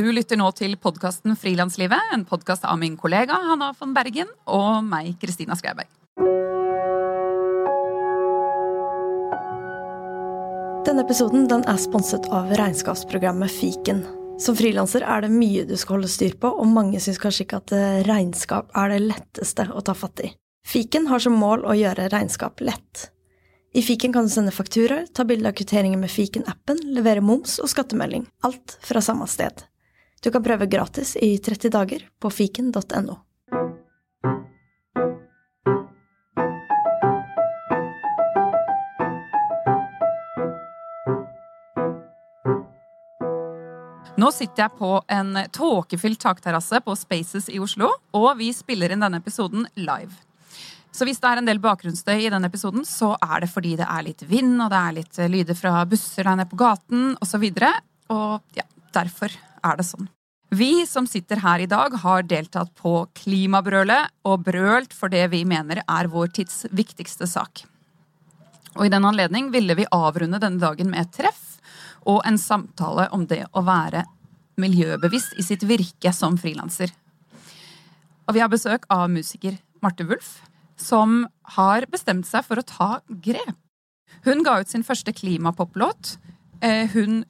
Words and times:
Du 0.00 0.06
lytter 0.16 0.38
nå 0.40 0.46
til 0.56 0.78
podkasten 0.80 1.34
Frilanslivet, 1.36 2.12
en 2.14 2.22
podkast 2.24 2.62
av 2.64 2.78
min 2.80 2.94
kollega 2.96 3.36
Hanna 3.50 3.66
von 3.76 3.90
Bergen 3.92 4.30
og 4.48 4.78
meg, 4.86 5.10
Kristina 5.20 5.52
Skreiberg. 5.58 5.90
Denne 10.86 11.04
episoden 11.04 11.44
den 11.50 11.66
er 11.68 11.82
sponset 11.82 12.30
av 12.32 12.48
regnskapsprogrammet 12.56 13.52
Fiken. 13.52 14.00
Som 14.40 14.56
frilanser 14.56 15.04
er 15.04 15.26
det 15.26 15.34
mye 15.34 15.66
du 15.68 15.76
skal 15.76 15.98
holde 15.98 16.08
styr 16.14 16.38
på, 16.40 16.48
og 16.48 16.72
mange 16.72 17.02
syns 17.04 17.20
kanskje 17.20 17.44
ikke 17.44 17.60
at 17.60 17.74
eh, 17.76 18.00
regnskap 18.08 18.72
er 18.80 18.94
det 18.94 19.02
letteste 19.04 19.68
å 19.68 19.84
ta 19.84 19.92
fatt 19.92 20.24
i. 20.24 20.32
Fiken 20.64 21.10
har 21.12 21.20
som 21.20 21.36
mål 21.36 21.68
å 21.68 21.76
gjøre 21.76 22.08
regnskap 22.14 22.64
lett. 22.64 23.10
I 23.76 23.84
fiken 23.84 24.16
kan 24.16 24.24
du 24.24 24.32
sende 24.32 24.54
fakturaer, 24.54 25.12
ta 25.12 25.28
bilde 25.28 25.52
av 25.52 25.60
kvitteringer 25.60 26.00
med 26.00 26.10
fiken-appen, 26.10 26.86
levere 26.88 27.20
moms 27.20 27.60
og 27.60 27.68
skattemelding. 27.68 28.24
Alt 28.48 28.80
fra 28.80 29.04
samme 29.04 29.28
sted. 29.28 29.66
Du 30.20 30.30
kan 30.30 30.42
prøve 30.44 30.66
gratis 30.66 31.16
i 31.16 31.38
30 31.38 31.70
dager 31.72 32.02
på 32.20 32.30
fiken.no. 32.30 33.14
Nå 44.20 44.28
sitter 44.36 44.66
jeg 44.66 44.76
på 44.76 44.90
en 45.08 45.38
tåkefylt 45.56 46.20
takterrasse 46.20 46.82
på 46.84 46.92
Spaces 46.98 47.48
i 47.48 47.56
Oslo, 47.62 47.88
og 48.12 48.34
vi 48.36 48.50
spiller 48.52 48.92
inn 48.92 49.00
denne 49.00 49.22
episoden 49.22 49.64
live. 49.80 50.12
Så 50.92 51.06
hvis 51.08 51.22
det 51.22 51.30
er 51.30 51.40
en 51.40 51.48
del 51.48 51.62
bakgrunnsstøy 51.64 52.26
i 52.26 52.28
denne 52.28 52.50
episoden, 52.50 52.84
så 52.84 53.14
er 53.16 53.46
det 53.46 53.48
fordi 53.54 53.78
det 53.80 53.88
er 53.88 54.04
litt 54.04 54.26
vind, 54.28 54.58
og 54.60 54.68
det 54.68 54.82
er 54.82 54.96
litt 54.98 55.22
lyder 55.32 55.56
fra 55.56 55.86
busser 55.88 56.28
der 56.28 56.42
nede 56.42 56.50
på 56.50 56.60
gaten 56.60 57.14
osv. 57.24 57.46
Og, 57.46 57.62
så 57.62 57.72
og 58.12 58.58
ja, 58.58 58.66
derfor 58.94 59.34
er 59.34 59.78
det 59.78 59.86
sånn. 59.88 60.08
Vi 60.50 60.84
som 60.86 61.06
sitter 61.06 61.38
her 61.44 61.62
i 61.62 61.68
dag, 61.70 61.94
har 62.02 62.24
deltatt 62.26 62.72
på 62.74 63.04
Klimabrølet 63.14 64.10
og 64.26 64.46
brølt 64.48 64.94
for 64.96 65.12
det 65.12 65.28
vi 65.30 65.44
mener 65.46 65.84
er 65.84 66.10
vår 66.10 66.32
tids 66.40 66.64
viktigste 66.74 67.28
sak. 67.30 67.62
Og 68.74 68.86
i 68.86 68.90
den 68.90 69.06
anledning 69.06 69.52
ville 69.54 69.76
vi 69.78 69.86
avrunde 69.94 70.40
denne 70.42 70.58
dagen 70.62 70.90
med 70.90 71.04
et 71.04 71.14
treff 71.20 71.60
og 72.08 72.22
en 72.26 72.38
samtale 72.38 73.06
om 73.14 73.28
det 73.30 73.44
å 73.54 73.62
være 73.66 74.04
miljøbevisst 74.60 75.38
i 75.38 75.46
sitt 75.46 75.62
virke 75.68 76.12
som 76.14 76.38
frilanser. 76.40 76.90
Og 78.26 78.34
vi 78.34 78.42
har 78.42 78.50
besøk 78.50 78.86
av 78.90 79.08
musiker 79.10 79.56
Marte 79.82 80.06
Wulf, 80.06 80.40
som 80.80 81.24
har 81.56 81.86
bestemt 81.92 82.26
seg 82.28 82.46
for 82.46 82.60
å 82.60 82.66
ta 82.66 82.90
grep. 83.22 83.56
Hun 84.26 84.42
ga 84.44 84.58
ut 84.60 84.70
sin 84.70 84.84
første 84.84 85.12
klimapoplåt. 85.16 86.16
Eh, 86.60 86.90
hun 86.92 87.24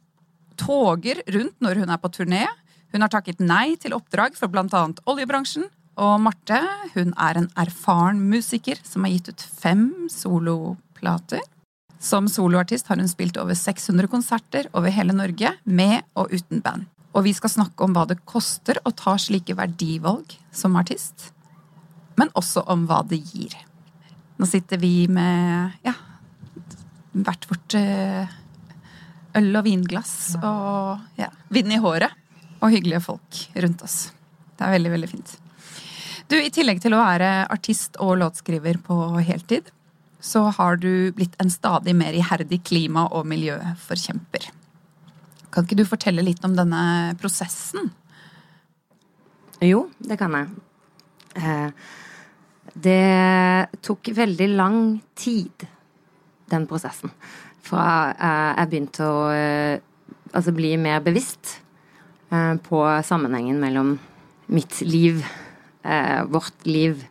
toger 0.61 1.23
rundt 1.35 1.57
når 1.65 1.83
hun 1.83 1.93
er 1.93 2.01
på 2.03 2.13
turné. 2.13 2.45
Hun 2.93 3.05
har 3.05 3.13
takket 3.13 3.41
nei 3.41 3.77
til 3.81 3.95
oppdrag 3.97 4.37
for 4.39 4.53
bl.a. 4.53 4.85
oljebransjen. 5.09 5.67
Og 6.01 6.15
Marte 6.23 6.61
hun 6.95 7.11
er 7.21 7.41
en 7.41 7.49
erfaren 7.61 8.21
musiker 8.31 8.79
som 8.87 9.05
har 9.05 9.17
gitt 9.17 9.33
ut 9.33 9.47
fem 9.65 9.89
soloplater. 10.13 11.43
Som 12.01 12.31
soloartist 12.33 12.89
har 12.89 13.01
hun 13.01 13.11
spilt 13.11 13.37
over 13.41 13.57
600 13.59 14.09
konserter 14.09 14.71
over 14.73 14.93
hele 14.95 15.13
Norge, 15.13 15.53
med 15.65 16.01
og 16.17 16.33
uten 16.33 16.63
band. 16.65 16.87
Og 17.13 17.27
vi 17.27 17.35
skal 17.37 17.53
snakke 17.53 17.85
om 17.85 17.93
hva 17.93 18.07
det 18.09 18.23
koster 18.25 18.79
å 18.87 18.95
ta 18.97 19.19
slike 19.21 19.59
verdivalg 19.59 20.39
som 20.55 20.79
artist 20.81 21.33
men 22.21 22.33
også 22.37 22.65
om 22.71 22.85
hva 22.89 23.01
det 23.09 23.21
gir. 23.33 23.55
Nå 24.41 24.49
sitter 24.49 24.81
vi 24.81 25.05
med 25.13 25.81
ja, 25.87 25.95
hvert 27.13 27.49
vårt 27.51 27.77
eh, 27.79 28.39
øl- 29.39 29.59
og 29.59 29.65
vinglass 29.67 30.35
og 30.41 31.21
ja, 31.21 31.31
vind 31.49 31.73
i 31.73 31.81
håret. 31.83 32.17
Og 32.61 32.75
hyggelige 32.75 33.01
folk 33.01 33.45
rundt 33.65 33.83
oss. 33.87 34.11
Det 34.57 34.67
er 34.67 34.75
veldig, 34.75 34.91
veldig 34.93 35.09
fint. 35.09 35.37
Du, 36.29 36.37
I 36.37 36.51
tillegg 36.53 36.83
til 36.83 36.95
å 36.95 37.01
være 37.01 37.47
artist 37.51 37.97
og 38.03 38.19
låtskriver 38.21 38.77
på 38.85 38.97
heltid, 39.25 39.71
så 40.21 40.45
har 40.53 40.77
du 40.77 41.11
blitt 41.17 41.35
en 41.41 41.51
stadig 41.51 41.95
mer 41.97 42.13
iherdig 42.15 42.61
klima- 42.69 43.09
og 43.09 43.25
miljøforkjemper. 43.27 44.51
Kan 45.51 45.67
ikke 45.67 45.81
du 45.81 45.87
fortelle 45.89 46.23
litt 46.23 46.45
om 46.47 46.55
denne 46.55 47.17
prosessen? 47.19 47.89
Jo, 49.65 49.89
det 49.99 50.21
kan 50.21 50.37
jeg. 50.37 50.53
Eh, 51.41 51.71
det 52.75 53.73
tok 53.83 54.13
veldig 54.15 54.49
lang 54.55 54.81
tid, 55.19 55.67
den 56.53 56.69
prosessen. 56.71 57.11
Fra 57.67 57.87
eh, 58.15 58.53
jeg 58.61 58.71
begynte 58.73 59.07
å 59.07 59.21
eh, 59.35 59.83
altså 60.33 60.55
bli 60.57 60.75
mer 60.81 61.03
bevisst 61.05 61.59
eh, 62.33 62.55
på 62.67 62.83
sammenhengen 63.07 63.61
mellom 63.63 63.97
mitt 64.51 64.81
liv, 64.83 65.23
vårt 66.27 66.67
liv 66.67 67.05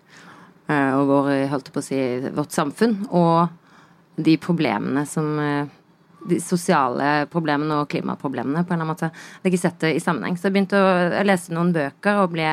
og 0.69 1.03
vår, 1.07 1.29
holdt 1.49 1.69
på 1.73 1.79
å 1.79 1.85
si, 1.85 1.97
vårt 2.35 2.51
samfunn, 2.51 2.97
og 3.15 4.19
de 4.19 4.33
problemene 4.37 5.05
som 5.07 5.39
de 5.39 6.37
sosiale 6.43 7.23
problemene 7.31 7.79
og 7.79 7.87
klimaproblemene, 7.89 8.65
på 8.67 8.75
en 8.75 8.75
eller 8.75 8.83
annen 8.83 8.91
måte. 8.91 9.07
Jeg 9.07 9.39
hadde 9.39 9.53
ikke 9.53 9.61
sett 9.63 9.79
det 9.85 9.93
i 9.95 10.03
sammenheng. 10.03 10.35
Så 10.35 10.49
jeg 10.49 10.57
begynte 10.57 10.83
å 10.83 11.23
lese 11.25 11.55
noen 11.55 11.71
bøker 11.73 12.19
og 12.21 12.35
ble 12.35 12.51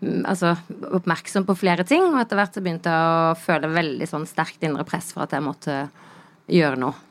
Mm, 0.00 0.22
altså, 0.30 0.52
oppmerksom 0.94 1.46
på 1.46 1.56
flere 1.58 1.82
ting, 1.86 2.04
og 2.06 2.20
etter 2.20 2.38
hvert 2.38 2.54
så 2.54 2.62
begynte 2.62 2.92
jeg 2.92 3.14
å 3.34 3.38
føle 3.38 3.70
veldig 3.72 4.06
sånn 4.06 4.28
sterkt 4.30 4.62
indre 4.66 4.86
press 4.86 5.10
for 5.14 5.24
at 5.24 5.34
jeg 5.34 5.42
måtte 5.42 5.78
gjøre 6.46 6.78
noe 6.78 7.07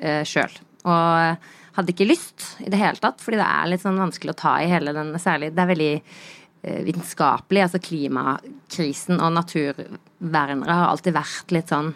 eh, 0.00 0.22
sjøl. 0.28 0.52
Og 0.88 1.48
hadde 1.76 1.94
ikke 1.94 2.08
lyst 2.08 2.44
i 2.64 2.70
det 2.72 2.80
hele 2.80 3.00
tatt, 3.00 3.22
fordi 3.22 3.38
det 3.40 3.46
er 3.46 3.70
litt 3.70 3.84
sånn 3.84 4.00
vanskelig 4.00 4.34
å 4.34 4.40
ta 4.40 4.56
i 4.60 4.68
hele 4.70 4.94
den 4.96 5.12
Særlig 5.20 5.52
Det 5.54 5.62
er 5.62 5.70
veldig 5.70 5.94
eh, 5.96 6.80
vitenskapelig. 6.86 7.64
Altså 7.66 7.82
klimakrisen 7.84 9.20
og 9.20 9.34
naturvernere 9.36 10.78
har 10.82 10.90
alltid 10.90 11.16
vært 11.16 11.54
litt 11.56 11.72
sånn 11.72 11.92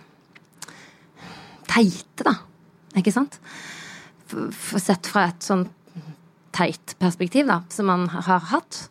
teite, 1.70 2.26
da. 2.26 2.36
Ikke 3.00 3.14
sant? 3.14 3.40
F 4.30 4.74
sett 4.82 5.08
fra 5.10 5.28
et 5.30 5.44
sånn 5.44 5.66
teit 6.54 6.94
perspektiv, 7.00 7.48
da, 7.50 7.62
som 7.72 7.88
man 7.90 8.06
har 8.12 8.44
hatt. 8.52 8.84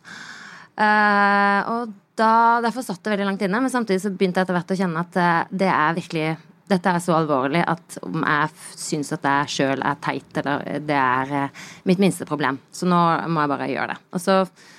Uh, 0.74 1.60
og 1.70 1.94
da, 2.18 2.60
Derfor 2.64 2.84
satt 2.84 3.00
det 3.04 3.14
veldig 3.14 3.28
langt 3.28 3.44
inne, 3.46 3.60
men 3.62 3.72
samtidig 3.72 4.02
så 4.02 4.12
begynte 4.12 4.42
jeg 4.42 4.46
etter 4.46 4.58
hvert 4.58 4.74
å 4.74 4.78
kjenne 4.78 5.04
at 5.06 5.14
det, 5.16 5.30
det 5.64 5.70
er 5.70 5.96
virkelig 5.96 6.26
dette 6.70 6.90
er 6.90 7.02
så 7.02 7.12
alvorlig 7.18 7.60
at 7.68 7.98
om 8.06 8.22
jeg 8.24 8.52
syns 8.80 9.12
at 9.12 9.26
jeg 9.28 9.52
sjøl 9.52 9.82
er 9.84 9.98
teit, 10.04 10.30
eller 10.40 10.64
det 10.80 10.96
er 10.96 11.34
uh, 11.44 11.64
mitt 11.88 12.00
minste 12.00 12.26
problem. 12.28 12.58
Så 12.72 12.88
nå 12.88 13.00
må 13.28 13.44
jeg 13.44 13.52
bare 13.52 13.68
gjøre 13.68 13.92
det. 13.92 13.98
Og 14.16 14.22
så 14.24 14.38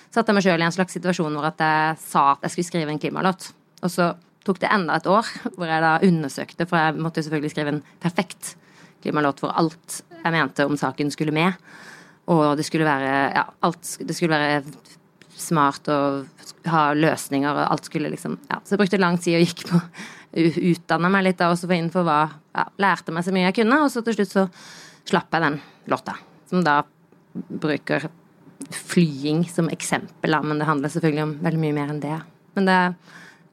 satte 0.10 0.32
jeg 0.32 0.38
meg 0.38 0.48
sjøl 0.48 0.64
i 0.64 0.68
en 0.68 0.76
slags 0.76 0.98
situasjon 0.98 1.38
hvor 1.38 1.50
at 1.52 1.62
jeg 1.62 2.00
sa 2.02 2.32
at 2.34 2.48
jeg 2.48 2.56
skulle 2.56 2.72
skrive 2.72 2.96
en 2.96 3.02
klimalåt. 3.02 3.52
Og 3.86 3.94
så 3.94 4.14
tok 4.46 4.62
det 4.62 4.72
enda 4.74 4.98
et 4.98 5.10
år 5.10 5.30
hvor 5.58 5.70
jeg 5.70 5.86
da 5.86 5.96
undersøkte, 6.10 6.70
for 6.70 6.82
jeg 6.82 6.98
måtte 6.98 7.22
jo 7.22 7.28
selvfølgelig 7.30 7.54
skrive 7.54 7.76
en 7.76 7.84
perfekt 8.02 8.56
klimalåt 9.06 9.44
hvor 9.44 9.54
alt 9.54 10.02
jeg 10.16 10.34
mente 10.34 10.66
om 10.66 10.80
saken 10.80 11.14
skulle 11.14 11.36
med. 11.36 11.54
Og 12.34 12.56
det 12.58 12.66
skulle 12.66 12.88
være 12.88 13.14
ja, 13.36 13.46
alt, 13.68 13.98
det 14.02 14.18
skulle 14.18 14.34
være 14.34 14.64
smart 15.36 15.90
og 15.92 16.46
ha 16.72 16.88
løsninger 16.96 17.52
og 17.52 17.66
alt 17.68 17.90
skulle 17.90 18.10
liksom 18.10 18.38
Ja, 18.50 18.62
så 18.64 18.74
jeg 18.74 18.82
brukte 18.82 19.02
lang 19.02 19.20
tid 19.22 19.38
og 19.38 19.44
gikk 19.46 19.66
på 19.70 19.82
Utdanna 20.36 21.10
meg 21.12 21.30
litt 21.30 21.40
da 21.40 21.48
også 21.54 21.70
for 21.70 21.78
innenfor 21.78 22.04
hva 22.04 22.20
ja, 22.28 22.66
Lærte 22.84 23.14
meg 23.16 23.24
så 23.24 23.32
mye 23.36 23.48
jeg 23.48 23.60
kunne, 23.62 23.80
og 23.86 23.92
så 23.94 24.04
til 24.04 24.18
slutt 24.18 24.34
så 24.34 24.46
slapp 25.08 25.36
jeg 25.36 25.46
den 25.46 25.60
låta. 25.92 26.18
Som 26.50 26.64
da 26.66 26.82
bruker 27.34 28.10
flying 28.72 29.44
som 29.50 29.70
eksempel, 29.72 30.32
da, 30.32 30.42
men 30.44 30.60
det 30.60 30.68
handler 30.68 30.92
selvfølgelig 30.92 31.24
om 31.24 31.38
veldig 31.46 31.62
mye 31.62 31.78
mer 31.78 31.94
enn 31.94 32.04
det. 32.04 32.18
Men 32.56 32.68
det 32.70 32.80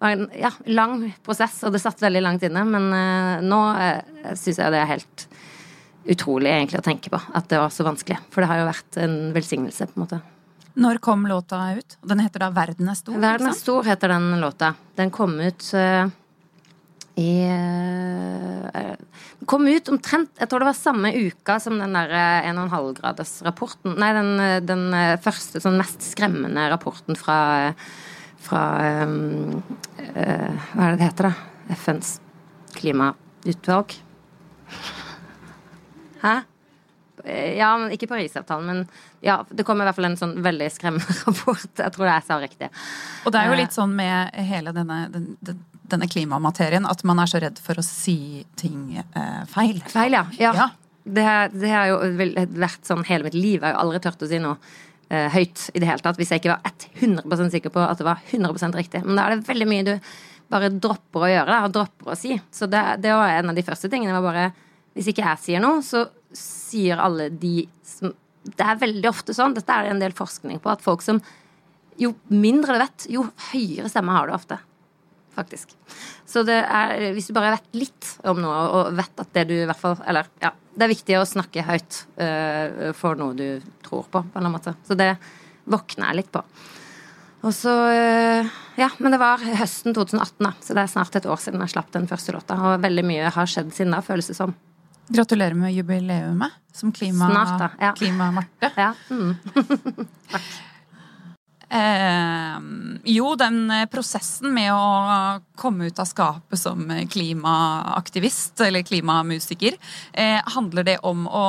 var 0.02 0.16
en 0.16 0.28
ja, 0.38 0.50
lang 0.70 1.06
prosess, 1.26 1.60
og 1.66 1.74
det 1.74 1.82
satt 1.82 2.02
veldig 2.02 2.22
langt 2.22 2.46
inne. 2.46 2.64
Men 2.66 2.88
uh, 2.90 3.42
nå 3.44 3.60
uh, 3.78 4.34
syns 4.38 4.58
jeg 4.58 4.74
det 4.74 4.82
er 4.82 4.90
helt 4.90 5.26
utrolig 6.12 6.50
egentlig 6.50 6.80
å 6.80 6.86
tenke 6.86 7.12
på 7.12 7.18
at 7.18 7.50
det 7.50 7.60
var 7.62 7.74
så 7.74 7.86
vanskelig. 7.86 8.18
For 8.34 8.42
det 8.42 8.50
har 8.50 8.62
jo 8.62 8.70
vært 8.70 9.02
en 9.02 9.18
velsignelse, 9.36 9.90
på 9.90 9.98
en 9.98 10.06
måte. 10.06 10.22
Når 10.82 11.02
kom 11.04 11.26
låta 11.28 11.60
ut? 11.76 11.98
Den 12.08 12.22
heter 12.24 12.46
da 12.46 12.50
'Verden 12.50 12.88
er 12.88 12.96
stor'? 12.96 13.20
'Verden 13.20 13.50
er 13.50 13.56
stor' 13.58 13.84
heter 13.84 14.08
den 14.08 14.40
låta. 14.40 14.74
Den 14.96 15.10
kom 15.12 15.36
ut 15.40 15.68
uh, 15.76 16.08
i 17.20 17.32
uh, 17.48 18.94
Kom 19.48 19.66
ut 19.68 19.90
omtrent 19.92 20.30
Jeg 20.38 20.48
tror 20.48 20.62
det 20.62 20.70
var 20.70 20.78
samme 20.78 21.12
uka 21.12 21.58
som 21.60 21.76
den 21.80 21.96
der 21.96 22.14
1,5-gradersrapporten 22.48 23.98
Nei, 24.00 24.12
den, 24.16 24.32
den, 24.68 24.84
første, 25.24 25.60
sånn 25.60 25.80
mest 25.80 26.04
skremmende 26.06 26.68
rapporten 26.72 27.18
fra, 27.18 27.38
fra 28.40 28.62
um, 29.04 29.62
uh, 29.98 30.68
Hva 30.72 30.86
er 30.86 30.94
det 30.94 31.00
det 31.02 31.10
heter, 31.10 31.32
da? 31.32 31.48
FNs 31.72 32.16
klimautvalg. 32.76 33.94
Hæ? 36.22 36.34
Ja, 37.56 37.68
men 37.78 37.92
ikke 37.94 38.08
Parisavtalen, 38.10 38.66
men 38.66 38.80
ja, 39.22 39.36
det 39.50 39.62
kom 39.66 39.78
i 39.78 39.86
hvert 39.86 39.94
fall 39.94 40.08
en 40.08 40.18
sånn 40.18 40.34
veldig 40.42 40.68
skremmende 40.74 41.14
rapport. 41.26 41.68
Jeg 41.78 41.94
tror 41.94 42.08
det 42.08 42.16
jeg 42.16 42.26
sa 42.26 42.38
riktig. 42.42 42.70
Og 43.22 43.34
det 43.34 43.42
er 43.42 43.50
jo 43.50 43.60
litt 43.60 43.76
sånn 43.76 43.94
med 43.98 44.40
hele 44.50 44.74
denne, 44.74 45.04
den, 45.12 45.60
denne 45.92 46.08
klimamaterien 46.10 46.86
at 46.88 47.04
man 47.08 47.20
er 47.22 47.30
så 47.30 47.40
redd 47.42 47.60
for 47.62 47.78
å 47.78 47.84
si 47.86 48.44
ting 48.60 48.96
eh, 48.98 49.42
feil. 49.52 49.82
Feil, 49.92 50.16
ja. 50.16 50.24
ja. 50.40 50.54
ja. 50.58 50.70
Det, 51.02 51.26
det 51.58 51.70
har 51.72 51.90
jo 51.90 51.98
vært 52.54 52.86
sånn 52.86 53.04
hele 53.08 53.26
mitt 53.26 53.36
liv. 53.36 53.58
Jeg 53.58 53.66
har 53.66 53.76
jo 53.76 53.84
aldri 53.84 54.02
turt 54.04 54.22
å 54.22 54.30
si 54.30 54.40
noe 54.42 54.58
eh, 55.12 55.28
høyt 55.34 55.68
i 55.74 55.82
det 55.82 55.88
hele 55.88 56.04
tatt, 56.04 56.18
hvis 56.20 56.32
jeg 56.32 56.42
ikke 56.42 56.54
var 56.54 56.76
100% 57.02 57.56
sikker 57.56 57.74
på 57.74 57.82
at 57.84 58.00
det 58.00 58.06
var 58.06 58.22
100% 58.30 58.78
riktig. 58.78 59.02
Men 59.06 59.18
da 59.18 59.26
er 59.26 59.36
det 59.36 59.48
veldig 59.48 59.68
mye 59.70 59.88
du 59.88 59.94
bare 60.52 60.72
dropper 60.72 61.26
å 61.26 61.30
gjøre 61.30 61.60
og 61.66 61.76
dropper 61.76 62.12
å 62.12 62.18
si. 62.18 62.36
Så 62.52 62.68
det, 62.70 62.82
det 63.02 63.14
var 63.16 63.36
en 63.38 63.52
av 63.52 63.58
de 63.58 63.64
første 63.66 63.90
tingene. 63.92 64.14
var 64.18 64.26
bare, 64.26 64.48
Hvis 64.96 65.12
ikke 65.12 65.24
jeg 65.24 65.44
sier 65.46 65.62
noe, 65.64 65.80
så 65.84 66.06
sier 66.36 67.00
alle 67.00 67.28
de 67.28 67.66
som 67.84 68.14
Det 68.42 68.64
er 68.66 68.80
veldig 68.80 69.06
ofte 69.06 69.34
sånn, 69.36 69.54
dette 69.54 69.70
er 69.70 69.84
det 69.86 69.90
en 69.92 70.02
del 70.02 70.14
forskning 70.16 70.58
på, 70.62 70.70
at 70.72 70.82
folk 70.82 71.04
som 71.04 71.20
Jo 72.00 72.14
mindre 72.32 72.74
du 72.74 72.82
vet, 72.82 73.08
jo 73.12 73.26
høyere 73.52 73.90
stemme 73.92 74.14
har 74.16 74.28
du 74.28 74.34
ofte. 74.34 74.58
Faktisk. 75.32 75.70
Så 76.28 76.42
det 76.44 76.58
er, 76.60 77.06
hvis 77.16 77.30
du 77.30 77.36
bare 77.36 77.54
vet 77.54 77.78
litt 77.80 78.08
om 78.28 78.40
noe, 78.42 78.56
og 78.76 78.96
vet 78.98 79.22
at 79.24 79.30
det 79.32 79.46
du 79.48 79.54
i 79.56 79.64
hvert 79.68 79.80
fall 79.80 79.94
Eller 80.08 80.28
ja, 80.42 80.50
det 80.76 80.84
er 80.84 80.92
viktig 80.92 81.16
å 81.16 81.28
snakke 81.28 81.64
høyt 81.64 82.02
uh, 82.20 82.92
for 82.96 83.16
noe 83.16 83.36
du 83.36 83.46
tror 83.84 84.04
på, 84.08 84.20
på 84.20 84.22
en 84.22 84.28
eller 84.34 84.44
annen 84.44 84.56
måte. 84.58 84.74
Så 84.88 84.96
det 84.98 85.14
våkner 85.64 86.10
jeg 86.10 86.20
litt 86.20 86.32
på. 86.34 86.42
Og 87.42 87.54
så 87.56 87.72
uh, 87.72 88.50
Ja, 88.78 88.90
men 88.98 89.14
det 89.14 89.20
var 89.22 89.40
høsten 89.40 89.96
2018, 89.96 90.36
da. 90.44 90.52
Så 90.60 90.76
det 90.76 90.84
er 90.84 90.92
snart 90.92 91.16
et 91.16 91.28
år 91.28 91.40
siden 91.40 91.64
jeg 91.64 91.74
slapp 91.74 91.92
den 91.96 92.08
første 92.10 92.36
låta. 92.36 92.58
Og 92.60 92.84
veldig 92.84 93.06
mye 93.08 93.32
har 93.32 93.50
skjedd 93.50 93.72
siden 93.76 93.96
da, 93.96 94.02
føles 94.04 94.28
det 94.32 94.38
som. 94.38 94.54
Gratulerer 95.12 95.56
med 95.58 95.74
jubileumet 95.74 96.60
som 96.72 96.92
klima, 96.94 97.28
Snart, 97.28 97.56
da. 97.60 97.70
Ja. 97.80 97.94
Klima-Marte. 97.98 98.72
Ja. 98.76 98.92
Mm. 99.10 99.36
Eh, 101.72 102.56
jo, 103.04 103.30
den 103.40 103.70
eh, 103.70 103.86
prosessen 103.88 104.52
med 104.52 104.74
å 104.76 105.40
komme 105.56 105.88
ut 105.88 106.00
av 106.02 106.08
skapet 106.10 106.60
som 106.60 106.84
klimaaktivist 107.08 108.60
eller 108.60 108.84
klimamusiker, 108.84 109.78
eh, 110.12 110.42
handler 110.52 110.84
det 110.84 110.98
om 111.02 111.24
å 111.28 111.46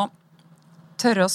tørre 0.97 1.27
å 1.27 1.33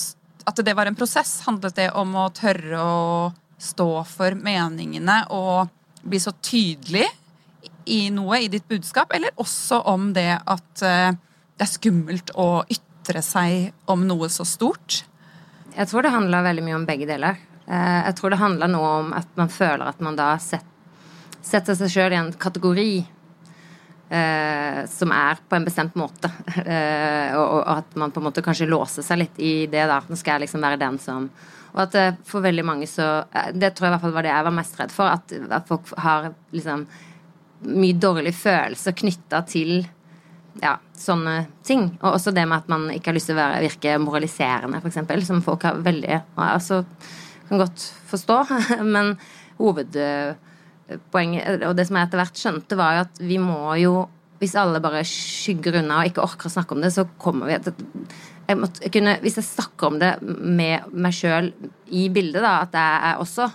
At 0.49 0.56
det 0.64 0.73
var 0.73 0.88
en 0.88 0.96
prosess? 0.96 1.43
Handlet 1.44 1.75
det 1.76 1.90
om 1.93 2.14
å 2.17 2.31
tørre 2.32 2.79
å 2.81 3.32
stå 3.61 4.05
for 4.08 4.32
meningene 4.32 5.19
og 5.29 5.69
bli 6.00 6.17
så 6.23 6.32
tydelig 6.32 7.05
i 7.85 8.06
noe, 8.08 8.38
i 8.40 8.49
ditt 8.49 8.64
budskap, 8.69 9.12
eller 9.12 9.37
også 9.37 9.82
om 9.93 10.14
det 10.17 10.31
at 10.38 10.85
eh, 10.87 11.12
det 11.58 11.67
er 11.67 11.73
skummelt 11.75 12.32
å 12.32 12.64
ytre 12.64 13.20
seg 13.20 13.75
om 13.93 14.06
noe 14.08 14.31
så 14.32 14.49
stort? 14.49 15.02
Jeg 15.76 15.90
tror 15.90 16.08
det 16.08 16.14
handla 16.17 16.40
veldig 16.49 16.64
mye 16.64 16.79
om 16.79 16.88
begge 16.88 17.11
deler. 17.12 17.37
Eh, 17.68 18.00
jeg 18.06 18.16
tror 18.16 18.32
det 18.32 18.40
handler 18.40 18.72
noe 18.72 18.90
om 19.02 19.14
at 19.16 19.28
man 19.36 19.52
føler 19.52 19.90
at 19.90 20.00
man 20.04 20.16
da 20.16 20.32
setter 20.40 21.76
seg 21.76 21.92
sjøl 21.92 22.14
i 22.14 22.18
en 22.18 22.30
kategori 22.32 22.92
eh, 24.08 24.80
som 24.88 25.12
er 25.12 25.42
på 25.44 25.58
en 25.58 25.68
bestemt 25.68 25.98
måte. 25.98 26.32
Eh, 26.68 27.36
og, 27.38 27.62
at 27.70 27.94
man 27.96 28.10
på 28.12 28.20
en 28.20 28.26
måte 28.28 28.42
kanskje 28.44 28.68
låser 28.68 29.04
seg 29.04 29.20
litt 29.20 29.38
i 29.40 29.52
det, 29.70 29.84
da. 29.88 30.00
Nå 30.08 30.16
skal 30.18 30.36
jeg 30.36 30.46
liksom 30.46 30.64
være 30.64 30.80
den 30.80 30.98
som 31.00 31.28
Og 31.74 31.82
at 31.84 32.18
for 32.26 32.44
veldig 32.44 32.64
mange 32.66 32.86
så 32.88 33.24
Det 33.54 33.70
tror 33.76 33.86
jeg 33.86 33.92
i 33.92 33.94
hvert 33.94 34.02
fall 34.02 34.14
var 34.16 34.26
det 34.26 34.32
jeg 34.32 34.46
var 34.46 34.56
mest 34.56 34.80
redd 34.80 34.92
for. 34.92 35.12
At, 35.12 35.32
at 35.32 35.68
folk 35.68 35.92
har 36.00 36.32
liksom 36.56 36.86
mye 37.68 37.96
dårlige 38.00 38.36
følelser 38.38 38.96
knytta 38.96 39.42
til 39.48 39.86
ja, 40.62 40.74
sånne 40.96 41.36
ting. 41.66 41.88
Og 42.00 42.16
også 42.16 42.32
det 42.34 42.44
med 42.48 42.62
at 42.62 42.68
man 42.72 42.88
ikke 42.94 43.12
har 43.12 43.18
lyst 43.18 43.30
til 43.30 43.36
å 43.36 43.40
være, 43.40 43.62
virke 43.66 43.96
moraliserende, 44.02 44.80
f.eks. 44.82 45.26
Som 45.28 45.44
folk 45.44 45.66
har 45.68 45.80
veldig 45.84 46.20
altså, 46.34 46.82
kan 47.48 47.64
godt 47.64 47.88
forstå. 48.10 48.36
Men 48.94 49.16
hovedpoenget, 49.58 51.66
og 51.66 51.74
det 51.76 51.88
som 51.88 51.98
jeg 51.98 52.08
etter 52.08 52.22
hvert 52.22 52.42
skjønte, 52.44 52.78
var 52.78 52.94
jo 52.94 53.04
at 53.08 53.24
vi 53.24 53.42
må 53.42 53.62
jo 53.82 53.94
Hvis 54.38 54.54
alle 54.54 54.78
bare 54.78 55.00
skygger 55.02 55.80
unna 55.80 55.96
og 55.98 56.06
ikke 56.06 56.22
orker 56.22 56.46
å 56.46 56.52
snakke 56.52 56.76
om 56.76 56.82
det, 56.84 56.92
så 56.94 57.02
kommer 57.18 57.48
vi 57.48 57.56
jeg 58.48 58.56
måtte, 58.56 58.84
jeg 58.84 58.92
kunne, 58.94 59.16
Hvis 59.20 59.36
jeg 59.40 59.44
snakker 59.44 59.90
om 59.90 59.98
det 59.98 60.12
med 60.22 60.86
meg 60.94 61.12
sjøl 61.12 61.50
i 61.90 62.08
bildet, 62.08 62.44
da, 62.44 62.60
at 62.62 62.78
jeg 62.78 63.10
er 63.10 63.18
også 63.20 63.48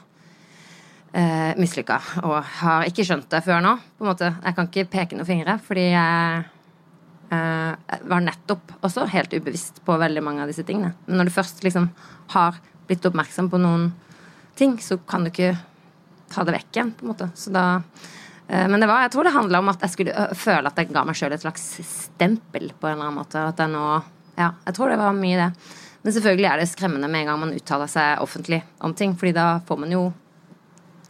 eh, 1.14 1.54
mislykka 1.60 2.00
og 2.24 2.36
har 2.60 2.90
ikke 2.90 3.06
skjønt 3.08 3.30
det 3.32 3.44
før 3.46 3.64
nå, 3.64 3.78
på 3.98 4.06
en 4.06 4.12
måte. 4.12 4.34
Jeg 4.44 4.58
kan 4.58 4.70
ikke 4.70 4.90
peke 4.98 5.18
noen 5.18 5.30
fingre, 5.30 5.58
fordi 5.66 5.88
jeg 5.94 6.44
eh, 7.34 7.98
var 8.12 8.28
nettopp 8.28 8.76
også 8.86 9.08
helt 9.14 9.34
ubevisst 9.34 9.82
på 9.86 9.98
veldig 10.02 10.26
mange 10.26 10.44
av 10.44 10.52
disse 10.52 10.66
tingene. 10.68 10.94
Men 11.08 11.22
når 11.22 11.30
du 11.30 11.38
først 11.40 11.64
liksom 11.66 11.90
har 12.36 12.62
blitt 12.94 13.10
oppmerksom 13.10 13.50
på 13.52 13.60
noen 13.62 13.90
ting, 14.56 14.78
så 14.82 14.98
kan 15.10 15.26
du 15.26 15.34
ikke 15.34 15.56
ta 16.34 16.46
det 16.46 16.56
vekk 16.56 16.78
igjen, 16.78 16.92
på 16.98 17.06
en 17.06 17.14
måte. 17.14 17.30
Så 17.38 17.54
da 17.54 17.66
eh, 18.48 18.68
men 18.70 18.80
det 18.80 18.90
var, 18.90 19.06
jeg 19.06 19.14
tror 19.16 19.28
det 19.28 19.36
handla 19.36 19.62
om 19.62 19.72
at 19.74 19.86
jeg 19.86 19.96
skulle 19.96 20.28
føle 20.40 20.70
at 20.70 20.80
jeg 20.80 20.94
ga 20.94 21.06
meg 21.08 21.18
sjøl 21.18 21.36
et 21.36 21.46
slags 21.46 21.66
stempel 21.90 22.72
på 22.74 22.90
en 22.90 22.96
eller 22.96 23.10
annen 23.10 23.22
måte. 23.22 23.48
At 23.54 23.64
jeg 23.64 23.74
nå 23.74 23.88
Ja, 24.34 24.50
jeg 24.66 24.74
tror 24.74 24.90
det 24.90 24.98
var 24.98 25.14
mye 25.14 25.38
det. 25.38 25.50
Men 26.04 26.14
selvfølgelig 26.16 26.48
er 26.50 26.60
det 26.60 26.70
skremmende 26.72 27.08
med 27.08 27.22
en 27.22 27.28
gang 27.30 27.40
man 27.44 27.54
uttaler 27.54 27.92
seg 27.92 28.24
offentlig 28.24 28.64
om 28.84 28.96
ting, 28.98 29.14
fordi 29.16 29.36
da 29.38 29.60
får 29.68 29.78
man 29.84 29.94
jo 29.94 30.08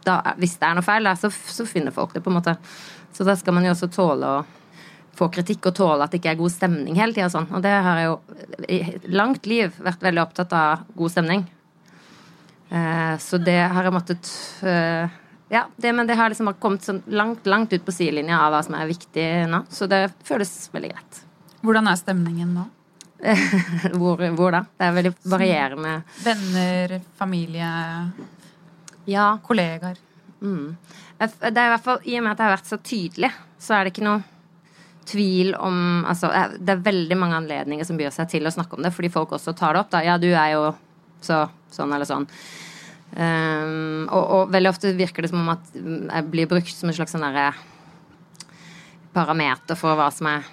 da, 0.04 0.18
Hvis 0.36 0.58
det 0.60 0.68
er 0.68 0.76
noe 0.76 0.84
feil, 0.84 1.08
så, 1.16 1.30
så 1.32 1.64
finner 1.64 1.94
folk 1.94 2.12
det, 2.12 2.20
på 2.20 2.28
en 2.28 2.36
måte. 2.36 2.52
Så 3.16 3.24
da 3.24 3.32
skal 3.40 3.56
man 3.56 3.64
jo 3.64 3.72
også 3.72 3.88
tåle 3.88 4.28
å 4.28 4.44
få 5.16 5.30
kritikk 5.32 5.70
og 5.70 5.76
tåle 5.78 6.04
at 6.04 6.12
det 6.12 6.20
ikke 6.20 6.34
er 6.34 6.40
god 6.42 6.52
stemning 6.52 6.98
hele 6.98 7.14
tida. 7.16 7.30
Og, 7.30 7.32
sånn. 7.32 7.48
og 7.54 7.62
det 7.64 7.72
har 7.86 8.00
jeg 8.00 8.10
jo 8.10 8.68
i 8.68 9.14
langt 9.14 9.48
liv 9.48 9.72
vært 9.80 10.04
veldig 10.04 10.22
opptatt 10.26 10.52
av 10.58 10.84
god 10.98 11.14
stemning. 11.14 11.46
Eh, 12.74 13.18
så 13.18 13.38
det 13.38 13.60
har 13.70 13.86
jeg 13.86 13.94
måttet 13.94 14.30
eh, 14.66 15.12
Ja, 15.52 15.66
det, 15.76 15.92
men 15.92 16.08
det 16.08 16.16
har 16.18 16.32
liksom 16.32 16.50
kommet 16.58 16.82
sånn 16.82 17.02
langt, 17.06 17.46
langt 17.46 17.72
ut 17.72 17.84
på 17.86 17.94
sidelinja 17.94 18.40
av 18.42 18.54
hva 18.54 18.62
som 18.66 18.74
er 18.74 18.90
viktig 18.90 19.26
nå. 19.50 19.62
Så 19.70 19.86
det 19.90 20.08
føles 20.26 20.50
veldig 20.74 20.90
greit. 20.94 21.20
Hvordan 21.64 21.90
er 21.90 22.00
stemningen 22.00 22.56
nå? 22.56 22.64
hvor, 24.00 24.20
hvor, 24.36 24.50
da? 24.52 24.64
Det 24.74 24.88
er 24.88 24.96
veldig 24.98 25.12
varierende. 25.32 25.94
Venner, 26.24 26.98
familie, 27.16 27.70
ja. 29.08 29.28
kollegaer. 29.46 30.00
Mm. 30.42 30.74
Det 31.16 31.54
er 31.54 31.68
i 31.68 31.72
hvert 31.72 31.84
fall, 31.84 32.02
I 32.04 32.18
og 32.18 32.24
med 32.26 32.34
at 32.34 32.42
jeg 32.42 32.48
har 32.48 32.56
vært 32.56 32.72
så 32.72 32.80
tydelig, 32.84 33.30
så 33.62 33.76
er 33.76 33.84
det 33.84 33.94
ikke 33.94 34.04
noe 34.04 34.24
tvil 35.08 35.52
om 35.60 36.04
altså, 36.08 36.30
Det 36.56 36.72
er 36.74 36.84
veldig 36.84 37.16
mange 37.20 37.36
anledninger 37.36 37.84
som 37.86 37.98
byr 38.00 38.12
seg 38.12 38.28
til 38.32 38.48
å 38.48 38.52
snakke 38.52 38.76
om 38.76 38.84
det, 38.84 38.92
fordi 38.96 39.12
folk 39.12 39.36
også 39.36 39.54
tar 39.56 39.76
det 39.76 39.84
opp. 39.84 39.92
da, 39.94 40.02
Ja, 40.04 40.18
du 40.18 40.30
er 40.32 40.56
jo 40.56 40.66
så 41.26 41.44
sånn 41.74 41.92
eller 41.94 42.08
sånn. 42.08 42.26
Um, 43.14 44.08
og, 44.10 44.22
og, 44.22 44.50
veldig 44.50 44.72
ofte 44.72 44.90
virker 44.98 45.22
det 45.22 45.30
som 45.30 45.44
om 45.44 45.52
at 45.52 45.68
jeg 45.76 46.26
blir 46.32 46.50
brukt 46.50 46.72
som 46.74 46.90
en 46.90 46.96
slags 46.96 47.14
sånn 47.14 47.22
derre 47.22 47.52
parameter 49.14 49.78
for 49.78 49.94
hva 49.94 50.08
som 50.10 50.26
er 50.32 50.48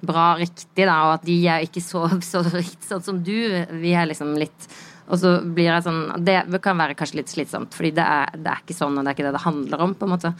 bra, 0.00 0.32
riktig, 0.40 0.86
da, 0.88 0.96
og 1.06 1.12
at 1.18 1.26
de 1.28 1.36
er 1.52 1.66
ikke 1.66 1.82
så, 1.84 2.06
så 2.32 2.42
riktig 2.48 2.88
sånn 2.88 3.04
som 3.06 3.20
du. 3.22 3.36
Vi 3.82 3.94
er 3.94 4.08
liksom 4.10 4.34
litt 4.40 4.70
Og 5.10 5.18
så 5.20 5.36
blir 5.42 5.66
jeg 5.66 5.82
sånn 5.82 6.22
Det 6.22 6.60
kan 6.62 6.78
være 6.78 6.94
kanskje 6.98 7.20
litt 7.20 7.32
slitsomt, 7.32 7.74
fordi 7.76 7.92
det 7.98 8.06
er, 8.06 8.34
det 8.38 8.52
er 8.52 8.64
ikke 8.64 8.78
sånn, 8.78 8.98
og 8.98 9.04
det 9.04 9.12
er 9.12 9.18
ikke 9.18 9.28
det 9.28 9.36
det 9.36 9.46
handler 9.46 9.86
om, 9.86 9.94
på 9.94 10.08
en 10.08 10.14
måte. 10.16 10.34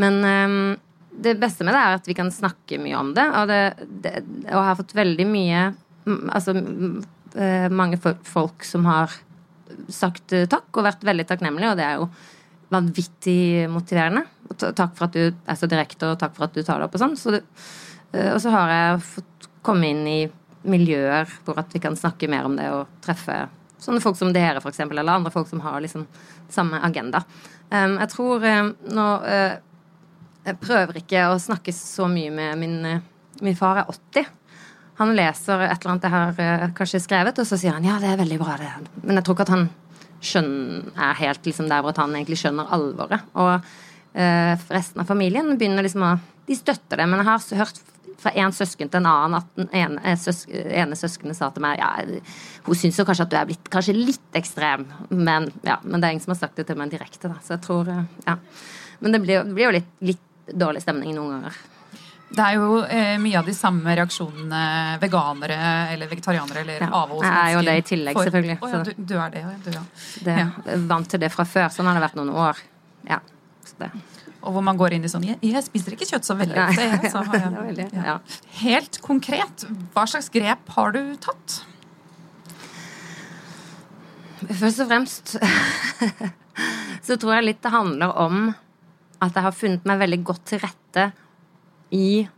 Men 0.00 0.20
um, 0.24 0.58
det 1.10 1.38
beste 1.42 1.66
med 1.66 1.74
det 1.74 1.82
er 1.82 1.98
at 1.98 2.08
vi 2.08 2.16
kan 2.18 2.30
snakke 2.30 2.78
mye 2.82 2.98
om 2.98 3.14
det, 3.16 3.26
og, 3.34 3.50
det, 3.50 3.88
det, 4.04 4.12
og 4.46 4.60
jeg 4.60 4.68
har 4.68 4.78
fått 4.78 4.98
veldig 4.98 5.26
mye 5.30 5.70
Altså 6.10 6.54
Eh, 7.34 7.68
mange 7.70 7.98
folk 8.24 8.64
som 8.64 8.86
har 8.90 9.12
sagt 9.88 10.32
eh, 10.34 10.48
takk 10.50 10.74
og 10.74 10.86
vært 10.86 11.04
veldig 11.06 11.26
takknemlige, 11.28 11.72
og 11.72 11.78
det 11.78 11.86
er 11.86 12.00
jo 12.00 12.08
vanvittig 12.70 13.68
motiverende. 13.70 14.24
Takk 14.58 14.96
for 14.98 15.06
at 15.06 15.14
du 15.14 15.30
er 15.30 15.58
så 15.58 15.68
direkte, 15.70 16.10
og 16.10 16.18
takk 16.18 16.34
for 16.36 16.48
at 16.48 16.56
du 16.56 16.64
tar 16.66 16.80
det 16.80 16.88
opp 16.88 16.96
og 16.98 17.04
sånn. 17.04 17.16
Så 17.18 17.36
eh, 17.36 18.32
og 18.32 18.40
så 18.42 18.54
har 18.54 18.74
jeg 18.74 19.04
fått 19.12 19.48
komme 19.66 19.92
inn 19.92 20.02
i 20.08 20.20
miljøer 20.70 21.30
hvor 21.44 21.60
at 21.60 21.70
vi 21.72 21.80
kan 21.80 21.96
snakke 21.96 22.28
mer 22.28 22.48
om 22.48 22.56
det 22.58 22.66
og 22.72 22.90
treffe 23.04 23.46
sånne 23.80 24.02
folk 24.04 24.18
som 24.18 24.32
dere, 24.34 24.60
eksempel, 24.60 24.98
eller 25.00 25.16
andre 25.16 25.32
folk 25.32 25.48
som 25.48 25.62
har 25.64 25.78
liksom 25.80 26.04
samme 26.52 26.82
agenda. 26.84 27.22
jeg 27.70 28.08
tror 28.12 28.42
nå 28.92 29.06
Jeg 30.44 30.56
prøver 30.60 30.98
ikke 31.00 31.22
å 31.30 31.38
snakke 31.38 31.72
så 31.72 32.08
mye 32.08 32.30
med 32.30 32.58
min 32.58 33.02
Min 33.40 33.56
far 33.56 33.78
er 33.78 33.88
80. 33.88 34.26
Han 35.00 35.14
leser 35.16 35.64
et 35.64 35.76
eller 35.78 35.94
annet 35.94 36.06
jeg 36.06 36.14
har 36.14 36.40
uh, 36.40 36.72
kanskje 36.76 37.02
skrevet, 37.02 37.38
og 37.40 37.48
så 37.48 37.58
sier 37.60 37.76
han 37.76 37.86
ja, 37.86 37.98
det 38.02 38.10
er 38.12 38.20
veldig 38.20 38.40
bra, 38.42 38.56
det. 38.60 38.72
Men 39.02 39.18
jeg 39.18 39.26
tror 39.26 39.38
ikke 39.38 39.46
at 39.48 39.54
han 39.54 39.68
skjønner, 40.20 40.90
er 41.00 41.22
helt 41.22 41.46
liksom 41.48 41.70
der 41.70 41.84
hvor 41.84 41.96
han 41.96 42.16
egentlig 42.18 42.40
skjønner 42.42 42.74
alvoret. 42.76 43.30
Og 43.40 43.54
uh, 43.56 44.66
resten 44.68 45.00
av 45.00 45.08
familien 45.08 45.54
begynner 45.56 45.86
liksom 45.86 46.04
å 46.04 46.18
De 46.50 46.56
støtter 46.58 46.98
det, 46.98 47.04
men 47.06 47.20
jeg 47.20 47.28
har 47.28 47.60
hørt 47.60 47.76
fra 48.20 48.32
en 48.42 48.52
søsken 48.52 48.88
til 48.90 49.00
en 49.00 49.08
annen 49.08 49.36
at 49.38 49.50
den 49.56 49.68
ene, 49.76 50.00
eh, 50.04 50.16
søs, 50.18 50.42
ene 50.50 50.96
søskenet 50.98 51.38
sa 51.38 51.48
til 51.54 51.62
meg 51.64 51.78
ja, 51.78 51.92
hun 52.66 52.76
syns 52.76 52.98
jo 52.98 53.06
kanskje 53.06 53.26
at 53.28 53.30
du 53.30 53.36
er 53.38 53.46
blitt 53.48 53.70
kanskje 53.70 53.94
litt 53.96 54.36
ekstrem, 54.36 54.84
men, 55.08 55.46
ja, 55.64 55.78
men 55.84 56.00
det 56.00 56.08
er 56.08 56.16
ingen 56.16 56.24
som 56.24 56.34
har 56.34 56.40
sagt 56.42 56.58
det 56.58 56.66
til 56.68 56.80
meg 56.80 56.92
direkte, 56.92 57.30
da. 57.30 57.38
Så 57.44 57.54
jeg 57.56 57.64
tror 57.68 57.92
Ja. 58.26 58.36
Men 59.00 59.14
det 59.14 59.22
blir, 59.22 59.46
blir 59.48 59.70
jo 59.70 59.76
litt, 59.78 59.92
litt 60.04 60.50
dårlig 60.52 60.82
stemning 60.84 61.14
noen 61.16 61.38
ganger. 61.38 61.60
Det 62.30 62.42
er 62.44 62.56
jo 62.60 62.78
eh, 62.86 63.16
mye 63.18 63.38
av 63.40 63.48
de 63.48 63.52
samme 63.56 63.94
reaksjonene 63.98 64.98
veganere 65.02 65.56
eller 65.90 66.10
vegetarianere 66.10 66.62
eller 66.62 66.84
ja, 66.84 66.90
avholds 67.00 67.26
Jeg 67.26 67.40
er 67.40 67.54
jo 67.56 67.62
det 67.66 67.74
i 67.74 67.82
tillegg, 67.88 68.14
for, 68.14 68.28
selvfølgelig. 68.28 68.56
Oh, 68.62 68.70
ja, 68.70 68.82
du, 68.86 68.92
du, 69.02 69.14
er 69.18 69.32
det, 69.34 69.42
du, 69.64 69.70
ja. 69.74 69.82
Det, 70.26 70.36
ja. 70.38 70.76
Vant 70.92 71.10
til 71.10 71.22
det 71.24 71.32
fra 71.34 71.46
før. 71.48 71.66
Sånn 71.74 71.90
har 71.90 71.98
det 71.98 72.04
vært 72.04 72.20
noen 72.20 72.30
år. 72.30 72.60
Ja. 73.08 73.18
Og 74.40 74.54
hvor 74.54 74.62
man 74.64 74.78
går 74.78 74.94
inn 74.96 75.04
i 75.04 75.10
sånn 75.10 75.24
Jeg, 75.26 75.38
jeg 75.44 75.62
spiser 75.64 75.96
ikke 75.96 76.06
kjøtt 76.08 76.28
så 76.28 76.36
veldig 76.38 76.60
ofte. 76.62 76.86
Jeg, 77.74 77.88
ja. 78.10 78.16
Helt 78.60 79.00
konkret, 79.04 79.66
hva 79.96 80.06
slags 80.08 80.30
grep 80.32 80.70
har 80.76 80.94
du 80.94 81.02
tatt? 81.20 81.60
Først 84.40 84.84
og 84.84 84.88
fremst 84.88 85.34
så 87.06 87.16
tror 87.20 87.36
jeg 87.36 87.48
litt 87.48 87.64
det 87.64 87.74
handler 87.74 88.14
om 88.22 88.52
at 89.20 89.34
jeg 89.34 89.44
har 89.44 89.52
funnet 89.56 89.84
meg 89.88 90.00
veldig 90.00 90.20
godt 90.30 90.46
til 90.48 90.62
rette 90.62 91.10
i 91.90 92.28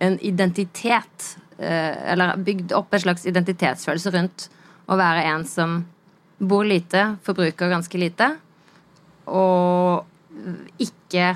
en 0.00 0.18
identitet. 0.20 1.36
eh, 1.58 2.12
Eller 2.12 2.36
bygd 2.36 2.72
opp 2.72 2.94
en 2.94 3.00
slags 3.00 3.26
identitetsfølelse 3.26 4.12
rundt 4.14 4.48
å 4.88 4.96
være 4.96 5.26
en 5.34 5.44
som 5.44 5.84
bor 6.40 6.64
lite, 6.64 7.16
forbruker 7.22 7.68
ganske 7.68 7.98
lite, 8.00 8.30
og 9.28 10.06
ikke 10.80 11.26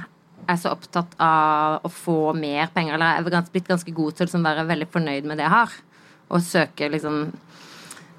er 0.44 0.60
så 0.60 0.72
opptatt 0.74 1.14
av 1.22 1.84
å 1.84 1.90
få 1.92 2.32
mer 2.36 2.70
penger. 2.74 2.96
Eller 2.96 3.20
er 3.20 3.50
blitt 3.52 3.68
ganske 3.68 3.92
god 3.94 4.14
til 4.14 4.24
å 4.24 4.28
liksom 4.28 4.46
være 4.46 4.66
veldig 4.68 4.88
fornøyd 4.92 5.28
med 5.28 5.38
det 5.38 5.46
jeg 5.46 5.54
har. 5.54 5.76
Og 6.32 6.44
søke 6.44 6.88
liksom 6.92 7.20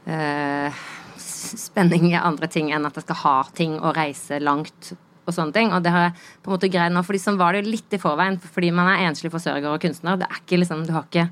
eh, 0.09 0.83
spenning 1.17 2.11
i 2.11 2.19
andre 2.19 2.49
ting 2.51 2.71
enn 2.73 2.85
at 2.87 2.97
jeg 2.97 3.07
skal 3.07 3.21
ha 3.23 3.35
ting 3.57 3.77
og 3.79 3.95
reise 3.97 4.39
langt 4.41 4.93
og 5.25 5.36
sånne 5.36 5.55
ting. 5.55 5.74
Og 5.75 5.84
det 5.84 5.94
har 5.94 6.08
jeg 6.08 6.15
på 6.41 6.50
en 6.50 6.55
måte 6.55 6.72
greid 6.72 6.96
nå, 6.96 7.03
fordi 7.05 7.22
sånn 7.22 7.41
var 7.41 7.58
det 7.58 7.65
litt 7.67 7.94
i 7.96 8.01
forveien. 8.01 8.39
Fordi 8.39 8.72
man 8.75 8.91
er 8.94 9.05
enslig 9.10 9.34
forsørger 9.34 9.70
og 9.72 9.84
kunstner. 9.84 10.20
Det 10.22 10.29
er 10.29 10.41
ikke 10.41 10.62
liksom, 10.62 10.86
du 10.88 10.96
har 10.96 11.08
ikke 11.10 11.29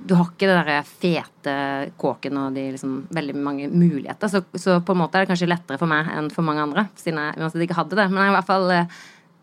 du 0.00 0.14
har 0.16 0.30
ikke 0.30 0.48
det 0.48 0.60
der 0.64 0.86
fete 0.88 1.54
kåken 2.00 2.38
og 2.40 2.54
de 2.56 2.62
liksom 2.72 2.94
veldig 3.12 3.34
mange 3.36 3.66
muligheter. 3.68 4.30
Så, 4.32 4.40
så 4.56 4.78
på 4.80 4.94
en 4.94 5.02
måte 5.02 5.18
er 5.18 5.26
det 5.26 5.32
kanskje 5.34 5.50
lettere 5.50 5.80
for 5.80 5.90
meg 5.90 6.08
enn 6.14 6.30
for 6.32 6.46
mange 6.46 6.64
andre, 6.64 6.86
siden 6.96 7.20
jeg 7.20 7.66
ikke 7.66 7.76
hadde 7.76 7.98
det. 7.98 8.06
Men 8.08 8.24
jeg 8.24 8.32
i 8.32 8.36
hvert 8.38 8.48
fall 8.48 8.72
eh, 8.72 9.00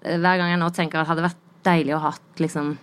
hver 0.07 0.39
gang 0.39 0.53
jeg 0.53 0.61
nå 0.63 0.71
tenker 0.73 1.01
at 1.01 1.05
det 1.05 1.11
hadde 1.11 1.27
vært 1.27 1.43
deilig 1.67 1.93
å 1.97 2.01
ha 2.07 2.13
liksom 2.41 2.73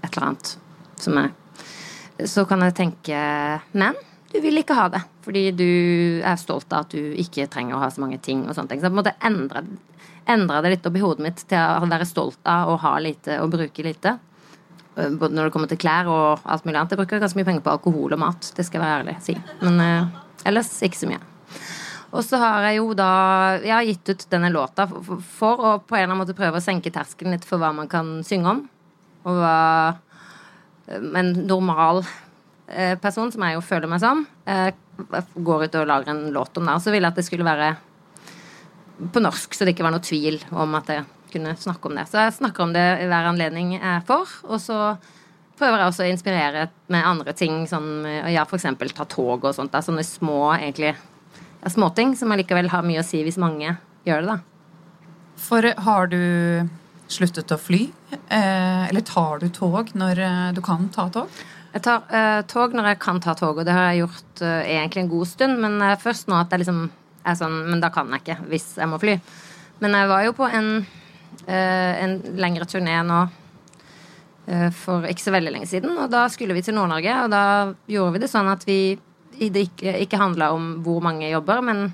et 0.00 0.12
eller 0.12 0.28
annet 0.28 0.54
som 1.00 1.18
jeg 1.18 2.28
Så 2.28 2.44
kan 2.48 2.60
jeg 2.60 2.76
tenke 2.76 3.18
Men 3.72 3.96
du 4.30 4.38
vil 4.40 4.60
ikke 4.60 4.76
ha 4.78 4.88
det. 4.92 5.02
Fordi 5.24 5.44
du 5.56 5.70
er 6.22 6.40
stolt 6.40 6.70
av 6.72 6.86
at 6.86 6.94
du 6.94 7.14
ikke 7.18 7.48
trenger 7.50 7.76
å 7.76 7.82
ha 7.82 7.90
så 7.90 8.02
mange 8.02 8.20
ting 8.22 8.44
og 8.46 8.54
sånne 8.54 8.72
ting. 8.72 8.82
Så 8.82 8.88
jeg 8.88 8.96
måtte 8.96 9.16
endre, 9.26 9.64
endra 10.30 10.60
det 10.62 10.76
litt 10.76 10.86
opp 10.86 10.98
i 10.98 11.04
hodet 11.04 11.26
mitt 11.26 11.44
til 11.50 11.58
å 11.58 11.88
være 11.90 12.08
stolt 12.08 12.40
av 12.48 12.70
å 12.70 12.78
ha 12.84 12.96
lite 13.02 13.40
og 13.42 13.50
bruke 13.56 13.86
lite. 13.86 14.16
Eh, 14.96 15.10
Både 15.10 15.34
når 15.34 15.48
det 15.48 15.54
kommer 15.56 15.70
til 15.70 15.80
klær 15.80 16.10
og 16.10 16.46
alt 16.46 16.66
mulig 16.66 16.78
annet. 16.78 16.94
Jeg 16.94 17.02
bruker 17.02 17.22
ganske 17.22 17.40
mye 17.40 17.48
penger 17.48 17.66
på 17.66 17.74
alkohol 17.74 18.16
og 18.16 18.22
mat, 18.22 18.52
det 18.56 18.66
skal 18.66 18.80
jeg 18.80 18.86
være 18.86 19.02
ærlig 19.02 19.18
si. 19.26 19.36
Men 19.64 19.82
eh, 19.84 20.22
ellers 20.50 20.72
ikke 20.86 21.02
så 21.02 21.10
mye. 21.10 21.22
Og 22.10 22.24
så 22.26 22.40
har 22.42 22.64
jeg 22.66 22.80
jo 22.80 22.88
da 22.98 23.10
Jeg 23.62 23.70
har 23.70 23.84
gitt 23.86 24.08
ut 24.10 24.24
denne 24.32 24.48
låta 24.50 24.88
for, 24.90 25.20
for, 25.22 25.60
å 25.62 25.74
på 25.78 25.94
en 25.94 26.00
eller 26.00 26.08
annen 26.08 26.24
måte 26.24 26.34
prøve 26.38 26.58
å 26.58 26.64
senke 26.64 26.90
terskelen 26.90 27.36
litt 27.36 27.46
for 27.46 27.62
hva 27.62 27.70
man 27.74 27.90
kan 27.90 28.18
synge 28.26 28.54
om. 28.56 28.64
Og 29.26 29.38
hva 29.38 29.58
eh, 30.90 31.06
en 31.22 31.32
normal 31.46 32.04
person, 33.02 33.30
som 33.32 33.44
jeg 33.46 33.56
jo 33.56 33.62
føler 33.64 33.90
meg 33.90 34.02
som, 34.02 34.24
eh, 34.46 34.72
går 35.34 35.64
ut 35.64 35.78
og 35.80 35.86
lager 35.88 36.10
en 36.12 36.32
låt 36.32 36.56
om 36.56 36.66
det. 36.66 36.74
Og 36.74 36.82
så 36.82 36.92
ville 36.92 37.06
jeg 37.06 37.12
at 37.12 37.20
det 37.20 37.24
skulle 37.26 37.46
være 37.46 37.76
på 39.12 39.22
norsk, 39.22 39.54
så 39.54 39.64
det 39.64 39.74
ikke 39.74 39.86
var 39.86 39.94
noe 39.94 40.04
tvil 40.04 40.38
om 40.52 40.74
at 40.76 40.92
jeg 40.92 41.04
kunne 41.32 41.54
snakke 41.56 41.88
om 41.88 41.96
det. 41.96 42.08
Så 42.10 42.20
jeg 42.20 42.36
snakker 42.36 42.66
om 42.66 42.74
det 42.74 42.86
i 43.00 43.08
hver 43.08 43.30
anledning 43.30 43.72
jeg 43.78 44.04
får. 44.08 44.34
Og 44.50 44.60
så 44.60 44.98
prøver 45.60 45.78
jeg 45.78 45.92
også 45.92 46.04
å 46.04 46.10
inspirere 46.10 46.66
med 46.92 47.06
andre 47.06 47.34
ting, 47.36 47.64
sånn 47.68 48.04
ja, 48.32 48.44
for 48.48 48.58
eksempel 48.58 48.92
ta 48.96 49.06
tog 49.08 49.44
og 49.44 49.54
sånt. 49.56 49.72
Da. 49.72 49.82
Sånne 49.84 50.04
små, 50.06 50.52
egentlig, 50.56 50.94
ja, 51.60 51.72
småting 51.72 52.16
som 52.16 52.32
allikevel 52.32 52.70
har 52.72 52.86
mye 52.86 53.02
å 53.02 53.06
si 53.06 53.22
hvis 53.24 53.40
mange 53.40 53.76
gjør 54.08 54.24
det, 54.24 54.36
da. 54.36 54.38
For 55.40 55.64
har 55.86 56.10
du 56.12 56.20
sluttet 57.10 57.52
å 57.52 57.58
fly? 57.60 57.86
Eh, 58.12 58.84
eller 58.88 59.04
tar 59.06 59.40
du 59.40 59.48
tog 59.54 59.90
når 59.98 60.20
eh, 60.24 60.50
du 60.56 60.60
kan 60.64 60.88
ta 60.94 61.08
tog? 61.12 61.40
Jeg 61.70 61.84
tar 61.86 62.06
uh, 62.10 62.40
tog 62.50 62.72
når 62.74 62.92
jeg 62.92 63.00
kan 63.02 63.20
ta 63.22 63.34
tog, 63.38 63.60
og 63.60 63.66
det 63.66 63.74
har 63.74 63.90
jeg 63.90 64.02
gjort 64.02 64.42
uh, 64.42 64.62
egentlig 64.64 65.04
en 65.04 65.12
god 65.12 65.28
stund. 65.30 65.60
Men 65.62 65.76
uh, 65.82 65.98
først 66.00 66.30
nå 66.30 66.38
at 66.40 66.50
jeg 66.50 66.64
liksom 66.64 66.88
er 67.20 67.36
sånn 67.36 67.58
Men 67.68 67.82
da 67.82 67.90
kan 67.92 68.08
jeg 68.14 68.24
ikke, 68.24 68.38
hvis 68.48 68.72
jeg 68.80 68.88
må 68.88 68.98
fly. 69.00 69.18
Men 69.84 69.94
jeg 69.96 70.08
var 70.08 70.24
jo 70.24 70.32
på 70.36 70.46
en, 70.48 70.70
en 71.46 72.14
lengre 72.40 72.64
turné 72.68 72.94
nå 73.04 73.18
for 74.76 75.04
ikke 75.08 75.22
så 75.22 75.32
veldig 75.32 75.52
lenge 75.52 75.68
siden. 75.68 75.92
Og 76.00 76.08
da 76.12 76.24
skulle 76.32 76.56
vi 76.56 76.62
til 76.64 76.74
Nord-Norge, 76.76 77.14
og 77.24 77.30
da 77.32 77.42
gjorde 77.92 78.14
vi 78.16 78.22
det 78.24 78.30
sånn 78.32 78.48
at 78.50 78.64
vi 78.68 78.78
det 79.36 79.66
ikke, 79.68 79.94
ikke 80.04 80.20
handla 80.20 80.50
om 80.56 80.70
hvor 80.84 81.04
mange 81.04 81.28
jobber, 81.30 81.60
men 81.64 81.84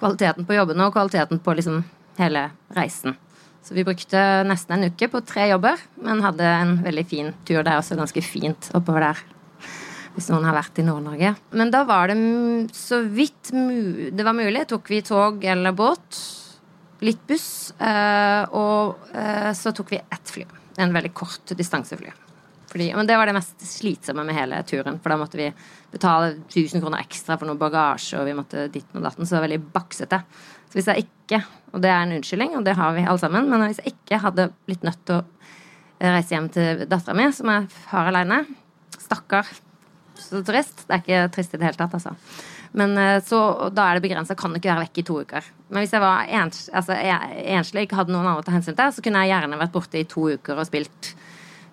kvaliteten 0.00 0.46
på 0.46 0.56
jobbene 0.56 0.86
og 0.86 0.94
kvaliteten 0.94 1.42
på 1.42 1.54
liksom 1.58 1.82
hele 2.18 2.48
reisen. 2.78 3.18
Så 3.62 3.76
vi 3.76 3.84
brukte 3.84 4.20
nesten 4.48 4.78
en 4.78 4.90
uke 4.90 5.08
på 5.12 5.20
tre 5.26 5.50
jobber, 5.50 5.80
men 6.00 6.22
hadde 6.24 6.46
en 6.48 6.78
veldig 6.84 7.04
fin 7.06 7.28
tur. 7.44 7.60
Det 7.62 7.68
er 7.68 7.80
også 7.80 7.98
ganske 7.98 8.22
fint 8.24 8.70
oppover 8.76 9.10
der. 9.10 9.20
Hvis 10.16 10.30
noen 10.32 10.46
har 10.48 10.56
vært 10.56 10.80
i 10.80 10.84
Nord-Norge. 10.86 11.34
Men 11.54 11.70
da 11.70 11.84
var 11.86 12.10
det 12.10 12.16
så 12.74 12.98
vidt 13.04 13.52
det 13.52 14.26
var 14.26 14.34
mulig, 14.34 14.64
tok 14.70 14.90
vi 14.90 15.02
tog 15.06 15.44
eller 15.44 15.76
båt. 15.76 16.22
Litt 17.04 17.20
buss. 17.28 17.70
eh, 17.78 18.42
og 18.56 19.12
eh, 19.16 19.52
så 19.56 19.72
tok 19.76 19.94
vi 19.94 20.00
ett 20.02 20.34
fly. 20.34 20.44
En 20.80 20.92
veldig 20.92 21.12
kort 21.16 21.54
distansefly. 21.56 22.10
Fordi, 22.70 22.92
men 22.94 23.06
det 23.06 23.16
var 23.18 23.26
det 23.26 23.34
mest 23.34 23.62
slitsomme 23.66 24.22
med 24.26 24.36
hele 24.36 24.60
turen. 24.68 24.98
For 25.02 25.10
da 25.10 25.18
måtte 25.18 25.38
vi 25.40 25.48
betale 25.90 26.36
1000 26.46 26.82
kroner 26.82 27.02
ekstra 27.02 27.38
for 27.38 27.48
noe 27.48 27.58
bagasje, 27.58 28.20
og 28.20 28.28
vi 28.28 28.36
måtte 28.38 28.68
ditt 28.70 28.92
og 28.94 29.02
datten. 29.02 29.26
Så 29.26 29.34
det 29.34 29.40
var 29.40 29.46
veldig 29.48 29.62
baksete. 29.74 30.20
Så 30.70 30.78
hvis 30.78 30.88
jeg 30.90 31.04
ikke, 31.06 31.40
og 31.74 31.82
det 31.82 31.90
er 31.90 32.04
en 32.04 32.14
unnskyldning, 32.18 32.54
og 32.58 32.64
det 32.66 32.76
har 32.78 32.94
vi 32.94 33.02
alle 33.04 33.18
sammen, 33.22 33.48
men 33.50 33.64
hvis 33.66 33.80
jeg 33.82 33.94
ikke 33.96 34.20
hadde 34.22 34.50
blitt 34.68 34.86
nødt 34.86 35.00
til 35.08 35.18
å 35.18 35.24
reise 36.00 36.34
hjem 36.34 36.46
til 36.54 36.84
dattera 36.90 37.16
mi, 37.18 37.26
som 37.34 37.50
jeg 37.50 37.66
har 37.90 38.10
aleine 38.10 38.44
Stakkar. 39.00 39.48
Så 40.20 40.42
trist. 40.46 40.84
Det 40.86 40.94
er 40.94 41.02
ikke 41.02 41.20
trist 41.34 41.54
i 41.54 41.58
det 41.58 41.66
hele 41.66 41.78
tatt, 41.80 41.94
altså. 41.96 42.12
Men 42.76 42.92
eh, 43.00 43.18
så, 43.26 43.40
da 43.74 43.88
er 43.88 43.98
det 43.98 44.04
begrensa. 44.04 44.36
Kan 44.38 44.54
ikke 44.54 44.70
være 44.70 44.84
vekk 44.84 45.00
i 45.00 45.04
to 45.08 45.16
uker. 45.24 45.46
Men 45.72 45.82
hvis 45.82 45.94
jeg 45.96 46.02
var 46.04 46.28
ens, 46.28 46.68
altså, 46.76 46.94
ikke 47.80 47.98
hadde 47.98 48.12
noen 48.14 48.28
andre 48.28 48.44
å 48.44 48.46
ta 48.46 48.54
hensyn 48.54 48.76
til, 48.78 48.92
så 48.94 49.02
kunne 49.02 49.24
jeg 49.24 49.32
gjerne 49.32 49.58
vært 49.58 49.74
borte 49.74 49.98
i 49.98 50.06
to 50.06 50.28
uker 50.36 50.60
og 50.60 50.68
spilt 50.68 51.14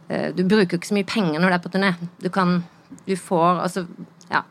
Eh, 0.08 0.34
Du 0.36 0.44
bruker 0.48 0.75
jo 0.77 0.80
ikke 0.82 0.88
så 0.92 0.98
mye 0.98 1.08
penger 1.08 1.42
når 1.42 1.50
du 1.51 1.56
er 1.58 1.63
på 1.63 1.74
turné. 1.74 1.94
Du 2.24 2.30
kan 2.30 2.63
Du 3.06 3.16
får 3.16 3.62
altså 3.63 3.88
Ja. 4.32 4.44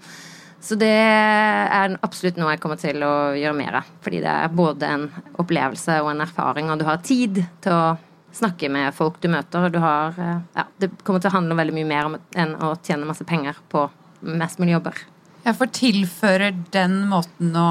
Så 0.66 0.74
det 0.80 0.90
er 0.90 1.94
absolutt 2.02 2.38
noe 2.40 2.56
jeg 2.56 2.62
kommer 2.62 2.78
til 2.80 3.02
å 3.06 3.14
gjøre 3.38 3.54
mer 3.54 3.78
av. 3.78 3.90
Fordi 4.02 4.18
det 4.24 4.32
er 4.32 4.54
både 4.58 4.88
en 4.90 5.04
opplevelse 5.38 6.00
og 6.02 6.10
en 6.10 6.24
erfaring, 6.24 6.72
og 6.72 6.80
du 6.80 6.86
har 6.88 7.04
tid 7.06 7.44
til 7.62 7.74
å 7.76 7.94
snakke 8.36 8.70
med 8.72 8.94
folk 8.96 9.20
du 9.22 9.28
møter. 9.32 9.68
Og 9.68 9.76
du 9.76 9.78
har 9.82 10.16
eh, 10.18 10.40
Ja, 10.56 10.66
det 10.82 10.90
kommer 11.04 11.22
til 11.22 11.30
å 11.30 11.36
handle 11.36 11.58
veldig 11.58 11.76
mye 11.76 11.90
mer 11.92 12.10
om 12.10 12.18
enn 12.18 12.56
å 12.58 12.74
tjene 12.82 13.08
masse 13.08 13.26
penger 13.28 13.60
på 13.70 13.86
mest 14.26 14.58
mulig 14.58 14.74
jobber. 14.74 14.98
Jeg 15.46 15.54
får 15.60 15.72
tilfører 15.78 16.58
den 16.74 16.98
måten 17.12 17.54
å 17.54 17.68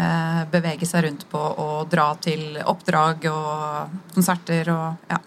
eh, 0.00 0.42
bevege 0.52 0.88
seg 0.88 1.04
rundt 1.04 1.26
på 1.28 1.42
og 1.66 1.90
dra 1.92 2.08
til 2.24 2.56
oppdrag 2.64 3.28
og 3.28 3.96
konserter 4.16 4.72
og 4.72 5.12
ja. 5.12 5.20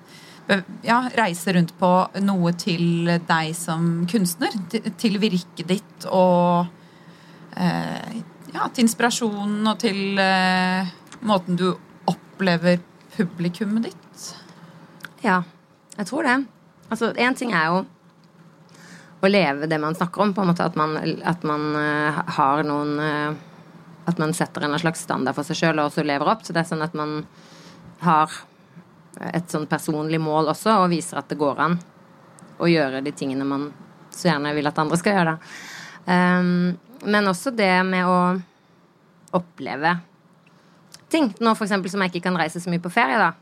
Ja, 0.81 1.03
reise 1.13 1.53
rundt 1.53 1.75
på 1.77 1.89
noe 2.25 2.51
til 2.57 3.05
deg 3.05 3.51
som 3.53 4.07
kunstner. 4.09 4.55
Til, 4.97 5.19
virket 5.21 5.67
ditt 5.69 6.07
og 6.09 6.78
ja, 7.59 8.67
til 8.73 8.85
inspirasjonen 8.85 9.67
og 9.67 9.79
til 9.81 10.19
eh, 10.21 10.89
måten 11.27 11.57
du 11.59 11.67
opplever 12.09 12.79
publikummet 13.15 13.89
ditt. 13.89 14.27
Ja, 15.25 15.41
jeg 15.97 16.07
tror 16.07 16.27
det. 16.27 16.37
Altså, 16.89 17.11
én 17.19 17.35
ting 17.37 17.51
er 17.53 17.67
jo 17.73 17.81
å 19.19 19.29
leve 19.29 19.67
det 19.67 19.79
man 19.81 19.97
snakker 19.97 20.23
om, 20.23 20.33
på 20.33 20.41
en 20.41 20.51
måte 20.53 20.63
at 20.63 20.77
man, 20.79 20.95
at 21.27 21.43
man 21.47 21.69
eh, 21.75 22.19
har 22.39 22.65
noen 22.67 22.97
eh, 23.03 23.45
At 24.09 24.17
man 24.17 24.31
setter 24.33 24.63
en 24.65 24.73
slags 24.79 25.03
standard 25.05 25.35
for 25.37 25.45
seg 25.45 25.57
sjøl 25.59 25.77
og 25.77 25.91
også 25.91 26.01
lever 26.01 26.31
opp. 26.31 26.41
Så 26.41 26.53
det 26.55 26.63
er 26.63 26.69
sånn 26.71 26.81
at 26.81 26.95
man 26.97 27.27
har 28.01 28.31
et 29.29 29.51
sånn 29.51 29.67
personlig 29.69 30.17
mål 30.17 30.49
også, 30.49 30.79
og 30.81 30.89
viser 30.89 31.19
at 31.19 31.29
det 31.29 31.37
går 31.37 31.59
an 31.61 31.75
å 32.57 32.69
gjøre 32.71 33.03
de 33.05 33.13
tingene 33.13 33.45
man 33.45 33.67
så 34.09 34.31
gjerne 34.31 34.55
vil 34.57 34.65
at 34.65 34.81
andre 34.81 34.97
skal 34.97 35.17
gjøre. 35.19 35.35
Um, 36.09 36.79
men 37.05 37.29
også 37.31 37.53
det 37.55 37.73
med 37.87 38.07
å 38.07 38.19
oppleve 39.37 39.97
ting. 41.09 41.31
Nå 41.39 41.53
for 41.55 41.67
eksempel 41.67 41.91
som 41.91 42.01
jeg 42.03 42.13
ikke 42.13 42.27
kan 42.29 42.39
reise 42.39 42.61
så 42.61 42.71
mye 42.71 42.81
på 42.83 42.91
ferie, 42.93 43.19
da 43.21 43.33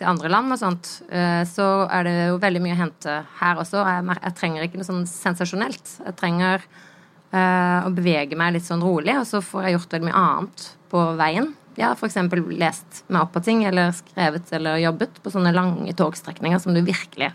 til 0.00 0.08
andre 0.08 0.30
land 0.32 0.54
og 0.54 0.60
sånt, 0.60 0.90
eh, 1.12 1.42
så 1.48 1.84
er 1.92 2.06
det 2.06 2.14
jo 2.30 2.40
veldig 2.40 2.62
mye 2.64 2.76
å 2.76 2.80
hente 2.80 3.16
her 3.40 3.60
også. 3.60 3.82
Jeg, 3.84 4.34
trenger 4.38 4.64
ikke 4.64 4.80
noe 4.80 4.88
sånn 4.88 5.06
sensasjonelt. 5.08 5.96
Jeg 6.06 6.16
trenger 6.16 6.64
eh, 6.64 7.78
å 7.84 7.92
bevege 7.94 8.38
meg 8.38 8.56
litt 8.56 8.66
sånn 8.66 8.84
rolig, 8.84 9.18
og 9.20 9.26
så 9.28 9.42
får 9.44 9.68
jeg 9.68 9.76
gjort 9.76 9.96
veldig 9.96 10.08
mye 10.08 10.22
annet 10.22 10.68
på 10.92 11.04
veien. 11.20 11.50
Jeg 11.76 11.86
har 11.86 11.98
f.eks. 12.00 12.16
lest 12.60 13.02
meg 13.08 13.22
opp 13.22 13.34
på 13.36 13.44
ting, 13.44 13.64
eller 13.68 13.92
skrevet 13.96 14.52
eller 14.56 14.80
jobbet 14.82 15.20
på 15.22 15.32
sånne 15.32 15.52
lange 15.54 15.94
togstrekninger 15.96 16.60
som 16.62 16.76
du 16.76 16.80
virkelig 16.84 17.30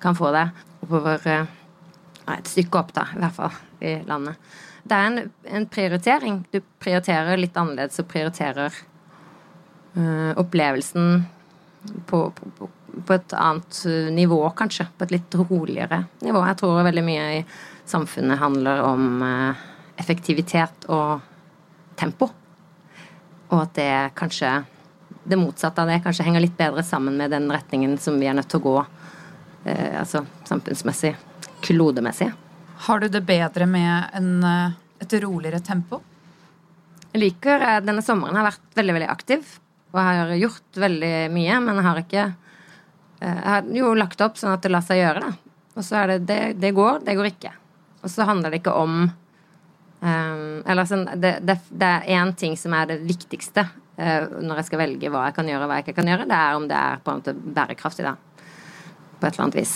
kan 0.00 0.16
få 0.16 0.30
deg 0.36 0.52
oppover 0.84 1.24
eh, 1.28 1.56
et 2.36 2.52
stykke 2.52 2.84
opp, 2.84 2.92
da, 2.96 3.08
i 3.16 3.22
hvert 3.24 3.38
fall, 3.38 3.62
i 3.80 3.96
landet. 4.06 4.36
Det 4.90 4.96
er 4.98 5.06
en, 5.06 5.30
en 5.46 5.66
prioritering. 5.70 6.40
Du 6.50 6.58
prioriterer 6.82 7.38
litt 7.38 7.56
annerledes 7.56 8.00
og 8.02 8.08
prioriterer 8.10 8.74
eh, 9.94 10.32
opplevelsen 10.40 11.22
på, 12.10 12.22
på, 12.34 12.68
på, 13.06 13.14
et 13.14 13.34
annet 13.38 13.82
eh, 13.86 14.08
nivå, 14.16 14.40
kanskje. 14.58 14.88
På 14.98 15.06
et 15.06 15.14
litt 15.14 15.36
roligere 15.38 16.02
nivå. 16.24 16.42
Jeg 16.48 16.58
tror 16.58 16.82
veldig 16.88 17.06
mye 17.06 17.28
i 17.36 17.44
samfunnet 17.86 18.42
handler 18.42 18.82
om 18.88 19.22
eh, 19.22 19.62
effektivitet 20.02 20.90
og 20.90 21.22
tempo. 22.00 22.32
Og 23.50 23.58
at 23.62 23.74
det 23.78 23.94
kanskje 24.18 24.52
det 25.30 25.38
motsatte 25.38 25.82
av 25.82 25.90
det 25.90 26.00
kanskje 26.02 26.24
henger 26.26 26.42
litt 26.42 26.58
bedre 26.58 26.82
sammen 26.82 27.14
med 27.20 27.30
den 27.30 27.50
retningen 27.52 27.98
som 28.02 28.18
vi 28.18 28.26
er 28.26 28.34
nødt 28.34 28.50
til 28.50 28.62
å 28.62 28.66
gå 28.66 28.76
eh, 29.70 30.00
altså 30.00 30.24
samfunnsmessig, 30.48 31.14
klodemessig. 31.62 32.32
Har 32.86 33.00
du 33.00 33.10
det 33.12 33.20
bedre 33.28 33.66
med 33.68 34.08
en, 34.16 34.30
et 35.00 35.16
roligere 35.24 35.60
tempo? 35.64 36.00
Jeg 37.10 37.22
liker 37.24 37.64
eh, 37.66 37.80
Denne 37.84 38.04
sommeren 38.04 38.38
har 38.38 38.50
vært 38.50 38.78
veldig 38.78 38.96
veldig 38.98 39.10
aktiv 39.10 39.56
og 39.90 39.98
har 39.98 40.28
gjort 40.38 40.78
veldig 40.78 41.14
mye, 41.34 41.56
men 41.66 41.80
har 41.82 41.98
ikke 41.98 42.26
eh, 42.28 43.38
Jeg 43.40 43.48
har 43.48 43.72
jo 43.74 43.94
lagt 43.98 44.20
opp 44.22 44.38
sånn 44.38 44.54
at 44.54 44.62
det 44.62 44.70
lar 44.70 44.84
seg 44.86 45.00
gjøre, 45.02 45.24
da. 45.24 45.32
Og 45.74 45.86
så 45.86 45.98
er 46.02 46.12
det 46.12 46.18
det, 46.28 46.40
det 46.62 46.70
går, 46.76 47.02
det 47.06 47.16
går 47.18 47.30
ikke. 47.32 47.52
Og 48.04 48.12
så 48.12 48.26
handler 48.28 48.52
det 48.52 48.60
ikke 48.60 48.74
om 48.78 49.02
um, 49.06 50.56
Eller 50.64 50.88
sånn 50.88 51.06
det, 51.20 51.36
det, 51.46 51.58
det 51.68 51.90
er 51.90 52.08
én 52.20 52.32
ting 52.38 52.56
som 52.58 52.74
er 52.76 52.88
det 52.90 53.00
viktigste 53.06 53.66
uh, 53.66 54.40
når 54.40 54.60
jeg 54.60 54.70
skal 54.70 54.82
velge 54.82 55.12
hva 55.12 55.28
jeg 55.28 55.36
kan 55.38 55.50
gjøre 55.50 55.66
og 55.66 55.70
hva 55.70 55.78
jeg 55.80 55.88
ikke 55.88 55.98
kan 56.00 56.10
gjøre. 56.12 56.28
Det 56.30 56.40
er 56.40 56.58
om 56.58 56.68
det 56.70 56.80
er 56.80 57.02
på 57.04 57.12
en 57.12 57.22
måte 57.22 57.36
bærekraftig, 57.60 58.06
da. 58.06 58.16
På 59.20 59.26
et 59.26 59.32
eller 59.34 59.46
annet 59.48 59.60
vis. 59.60 59.74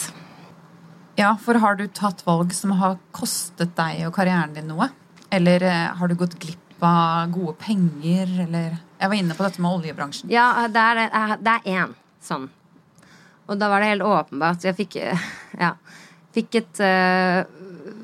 Ja, 1.18 1.36
for 1.38 1.58
har 1.62 1.78
du 1.78 1.86
tatt 1.94 2.24
valg 2.26 2.54
som 2.56 2.74
har 2.80 2.98
kostet 3.14 3.76
deg 3.78 4.06
og 4.08 4.14
karrieren 4.16 4.54
din 4.56 4.70
noe? 4.70 4.90
Eller 5.34 5.64
uh, 5.66 5.96
har 5.98 6.10
du 6.10 6.16
gått 6.18 6.38
glipp 6.42 6.84
av 6.84 7.30
gode 7.32 7.56
penger, 7.58 8.30
eller 8.44 8.76
Jeg 8.98 9.10
var 9.10 9.16
inne 9.16 9.34
på 9.36 9.44
dette 9.46 9.62
med 9.62 9.78
oljebransjen. 9.78 10.30
Ja, 10.32 10.66
det 10.70 10.80
er, 10.80 11.36
det 11.40 11.58
én 11.70 11.94
sånn. 12.24 12.48
Og 13.44 13.58
da 13.60 13.68
var 13.68 13.82
det 13.82 13.90
helt 13.92 14.06
åpenbart 14.08 14.64
Jeg 14.64 14.76
fikk, 14.78 14.96
ja, 15.60 15.74
fikk 16.34 16.60
et 16.62 16.82
uh, 16.84 17.44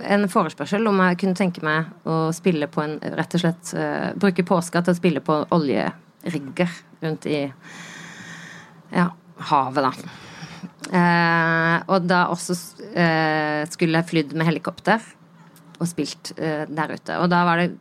en 0.04 0.26
forespørsel 0.32 0.84
om 0.88 0.98
jeg 1.04 1.18
kunne 1.22 1.36
tenke 1.36 1.62
meg 1.64 2.08
å 2.08 2.30
spille 2.36 2.68
på 2.72 2.82
en 2.84 2.98
Rett 3.16 3.36
og 3.36 3.42
slett 3.42 3.72
bruke 4.20 4.44
påska 4.48 4.82
til 4.84 4.92
å 4.92 4.98
spille 4.98 5.22
på 5.24 5.38
oljerigger 5.56 6.74
rundt 7.00 7.28
i 7.28 7.40
ja, 8.92 9.06
havet, 9.50 9.86
da. 9.86 10.18
Uh, 10.90 11.76
og 11.92 12.06
da 12.08 12.24
også 12.32 12.56
uh, 12.96 13.62
skulle 13.70 14.00
jeg 14.00 14.08
flydd 14.10 14.32
med 14.34 14.48
helikopter 14.48 15.04
og 15.80 15.88
spilt 15.88 16.32
der 16.36 16.92
ute. 16.92 17.18
Og 17.18 17.30
da 17.32 17.44
var 17.48 17.62
det 17.62 17.72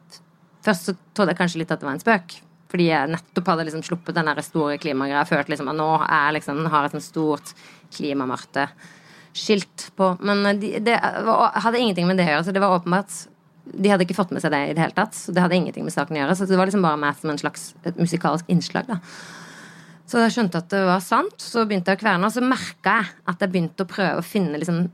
Først 0.60 0.90
så 0.90 0.94
trodde 1.16 1.32
jeg 1.32 1.40
kanskje 1.40 1.60
litt 1.62 1.70
at 1.72 1.80
det 1.80 1.88
var 1.88 1.96
en 1.96 2.02
spøk. 2.02 2.34
Fordi 2.70 2.90
jeg 2.92 3.10
nettopp 3.10 3.48
hadde 3.50 3.66
liksom 3.66 3.84
sluppet 3.86 4.18
den 4.18 4.30
store 4.46 4.78
klimagreia. 4.82 5.26
Følt 5.26 5.50
liksom 5.50 5.72
at 5.72 5.78
nå 5.78 5.90
er 6.06 6.34
liksom, 6.36 6.62
har 6.70 6.86
et 6.86 6.94
sånt 6.94 7.06
stort 7.06 7.54
klimamarte 7.96 8.68
skilt 9.34 9.90
på. 9.98 10.12
Men 10.26 10.60
de, 10.60 10.76
det 10.84 10.98
hadde 11.00 11.80
ingenting 11.80 12.10
med 12.10 12.20
det 12.20 12.28
å 12.28 12.34
gjøre. 12.34 12.46
Så 12.46 12.54
det 12.56 12.62
var 12.64 12.76
åpenbart 12.78 13.16
De 13.70 13.90
hadde 13.92 14.06
ikke 14.06 14.18
fått 14.18 14.32
med 14.34 14.42
seg 14.44 14.54
det 14.54 14.62
i 14.68 14.76
det 14.78 14.84
hele 14.84 14.98
tatt. 14.98 15.18
Så 15.18 15.34
det 15.34 15.42
hadde 15.42 15.58
ingenting 15.58 15.88
med 15.88 15.96
saken 15.96 16.18
å 16.18 16.22
gjøre. 16.24 16.38
Så 16.38 16.50
det 16.50 16.60
var 16.60 16.70
liksom 16.70 16.86
bare 16.86 17.02
meg 17.02 17.18
som 17.18 17.34
en 17.34 17.42
slags 17.42 17.72
et 17.88 17.98
musikalsk 17.98 18.52
innslag. 18.54 18.90
da. 18.90 19.00
Så 20.10 20.22
jeg 20.26 20.36
skjønte 20.36 20.62
at 20.62 20.70
det 20.74 20.84
var 20.90 21.02
sant. 21.06 21.42
Så 21.42 21.66
begynte 21.70 21.94
jeg 21.94 22.02
å 22.02 22.04
kverne, 22.04 22.30
og 22.30 22.34
så 22.36 22.46
merka 22.46 23.00
jeg 23.00 23.18
at 23.34 23.42
jeg 23.46 23.54
begynte 23.54 23.86
å 23.86 23.90
prøve 23.90 24.22
å 24.22 24.26
finne 24.26 24.62
liksom 24.62 24.86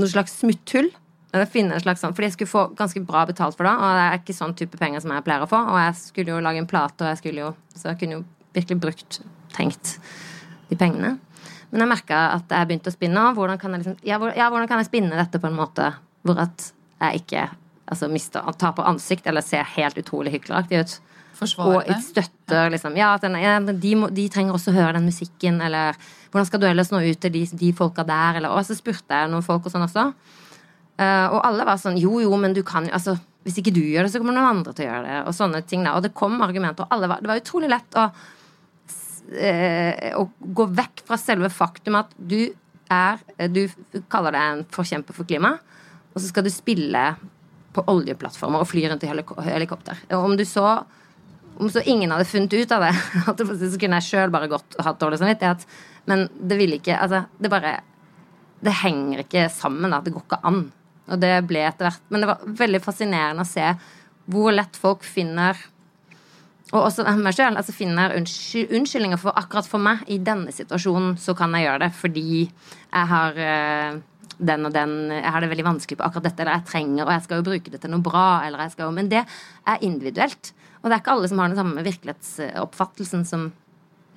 noe 0.00 0.08
slags 0.08 0.40
smutthull. 0.40 0.88
Finne 1.30 1.76
en 1.76 1.82
slags 1.82 2.02
sånn, 2.02 2.14
Fordi 2.16 2.26
jeg 2.26 2.34
skulle 2.34 2.50
få 2.50 2.62
ganske 2.74 3.00
bra 3.06 3.22
betalt 3.28 3.54
for 3.54 3.68
det, 3.68 3.72
og 3.78 3.94
det 3.94 4.04
er 4.06 4.16
ikke 4.18 4.34
sånn 4.34 4.54
type 4.58 4.78
penger 4.80 5.04
som 5.04 5.12
jeg 5.14 5.26
pleier 5.26 5.44
å 5.44 5.50
få. 5.50 5.60
Og 5.70 5.78
jeg 5.78 5.96
skulle 6.00 6.34
jo 6.34 6.42
lage 6.42 6.58
en 6.58 6.70
plate, 6.70 7.04
og 7.04 7.12
jeg 7.12 7.20
skulle 7.22 7.44
jo 7.44 7.50
Så 7.76 7.92
jeg 7.92 8.00
kunne 8.00 8.18
jo 8.18 8.24
virkelig 8.54 8.80
brukt, 8.82 9.20
tenkt, 9.54 9.98
de 10.68 10.76
pengene. 10.78 11.18
Men 11.70 11.84
jeg 11.84 11.90
merka 11.92 12.20
at 12.34 12.50
jeg 12.50 12.66
begynte 12.66 12.90
å 12.90 12.94
spinne. 12.94 13.28
Hvordan 13.36 13.60
kan 13.62 13.76
jeg, 13.76 13.84
liksom, 13.84 14.00
ja, 14.02 14.18
hvordan 14.18 14.66
kan 14.66 14.82
jeg 14.82 14.90
spinne 14.90 15.18
dette 15.18 15.38
på 15.38 15.46
en 15.46 15.58
måte 15.58 15.92
hvor 16.26 16.40
at 16.42 16.72
jeg 16.98 17.22
ikke 17.22 17.44
altså, 17.86 18.10
mister, 18.10 18.50
taper 18.58 18.88
ansikt 18.90 19.30
eller 19.30 19.44
ser 19.46 19.68
helt 19.76 19.98
utrolig 20.02 20.34
hykleraktig 20.34 20.82
ut? 20.82 20.96
Forsvare 21.40 21.84
og 21.86 22.02
støtter 22.04 22.68
liksom 22.74 22.98
Ja, 22.98 23.14
den, 23.22 23.38
ja 23.40 23.54
de, 23.62 23.94
må, 23.96 24.10
de, 24.12 24.26
trenger 24.28 24.58
også 24.58 24.74
høre 24.74 24.98
den 24.98 25.06
musikken, 25.08 25.62
eller 25.64 25.96
hvordan 26.30 26.48
skal 26.48 26.60
du 26.60 26.66
ellers 26.68 26.90
nå 26.92 27.00
ut 27.06 27.22
til 27.22 27.32
de, 27.32 27.46
de 27.62 27.70
folka 27.76 28.04
der, 28.04 28.40
eller 28.40 28.52
Og 28.52 28.66
så 28.66 28.76
spurte 28.76 29.22
jeg 29.22 29.30
noen 29.30 29.46
folk 29.46 29.64
og 29.64 29.72
sånn 29.72 29.86
også. 29.86 30.10
Uh, 31.00 31.32
og 31.32 31.40
alle 31.46 31.64
var 31.64 31.78
sånn 31.80 31.96
Jo, 31.96 32.18
jo, 32.20 32.34
men 32.36 32.52
du 32.52 32.60
kan 32.66 32.84
jo 32.84 32.92
altså, 32.92 33.14
Hvis 33.46 33.56
ikke 33.62 33.72
du 33.72 33.80
gjør 33.80 34.04
det, 34.04 34.10
så 34.12 34.20
kommer 34.20 34.34
noen 34.36 34.58
andre 34.58 34.74
til 34.76 34.84
å 34.84 34.90
gjøre 34.90 35.06
det. 35.06 35.20
Og 35.30 35.36
sånne 35.36 35.62
ting 35.64 35.86
da. 35.86 35.94
Og 35.96 36.04
det 36.04 36.12
kom 36.16 36.36
argumenter. 36.44 36.84
Og 36.84 37.08
var, 37.08 37.22
det 37.22 37.30
var 37.30 37.40
utrolig 37.40 37.70
lett 37.72 37.96
å 37.96 38.10
Eh, 39.30 40.10
å 40.18 40.24
gå 40.42 40.64
vekk 40.74 41.04
fra 41.06 41.16
selve 41.20 41.50
faktum 41.54 41.94
at 42.00 42.10
du 42.18 42.50
er 42.90 43.20
Du 43.54 43.60
kaller 44.10 44.34
deg 44.34 44.42
en 44.42 44.62
forkjemper 44.74 45.14
for 45.14 45.28
klima, 45.28 45.52
og 46.10 46.16
så 46.16 46.24
skal 46.26 46.42
du 46.42 46.50
spille 46.50 47.02
på 47.70 47.84
oljeplattformer 47.86 48.64
og 48.64 48.66
fly 48.66 48.88
rundt 48.90 49.04
i 49.06 49.10
helikopter. 49.12 50.00
Om 50.16 50.34
du 50.34 50.42
så 50.48 50.80
om 51.60 51.68
så 51.70 51.82
ingen 51.84 52.10
hadde 52.10 52.26
funnet 52.26 52.56
ut 52.56 52.72
av 52.72 52.82
det, 52.82 52.90
så 53.70 53.78
kunne 53.78 54.00
jeg 54.00 54.08
sjøl 54.08 54.34
bare 54.34 54.48
gått 54.50 54.74
og 54.78 54.82
hatt 54.88 54.98
dårlig 54.98 55.20
samvittighet. 55.20 55.62
Men 56.10 56.26
det 56.34 56.58
ville 56.58 56.80
ikke 56.80 56.98
Altså, 56.98 57.22
det 57.38 57.52
bare 57.52 57.80
Det 58.60 58.72
henger 58.82 59.22
ikke 59.22 59.46
sammen. 59.48 59.92
Da. 59.92 60.00
Det 60.02 60.12
går 60.12 60.24
ikke 60.26 60.42
an. 60.44 60.64
Og 61.10 61.20
det 61.22 61.32
ble 61.48 61.64
etter 61.66 61.88
hvert 61.88 62.12
Men 62.12 62.22
det 62.22 62.28
var 62.30 62.42
veldig 62.60 62.80
fascinerende 62.84 63.42
å 63.46 63.48
se 63.48 63.72
hvor 64.30 64.52
lett 64.54 64.76
folk 64.78 65.02
finner 65.06 65.58
og 66.70 66.84
også 66.84 67.02
meg 67.18 67.34
selv, 67.34 67.58
altså 67.58 67.74
finner 67.74 68.12
unnskyldninger 68.14 69.18
for 69.18 69.34
akkurat 69.38 69.66
for 69.66 69.82
meg 69.82 70.04
i 70.06 70.20
denne 70.22 70.52
situasjonen, 70.54 71.16
så 71.18 71.34
kan 71.34 71.54
jeg 71.56 71.66
gjøre 71.66 71.80
det 71.82 71.88
fordi 71.98 72.44
jeg 72.44 73.10
har 73.10 73.40
uh, 73.42 73.98
den 74.38 74.68
og 74.68 74.72
den 74.72 74.94
Jeg 75.10 75.32
har 75.34 75.42
det 75.42 75.50
veldig 75.50 75.66
vanskelig 75.66 75.98
på 75.98 76.06
akkurat 76.06 76.28
dette, 76.28 76.44
eller 76.44 76.60
jeg 76.60 76.68
trenger, 76.70 77.02
og 77.04 77.12
jeg 77.12 77.24
skal 77.26 77.40
jo 77.40 77.48
bruke 77.50 77.74
det 77.74 77.82
til 77.82 77.92
noe 77.92 78.06
bra, 78.06 78.28
eller 78.46 78.62
jeg 78.64 78.76
skal 78.76 78.86
jo 78.86 78.94
Men 78.96 79.10
det 79.10 79.24
er 79.24 79.84
individuelt. 79.84 80.52
Og 80.80 80.88
det 80.88 80.94
er 80.94 81.02
ikke 81.02 81.16
alle 81.16 81.28
som 81.28 81.42
har 81.42 81.50
den 81.50 81.60
samme 81.60 81.84
virkelighetsoppfattelsen 81.84 83.26
som, 83.28 83.50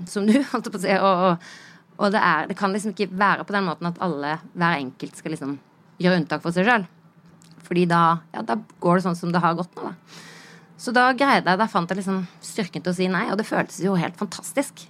som 0.07 0.29
du, 0.29 0.37
holdt 0.53 0.71
på 0.71 0.79
å 0.79 0.85
si. 0.85 0.93
Og, 0.93 1.25
og, 1.27 1.51
og 1.97 2.13
det, 2.13 2.21
er, 2.21 2.47
det, 2.47 2.57
kan 2.59 2.71
liksom 2.71 2.93
ikke 2.93 3.11
være 3.11 3.49
på 3.49 3.57
den 3.57 3.67
måten 3.67 3.89
at 3.89 3.99
alle, 4.03 4.37
hver 4.53 4.77
enkelt, 4.77 5.17
skal 5.17 5.35
liksom 5.35 5.57
gjøre 6.03 6.21
unntak 6.21 6.43
for 6.43 6.55
seg 6.55 6.67
sjøl. 6.67 6.85
Fordi 7.63 7.85
da, 7.89 8.03
ja, 8.35 8.43
da 8.45 8.57
går 8.83 8.99
det 8.99 9.05
sånn 9.07 9.19
som 9.19 9.33
det 9.33 9.41
har 9.43 9.57
gått 9.57 9.73
nå, 9.77 9.91
da. 9.91 10.21
Så 10.83 10.91
da 10.91 11.05
greide 11.15 11.47
jeg, 11.47 11.59
da 11.61 11.67
fant 11.71 11.87
jeg 11.87 12.01
liksom 12.01 12.25
styrken 12.43 12.83
til 12.83 12.91
å 12.91 12.97
si 12.97 13.05
nei, 13.07 13.23
og 13.31 13.37
det 13.39 13.47
føltes 13.47 13.77
jo 13.85 13.93
helt 13.95 14.17
fantastisk. 14.19 14.83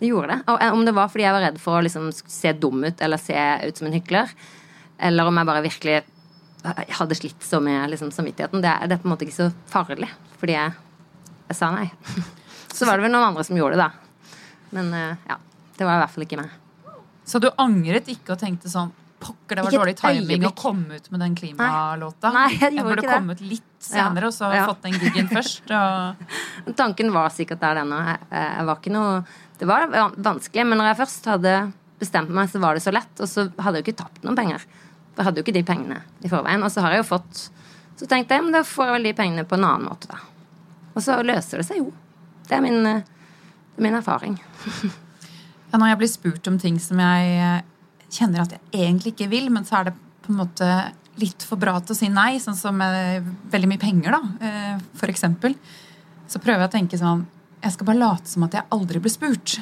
Det 0.00 0.08
gjorde 0.08 0.32
det. 0.32 0.38
Og 0.48 0.62
eh, 0.64 0.72
om 0.72 0.86
det 0.86 0.94
var 0.96 1.10
fordi 1.12 1.26
jeg 1.26 1.36
var 1.36 1.44
redd 1.44 1.58
for 1.60 1.76
å 1.76 1.82
liksom 1.84 2.08
se 2.16 2.54
dum 2.56 2.86
ut 2.86 3.02
eller 3.04 3.20
se 3.20 3.36
ut 3.66 3.76
som 3.76 3.90
en 3.90 3.96
hykler, 3.98 4.32
eller 5.10 5.28
om 5.28 5.40
jeg 5.40 5.48
bare 5.50 5.64
virkelig 5.66 5.98
hadde 6.96 7.16
slitt 7.16 7.44
så 7.44 7.60
med 7.60 7.90
liksom, 7.92 8.12
samvittigheten, 8.12 8.62
det 8.64 8.70
er, 8.72 8.88
det 8.88 8.96
er, 8.96 9.02
på 9.02 9.08
en 9.08 9.14
måte 9.14 9.24
ikke 9.26 9.36
så 9.36 9.50
farlig, 9.68 10.08
fordi 10.40 10.56
jeg, 10.56 10.72
jeg 11.48 11.58
sa 11.60 11.70
nei. 11.74 11.88
Så 12.70 12.86
var 12.86 12.96
det 12.96 13.02
vel 13.02 13.10
noen 13.10 13.32
andre 13.32 13.42
som 13.44 13.56
gjorde 13.58 13.76
det, 13.76 13.86
da. 13.88 14.36
Men 14.76 14.92
eh, 14.94 15.22
ja, 15.26 15.36
det 15.76 15.84
var 15.84 15.96
i 15.98 16.02
hvert 16.04 16.12
fall 16.14 16.24
ikke 16.24 16.38
meg. 16.38 16.52
Så 17.26 17.40
du 17.42 17.48
angret 17.60 18.08
ikke 18.12 18.36
og 18.36 18.40
tenkte 18.40 18.70
sånn 18.70 18.92
Pokker, 19.20 19.58
det 19.58 19.64
var 19.66 19.74
dårlig 19.74 19.96
timing 19.98 20.46
å 20.48 20.52
komme 20.56 20.96
ut 20.96 21.10
med 21.12 21.20
den 21.20 21.34
klimalåta. 21.36 22.30
Nei, 22.32 22.46
jeg, 22.60 22.72
jeg 22.78 22.86
burde 22.86 23.04
kommet 23.04 23.42
litt 23.44 23.66
senere 23.84 24.30
og 24.30 24.34
så 24.36 24.48
ja. 24.54 24.64
fått 24.68 24.86
den 24.86 24.96
gigen 24.96 25.28
først. 25.36 25.72
Og... 25.76 26.72
Tanken 26.78 27.12
var 27.12 27.32
sikkert 27.34 27.60
der, 27.60 27.82
den 27.82 27.92
òg. 27.96 28.08
Jeg 28.32 28.66
var 28.70 28.80
ikke 28.80 28.94
noe 28.94 29.20
Det 29.60 29.68
var 29.68 29.92
vanskelig, 30.16 30.64
men 30.70 30.80
når 30.80 30.92
jeg 30.92 31.00
først 31.02 31.30
hadde 31.34 31.54
bestemt 32.00 32.32
meg, 32.32 32.48
så 32.48 32.62
var 32.62 32.76
det 32.76 32.84
så 32.84 32.94
lett. 32.96 33.12
Og 33.20 33.28
så 33.28 33.46
hadde 33.60 33.80
jeg 33.80 33.84
jo 33.84 33.90
ikke 33.90 34.00
tapt 34.02 34.24
noen 34.24 34.38
penger. 34.38 34.64
For 35.12 35.20
Jeg 35.20 35.28
hadde 35.28 35.42
jo 35.42 35.46
ikke 35.46 35.58
de 35.58 35.66
pengene 35.68 36.00
i 36.24 36.32
forveien. 36.32 36.64
Og 36.64 36.72
så 36.72 36.84
har 36.84 36.96
jeg 36.96 37.04
jo 37.04 37.10
fått 37.12 37.46
Så 38.00 38.08
tenkte 38.08 38.32
jeg 38.32 38.46
men 38.46 38.54
da 38.56 38.64
får 38.64 38.88
jeg 38.88 38.96
vel 38.96 39.10
de 39.10 39.16
pengene 39.18 39.44
på 39.44 39.58
en 39.58 39.66
annen 39.68 39.90
måte, 39.90 40.08
da. 40.08 40.22
Og 40.96 41.04
så 41.04 41.18
løser 41.20 41.60
det 41.60 41.66
seg 41.68 41.82
jo. 41.82 41.90
Det 42.48 42.56
er 42.56 42.62
min, 42.64 42.80
det 42.80 43.76
er 43.76 43.84
min 43.84 43.98
erfaring. 43.98 44.38
ja, 45.68 45.76
når 45.76 45.92
jeg 45.92 45.98
blir 46.00 46.10
spurt 46.10 46.48
om 46.48 46.56
ting 46.62 46.80
som 46.80 47.02
jeg 47.04 47.60
kjenner 48.10 48.44
at 48.44 48.56
jeg 48.56 48.62
egentlig 48.74 49.14
ikke 49.14 49.30
vil, 49.32 49.50
men 49.54 49.66
så 49.68 49.80
er 49.80 49.90
det 49.90 49.96
på 50.24 50.32
en 50.32 50.40
måte 50.42 50.70
litt 51.20 51.44
for 51.46 51.60
bra 51.60 51.74
til 51.82 51.94
å 51.94 51.98
si 51.98 52.08
nei, 52.12 52.38
sånn 52.42 52.56
som 52.58 52.80
veldig 52.80 53.68
mye 53.70 53.82
penger, 53.82 54.14
da, 54.14 54.20
eh, 54.46 54.82
for 54.98 55.12
eksempel. 55.12 55.56
Så 56.30 56.40
prøver 56.42 56.64
jeg 56.64 56.70
å 56.70 56.76
tenke 56.78 56.98
sånn 57.00 57.26
Jeg 57.60 57.74
skal 57.74 57.86
bare 57.90 58.00
late 58.00 58.30
som 58.30 58.44
at 58.46 58.54
jeg 58.56 58.64
aldri 58.72 59.00
ble 59.04 59.10
spurt. 59.12 59.58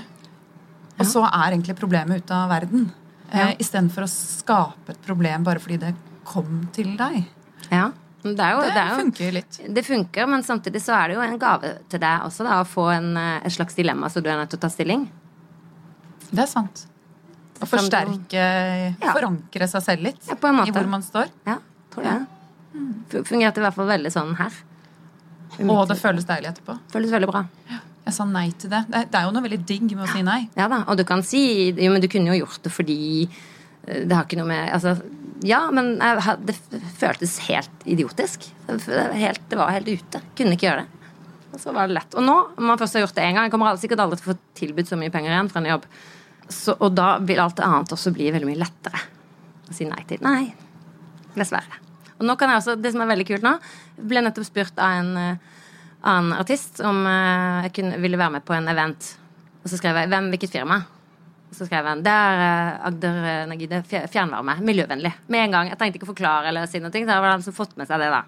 Og 1.01 1.07
så 1.09 1.25
er 1.27 1.49
egentlig 1.51 1.75
problemet 1.75 2.23
ute 2.23 2.35
av 2.37 2.53
verden. 2.53 2.93
Eh, 3.33 3.41
ja. 3.41 3.49
Istedenfor 3.59 4.05
å 4.07 4.11
skape 4.13 4.95
et 4.95 5.01
problem 5.03 5.43
bare 5.43 5.59
fordi 5.59 5.81
det 5.83 5.95
kom 6.29 6.69
til 6.71 6.93
deg. 6.99 7.25
Ja. 7.73 7.89
Det, 8.23 8.35
jo, 8.35 8.61
det, 8.63 8.71
det 8.75 8.85
funker 9.01 9.35
litt. 9.35 9.59
Det 9.75 9.85
funker, 9.87 10.29
men 10.31 10.47
samtidig 10.47 10.83
så 10.85 10.95
er 10.95 11.09
det 11.09 11.19
jo 11.19 11.25
en 11.25 11.39
gave 11.43 11.73
til 11.91 12.03
deg 12.03 12.25
også, 12.27 12.47
da, 12.47 12.61
å 12.63 12.69
få 12.69 12.87
en, 12.93 13.11
eh, 13.19 13.41
et 13.47 13.55
slags 13.55 13.75
dilemma 13.79 14.11
så 14.11 14.23
du 14.23 14.31
er 14.31 14.39
nødt 14.39 14.55
til 14.55 14.61
å 14.61 14.63
ta 14.63 14.71
stilling. 14.71 15.09
Det 16.31 16.45
er 16.45 16.51
sant. 16.51 16.87
Å 17.59 17.67
forsterke, 17.67 18.43
ja. 19.03 19.13
forankre 19.13 19.67
seg 19.71 19.85
selv 19.85 20.07
litt 20.07 20.29
ja, 20.29 20.37
i 20.39 20.73
hvor 20.75 20.91
man 20.91 21.03
står. 21.03 21.31
Ja, 21.49 21.59
tror 21.93 22.07
det. 22.07 22.15
Ja. 22.15 23.23
Fungerte 23.27 23.59
i 23.59 23.65
hvert 23.65 23.77
fall 23.77 23.89
veldig 23.91 24.13
sånn 24.15 24.35
her. 24.39 24.57
Og 25.65 25.85
det 25.91 25.97
føles 25.99 26.27
deilig 26.29 26.53
etterpå. 26.53 26.77
Føles 26.93 27.13
veldig 27.15 27.31
bra. 27.31 27.43
Jeg 28.09 28.17
sa 28.17 28.25
nei 28.29 28.47
til 28.57 28.71
det. 28.73 28.85
Det 28.89 29.19
er 29.19 29.27
jo 29.27 29.33
noe 29.35 29.45
veldig 29.45 29.61
digg 29.69 29.91
med 29.91 30.07
å 30.07 30.11
si 30.13 30.23
nei. 30.25 30.41
Ja 30.57 30.69
da, 30.71 30.85
og 30.89 30.97
du 31.01 31.05
kan 31.09 31.25
si 31.27 31.43
Jo, 31.75 31.91
men 31.93 32.05
du 32.05 32.09
kunne 32.13 32.33
jo 32.33 32.45
gjort 32.45 32.63
det 32.65 32.73
fordi 32.73 33.01
eh, 33.27 34.05
det 34.09 34.15
har 34.15 34.25
ikke 34.25 34.39
noe 34.41 34.49
med 34.49 34.71
Altså, 34.73 34.95
ja, 35.45 35.61
men 35.75 35.97
jeg, 36.01 36.37
det 36.49 36.57
føltes 36.99 37.37
helt 37.49 37.85
idiotisk. 37.85 38.49
Helt, 38.69 39.45
det 39.51 39.59
var 39.59 39.75
helt 39.75 39.91
ute. 39.91 40.23
Kunne 40.39 40.57
ikke 40.57 40.71
gjøre 40.71 40.87
det. 40.87 41.13
Og 41.53 41.61
så 41.63 41.75
var 41.75 41.89
det 41.89 41.99
lett. 41.99 42.17
Og 42.17 42.25
nå, 42.25 42.37
om 42.57 42.71
man 42.71 42.81
først 42.81 42.97
har 42.97 43.05
gjort 43.05 43.17
det 43.17 43.25
en 43.25 43.37
gang 43.39 43.47
Jeg 43.49 43.53
kommer 43.55 43.79
sikkert 43.81 44.03
aldri 44.05 44.19
til 44.21 44.29
å 44.29 44.33
få 44.33 44.39
tilbudt 44.59 44.91
så 44.91 44.99
mye 45.01 45.13
penger 45.13 45.35
igjen 45.35 45.53
fra 45.53 45.63
en 45.63 45.71
jobb. 45.75 45.87
Så, 46.49 46.75
og 46.79 46.95
da 46.97 47.19
vil 47.21 47.41
alt 47.43 47.61
annet 47.61 47.93
også 47.93 48.13
bli 48.15 48.31
veldig 48.33 48.49
mye 48.49 48.61
lettere 48.63 49.03
å 49.69 49.77
si 49.77 49.87
nei 49.89 50.01
til. 50.09 50.23
Nei, 50.25 50.49
dessverre. 51.37 51.83
Og 52.19 52.27
nå 52.27 52.35
kan 52.39 52.51
jeg 52.51 52.63
også, 52.63 52.77
Det 52.81 52.93
som 52.95 53.05
er 53.05 53.13
veldig 53.13 53.27
kult 53.29 53.45
nå 53.47 53.55
ble 54.11 54.23
nettopp 54.25 54.47
spurt 54.47 54.81
av 54.83 55.01
en 55.01 55.11
eh, 55.21 55.57
annen 56.09 56.37
artist 56.39 56.81
om 56.87 57.03
eh, 57.07 57.67
jeg 57.67 57.75
kunne, 57.79 57.99
ville 58.03 58.21
være 58.21 58.39
med 58.39 58.47
på 58.47 58.55
en 58.57 58.71
event. 58.71 59.11
Og 59.63 59.71
så 59.71 59.79
skrev 59.81 59.99
jeg 59.99 60.11
hvem, 60.13 60.31
hvilket 60.33 60.55
firma. 60.55 60.81
Og 61.49 61.57
så 61.57 61.67
skrev 61.69 61.87
han 61.89 62.03
det 62.07 62.15
er 62.15 62.43
eh, 62.47 62.89
Agder 62.89 63.21
er 63.29 64.11
fjernvarme. 64.11 64.59
Miljøvennlig. 64.65 65.15
Med 65.29 65.47
en 65.47 65.57
gang. 65.57 65.71
Jeg 65.73 65.81
trengte 65.81 66.01
ikke 66.01 66.09
å 66.09 66.15
forklare 66.15 66.51
eller 66.51 66.69
si 66.71 66.83
noe. 66.83 66.93
Da 66.95 67.21
var 67.21 67.31
det 67.31 67.37
han 67.39 67.47
som 67.47 67.57
fått 67.57 67.77
med 67.79 67.91
seg 67.91 68.03
det, 68.03 68.11
da. 68.15 68.25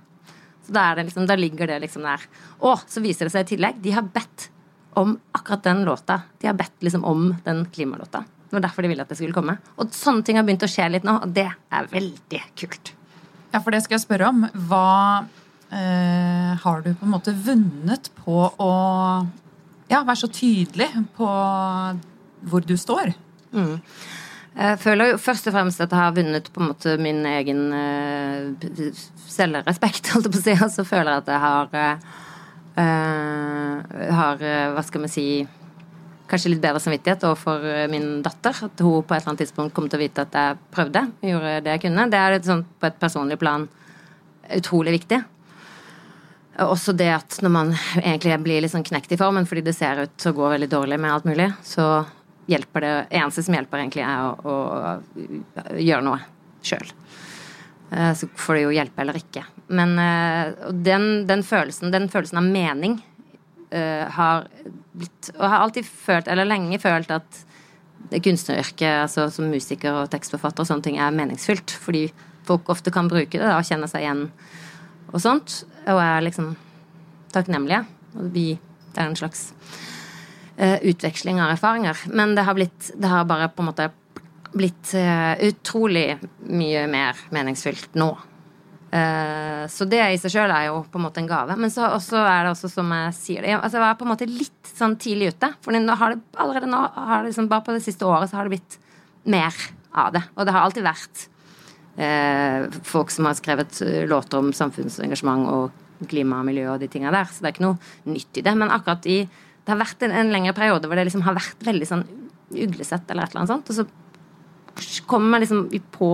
Så 0.66 0.74
da, 0.76 0.86
er 0.90 1.00
det 1.00 1.08
liksom, 1.08 1.26
da 1.30 1.38
ligger 1.38 1.70
det 1.70 1.80
liksom 1.86 2.06
der. 2.06 2.24
Og 2.66 2.82
så 2.90 3.02
viser 3.04 3.26
det 3.26 3.34
seg 3.34 3.46
i 3.46 3.52
tillegg, 3.54 3.78
de 3.82 3.94
har 3.96 4.06
bedt 4.06 4.50
om 4.98 5.18
akkurat 5.32 5.62
den 5.62 5.84
låta. 5.84 6.20
De 6.40 6.46
har 6.50 6.54
bedt 6.58 6.82
liksom 6.82 7.04
om 7.04 7.34
den 7.44 7.64
klimalåta. 7.72 8.24
Det 8.50 8.56
var 8.56 8.64
derfor 8.64 8.82
de 8.82 8.88
ville 8.90 9.02
at 9.02 9.10
det 9.12 9.18
skulle 9.20 9.36
komme. 9.36 9.56
Og 9.78 9.92
sånne 9.94 10.26
ting 10.26 10.38
har 10.40 10.46
begynt 10.46 10.64
å 10.66 10.70
skje 10.70 10.88
litt 10.90 11.06
nå, 11.06 11.20
og 11.22 11.34
det 11.34 11.46
er 11.46 11.90
veldig 11.92 12.40
kult. 12.58 12.94
Ja, 13.52 13.60
for 13.60 13.74
det 13.74 13.84
skal 13.84 13.98
jeg 13.98 14.04
spørre 14.04 14.30
om. 14.30 14.46
Hva 14.70 15.26
eh, 15.70 16.56
har 16.62 16.82
du 16.82 16.90
på 16.90 17.06
en 17.06 17.14
måte 17.14 17.34
vunnet 17.46 18.10
på 18.18 18.48
å 18.50 18.72
ja, 19.90 20.02
være 20.02 20.18
så 20.18 20.30
tydelig 20.34 20.88
på 21.16 21.28
hvor 22.50 22.66
du 22.66 22.74
står? 22.78 23.12
Jeg 24.50 24.80
føler 24.82 25.12
jo 25.12 25.20
først 25.22 25.46
og 25.46 25.54
fremst 25.54 25.82
at 25.82 25.92
jeg 25.94 26.00
har 26.00 26.16
vunnet 26.16 26.50
på 26.50 26.62
en 26.62 26.70
måte 26.72 26.96
min 27.02 27.22
egen 27.26 27.62
eh, 27.74 28.98
selvrespekt, 29.30 30.10
holdt 30.14 30.26
jeg 30.26 30.34
på 30.34 30.42
å 30.42 30.46
si. 30.46 30.56
Og 30.66 30.74
så 30.74 30.86
føler 30.86 31.12
jeg 31.12 31.24
at 31.24 31.32
jeg 31.34 31.42
har 31.46 31.78
eh, 31.84 32.10
har, 32.78 34.42
eh, 34.42 34.68
hva 34.74 34.84
skal 34.84 35.02
vi 35.06 35.14
si 35.14 35.26
Kanskje 36.30 36.52
litt 36.52 36.60
bedre 36.62 36.78
samvittighet 36.78 37.24
overfor 37.26 37.64
eh, 37.66 37.88
min 37.90 38.20
datter. 38.22 38.54
At 38.54 38.78
hun 38.78 39.02
på 39.02 39.16
et 39.16 39.18
eller 39.18 39.32
annet 39.32 39.40
tidspunkt 39.42 39.74
kom 39.74 39.88
til 39.90 39.98
å 39.98 40.02
vite 40.04 40.22
at 40.22 40.36
jeg 40.38 40.58
prøvde. 40.70 41.00
Gjorde 41.26 41.56
det 41.66 41.72
jeg 41.74 41.82
kunne. 41.82 42.04
Det 42.06 42.20
er 42.20 42.34
litt 42.36 42.46
sånn 42.46 42.62
på 42.78 42.86
et 42.86 43.00
personlig 43.02 43.38
plan 43.40 43.64
utrolig 44.54 44.92
viktig. 44.94 45.18
Også 46.62 46.94
det 46.94 47.08
at 47.16 47.40
når 47.42 47.54
man 47.56 47.74
egentlig 47.98 48.38
blir 48.44 48.62
litt 48.62 48.70
sånn 48.70 48.86
knekt 48.86 49.10
i 49.10 49.18
formen 49.18 49.48
fordi 49.50 49.64
det 49.66 49.74
ser 49.74 50.04
ut 50.04 50.14
til 50.22 50.30
å 50.30 50.38
gå 50.38 50.52
veldig 50.54 50.70
dårlig 50.70 51.00
med 51.02 51.16
alt 51.16 51.26
mulig, 51.26 51.48
så 51.66 52.04
hjelper 52.46 52.86
det 52.86 52.94
Eneste 53.10 53.42
som 53.46 53.58
hjelper, 53.58 53.82
egentlig, 53.82 54.06
er 54.06 54.30
å, 54.30 54.54
å 54.54 55.76
gjøre 55.82 56.06
noe 56.06 56.22
sjøl. 56.62 56.94
Så 57.90 58.30
får 58.38 58.54
det 58.54 58.64
jo 58.68 58.74
hjelpe 58.78 59.02
eller 59.02 59.18
ikke. 59.18 59.42
Men 59.70 59.94
eh, 60.02 60.72
den, 60.72 61.26
den, 61.30 61.44
følelsen, 61.46 61.92
den 61.94 62.08
følelsen 62.10 62.40
av 62.40 62.48
mening 62.50 62.98
eh, 63.70 64.06
har 64.10 64.48
blitt 64.92 65.30
Og 65.36 65.44
har 65.46 65.60
alltid 65.60 65.86
følt, 65.86 66.28
eller 66.28 66.48
lenge 66.48 66.80
følt, 66.82 67.10
at 67.14 67.44
kunstneryrket, 68.10 69.04
altså 69.04 69.28
som 69.30 69.50
musiker 69.52 69.94
og 70.00 70.10
tekstforfatter 70.10 70.64
og 70.64 70.68
sånne 70.70 70.86
ting, 70.86 70.98
er 70.98 71.14
meningsfylt. 71.14 71.70
Fordi 71.84 72.08
folk 72.48 72.70
ofte 72.72 72.90
kan 72.90 73.10
bruke 73.10 73.38
det 73.38 73.44
da, 73.44 73.58
og 73.60 73.68
kjenne 73.68 73.86
seg 73.90 74.02
igjen 74.02 74.24
og 75.12 75.22
sånt. 75.22 75.60
Og 75.84 76.00
er 76.02 76.24
liksom 76.26 76.54
takknemlige. 77.34 77.84
Og 78.18 78.32
vi, 78.34 78.46
det 78.90 79.02
er 79.02 79.10
en 79.12 79.18
slags 79.20 79.50
uh, 80.58 80.78
utveksling 80.80 81.38
av 81.42 81.54
erfaringer. 81.54 82.02
Men 82.10 82.34
det 82.34 82.46
har 82.48 82.58
blitt 82.58 82.90
Det 82.96 83.12
har 83.12 83.28
bare 83.28 83.50
på 83.54 83.62
en 83.62 83.70
måte 83.70 83.90
blitt 84.50 84.94
uh, 84.98 85.36
utrolig 85.46 86.18
mye 86.48 86.86
mer 86.90 87.20
meningsfylt 87.30 87.94
nå. 88.00 88.10
Eh, 88.90 89.64
så 89.70 89.86
det 89.86 90.00
i 90.02 90.18
seg 90.18 90.32
sjøl 90.34 90.50
er 90.50 90.64
jo 90.66 90.80
på 90.90 90.98
en 90.98 91.04
måte 91.06 91.22
en 91.22 91.28
gave. 91.30 91.54
Men 91.60 91.70
så 91.70 91.86
er 91.94 92.46
det 92.46 92.52
også 92.52 92.70
som 92.72 92.90
jeg 92.94 93.12
sier 93.14 93.46
det 93.46 93.52
altså 93.54 93.78
Jeg 93.78 93.84
var 93.84 93.98
på 94.00 94.06
en 94.06 94.10
måte 94.10 94.26
litt 94.30 94.72
sånn 94.74 94.96
tidlig 95.00 95.34
ute. 95.34 95.52
For 95.62 95.76
nå 95.76 95.98
har 96.00 96.16
det, 96.16 96.22
allerede 96.42 96.70
nå 96.70 96.80
har 96.96 97.20
det 97.20 97.30
liksom, 97.30 97.50
bare 97.50 97.66
på 97.66 97.76
det 97.76 97.84
siste 97.84 98.08
året 98.08 98.30
så 98.30 98.40
har 98.40 98.48
det 98.48 98.56
blitt 98.56 98.80
mer 99.30 99.54
av 99.94 100.14
det. 100.16 100.24
Og 100.34 100.46
det 100.46 100.56
har 100.56 100.66
alltid 100.66 100.86
vært 100.86 101.28
eh, 102.02 102.66
folk 102.90 103.14
som 103.14 103.30
har 103.30 103.38
skrevet 103.38 103.82
eh, 103.86 104.02
låter 104.10 104.42
om 104.42 104.50
samfunnsengasjement 104.56 105.46
og 105.54 106.08
klima 106.10 106.40
og 106.40 106.48
miljø 106.48 106.66
og 106.72 106.82
de 106.82 106.90
tinga 106.90 107.12
der. 107.14 107.30
Så 107.30 107.44
det 107.44 107.50
er 107.50 107.56
ikke 107.56 107.68
noe 107.68 108.10
nytt 108.10 108.42
i 108.42 108.44
det. 108.46 108.56
Men 108.58 108.74
akkurat 108.74 109.06
i 109.06 109.22
Det 109.60 109.74
har 109.74 109.82
vært 109.82 110.02
en, 110.02 110.14
en 110.16 110.30
lengre 110.32 110.54
periode 110.56 110.88
hvor 110.88 110.96
det 110.96 111.04
liksom 111.06 111.22
har 111.22 111.36
vært 111.36 111.60
veldig 111.62 111.86
sånn 111.86 112.06
uglesett 112.50 113.10
eller 113.12 113.28
et 113.28 113.34
eller 113.34 113.42
annet 113.44 113.52
sånt. 113.52 113.68
Og 113.70 113.76
så 113.76 113.84
kommer 115.06 115.42
liksom 115.42 115.68
på 115.90 116.10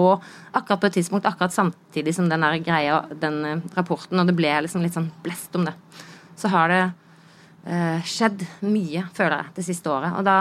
akkurat 0.52 0.80
på 0.80 0.86
et 0.86 0.98
tidspunkt, 0.98 1.26
akkurat 1.26 1.52
samtidig 1.52 2.14
som 2.14 2.28
den 2.28 2.44
der 2.44 2.58
greia, 2.64 3.00
den 3.20 3.44
eh, 3.44 3.64
rapporten, 3.76 4.20
og 4.20 4.28
det 4.28 4.36
ble 4.36 4.52
liksom 4.64 4.84
litt 4.84 4.96
sånn 4.96 5.10
blest 5.24 5.54
om 5.58 5.66
det. 5.68 5.74
Så 6.36 6.50
har 6.52 6.72
det 6.72 6.82
eh, 7.64 8.06
skjedd 8.06 8.44
mye, 8.66 9.06
føler 9.16 9.38
jeg, 9.40 9.54
det 9.58 9.66
siste 9.68 9.92
året. 9.92 10.16
Og 10.18 10.26
da 10.26 10.38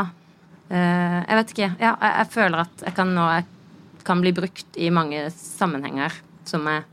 eh, 0.70 1.20
Jeg 1.26 1.40
vet 1.40 1.54
ikke. 1.56 1.70
Ja, 1.80 1.94
jeg, 1.94 2.14
jeg 2.20 2.32
føler 2.38 2.66
at 2.66 2.88
jeg 2.88 2.98
kan 2.98 3.14
nå 3.16 3.28
jeg 3.34 3.52
kan 4.06 4.22
bli 4.22 4.36
brukt 4.38 4.78
i 4.78 4.92
mange 4.94 5.24
sammenhenger 5.34 6.14
som 6.46 6.68
jeg 6.70 6.84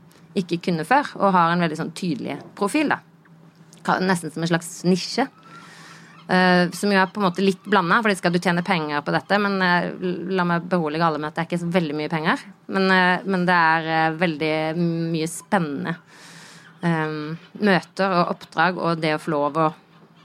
ikke 0.41 0.63
kunne 0.65 0.85
før, 0.87 1.11
og 1.19 1.35
har 1.35 1.53
en 1.53 1.61
veldig 1.61 1.77
sånn 1.77 1.93
tydelig 1.93 2.39
profil, 2.57 2.89
da. 2.89 3.03
Nesten 4.01 4.31
som 4.33 4.41
en 4.41 4.49
slags 4.49 4.69
nisje. 4.87 5.27
Eh, 6.27 6.69
som 6.71 6.91
jo 6.91 6.99
er 6.99 7.09
på 7.11 7.19
en 7.19 7.27
måte 7.27 7.43
litt 7.43 7.63
blanda, 7.67 7.99
for 8.03 8.15
skal 8.15 8.31
du 8.31 8.39
tjene 8.39 8.63
penger 8.63 9.03
på 9.03 9.13
dette. 9.15 9.39
Men 9.43 9.61
eh, 9.61 9.89
la 10.33 10.45
meg 10.47 10.67
berolige 10.71 11.05
alle 11.05 11.19
med 11.19 11.31
at 11.31 11.37
det 11.37 11.43
er 11.43 11.49
ikke 11.49 11.63
så 11.65 11.71
veldig 11.73 11.97
mye 11.99 12.11
penger. 12.11 12.43
Men, 12.71 12.89
eh, 12.95 13.25
men 13.27 13.47
det 13.49 13.57
er 13.57 14.19
veldig 14.19 14.55
mye 14.79 15.31
spennende 15.31 15.97
møter 16.83 18.11
og 18.11 18.33
oppdrag, 18.33 18.75
og 18.75 18.97
det 18.99 19.13
å 19.15 19.19
få 19.23 19.31
lov 19.31 19.55
å 19.55 19.67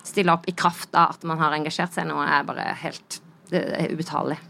stille 0.02 0.32
opp 0.34 0.48
i 0.50 0.54
kraft 0.58 0.90
av 0.98 1.12
at 1.14 1.26
man 1.30 1.38
har 1.38 1.54
engasjert 1.54 1.94
seg 1.94 2.08
i 2.08 2.10
noe, 2.10 2.24
er 2.26 2.48
bare 2.48 2.64
helt 2.80 3.20
ubetalelig. 3.52 4.40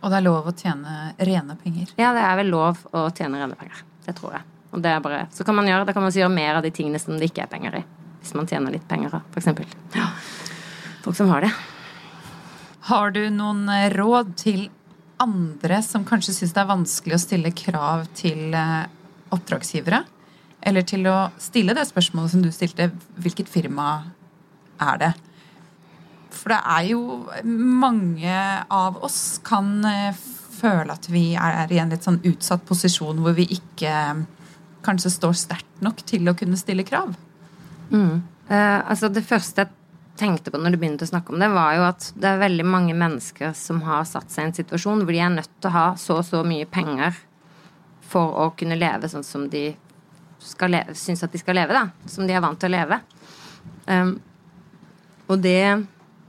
Og 0.00 0.08
det 0.08 0.16
er 0.16 0.24
lov 0.24 0.48
å 0.48 0.54
tjene 0.56 1.10
rene 1.20 1.58
penger. 1.60 1.92
Ja, 2.00 2.14
det 2.16 2.24
er 2.24 2.40
vel 2.40 2.48
lov 2.54 2.80
å 2.96 3.04
tjene 3.12 3.42
rene 3.42 3.60
penger. 3.60 3.84
Det 4.06 4.16
tror 4.16 4.38
jeg. 4.38 4.48
Og 4.72 4.80
det 4.86 4.94
er 4.94 5.04
bare, 5.04 5.20
så 5.36 5.44
kan 5.44 5.60
man 5.60 5.68
gjøre, 5.68 5.84
da 5.84 5.92
kan 5.92 6.06
man 6.06 6.08
også 6.14 6.22
gjøre 6.22 6.32
mer 6.38 6.62
av 6.62 6.64
de 6.64 6.72
tingene 6.80 7.02
som 7.02 7.20
det 7.20 7.28
ikke 7.28 7.44
er 7.44 7.52
penger 7.52 7.76
i. 7.82 7.84
Hvis 8.22 8.32
man 8.38 8.48
tjener 8.48 8.72
litt 8.72 8.88
penger, 8.88 9.20
eksempel. 9.36 9.68
Ja. 9.92 10.08
Folk 11.08 11.16
som 11.16 11.30
har 11.32 11.40
det. 11.40 11.48
Har 12.80 13.10
du 13.16 13.22
noen 13.32 13.62
eh, 13.72 13.86
råd 13.94 14.34
til 14.36 14.66
andre 15.16 15.78
som 15.80 16.02
kanskje 16.04 16.34
syns 16.36 16.52
det 16.52 16.60
er 16.60 16.68
vanskelig 16.68 17.16
å 17.16 17.20
stille 17.22 17.52
krav 17.56 18.02
til 18.18 18.52
eh, 18.52 18.82
oppdragsgivere? 19.32 20.02
Eller 20.68 20.84
til 20.84 21.08
å 21.08 21.30
stille 21.40 21.72
det 21.72 21.86
spørsmålet 21.88 22.34
som 22.34 22.42
du 22.44 22.50
stilte, 22.52 22.90
hvilket 23.16 23.48
firma 23.48 23.86
er 24.84 25.00
det? 25.00 25.10
For 26.28 26.52
det 26.52 26.60
er 26.74 26.90
jo 26.90 27.00
mange 27.48 28.44
av 28.68 29.00
oss 29.08 29.38
kan 29.48 29.78
eh, 29.88 30.12
føle 30.60 30.92
at 30.92 31.08
vi 31.08 31.30
er 31.40 31.72
i 31.72 31.80
en 31.80 31.96
litt 31.96 32.04
sånn 32.04 32.20
utsatt 32.20 32.68
posisjon 32.68 33.24
hvor 33.24 33.38
vi 33.40 33.48
ikke 33.56 33.96
kanskje 34.84 35.16
står 35.16 35.40
sterkt 35.40 35.80
nok 35.88 36.04
til 36.04 36.28
å 36.28 36.36
kunne 36.36 36.60
stille 36.60 36.84
krav. 36.84 37.16
Eh, 38.52 38.80
altså 38.84 39.08
Det 39.08 39.24
første 39.24 39.70
tenkte 40.18 40.52
på 40.52 40.60
når 40.60 40.74
du 40.74 40.80
begynte 40.80 41.06
å 41.06 41.10
snakke 41.10 41.32
om 41.32 41.40
det, 41.42 41.48
var 41.54 41.76
jo 41.76 41.86
at 41.88 42.10
det 42.18 42.30
er 42.30 42.42
veldig 42.42 42.66
mange 42.68 42.94
mennesker 42.98 43.54
som 43.56 43.82
har 43.86 44.06
satt 44.08 44.32
seg 44.32 44.44
i 44.44 44.50
en 44.50 44.56
situasjon 44.58 45.04
hvor 45.04 45.14
de 45.14 45.22
er 45.24 45.34
nødt 45.34 45.52
til 45.58 45.70
å 45.70 45.76
ha 45.76 45.86
så 46.00 46.18
og 46.20 46.26
så 46.26 46.42
mye 46.46 46.68
penger 46.70 47.16
for 48.08 48.34
å 48.42 48.48
kunne 48.58 48.78
leve 48.78 49.10
sånn 49.10 49.26
som 49.26 49.46
de 49.52 49.70
skal 50.42 50.78
syns 50.96 51.24
at 51.26 51.34
de 51.34 51.40
skal 51.40 51.58
leve, 51.58 51.74
da. 51.74 51.88
Som 52.08 52.28
de 52.28 52.36
er 52.36 52.42
vant 52.44 52.58
til 52.60 52.70
å 52.70 52.76
leve. 52.76 53.00
Um, 53.88 54.14
og 55.28 55.42
det 55.44 55.58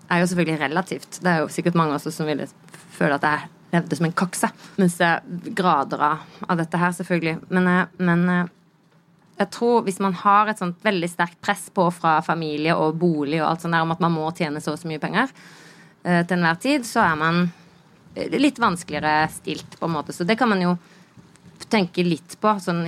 er 0.09 0.21
jo 0.21 0.27
selvfølgelig 0.31 0.59
relativt. 0.63 1.21
Det 1.23 1.31
er 1.31 1.43
jo 1.43 1.53
sikkert 1.53 1.77
mange 1.79 1.95
også 1.95 2.11
som 2.13 2.27
ville 2.27 2.49
føle 2.97 3.19
at 3.19 3.27
jeg 3.27 3.47
levde 3.73 3.99
som 3.99 4.07
en 4.09 4.15
kakse. 4.17 4.49
Mens 4.79 4.97
det 4.99 5.07
er 5.07 5.51
grader 5.55 6.03
av, 6.03 6.25
av 6.47 6.59
dette 6.59 6.81
her, 6.81 6.95
selvfølgelig. 6.97 7.35
Men, 7.53 7.69
eh, 7.69 7.91
men 8.01 8.25
eh, 8.33 8.49
jeg 9.39 9.51
tror 9.55 9.85
hvis 9.87 10.01
man 10.03 10.15
har 10.19 10.51
et 10.51 10.59
sånt 10.59 10.81
veldig 10.83 11.07
sterkt 11.07 11.39
press 11.43 11.69
på 11.71 11.85
fra 11.95 12.17
familie 12.25 12.75
og 12.75 12.97
bolig 12.99 13.39
og 13.39 13.47
alt 13.47 13.63
sånt 13.63 13.77
der 13.77 13.85
om 13.85 13.93
at 13.95 14.01
man 14.03 14.11
må 14.11 14.27
tjene 14.35 14.59
så 14.63 14.73
og 14.75 14.81
så 14.81 14.89
mye 14.91 14.99
penger 14.99 15.31
eh, 16.03 16.25
til 16.27 16.35
enhver 16.35 16.59
tid, 16.59 16.87
så 16.87 17.05
er 17.05 17.19
man 17.19 17.45
eh, 18.15 18.35
litt 18.35 18.59
vanskeligere 18.59 19.29
stilt, 19.31 19.77
på 19.79 19.87
en 19.87 19.95
måte. 19.95 20.15
Så 20.15 20.27
det 20.27 20.35
kan 20.39 20.51
man 20.51 20.65
jo 20.65 20.75
tenke 21.71 22.03
litt 22.03 22.35
på. 22.41 22.55
Sånn, 22.59 22.83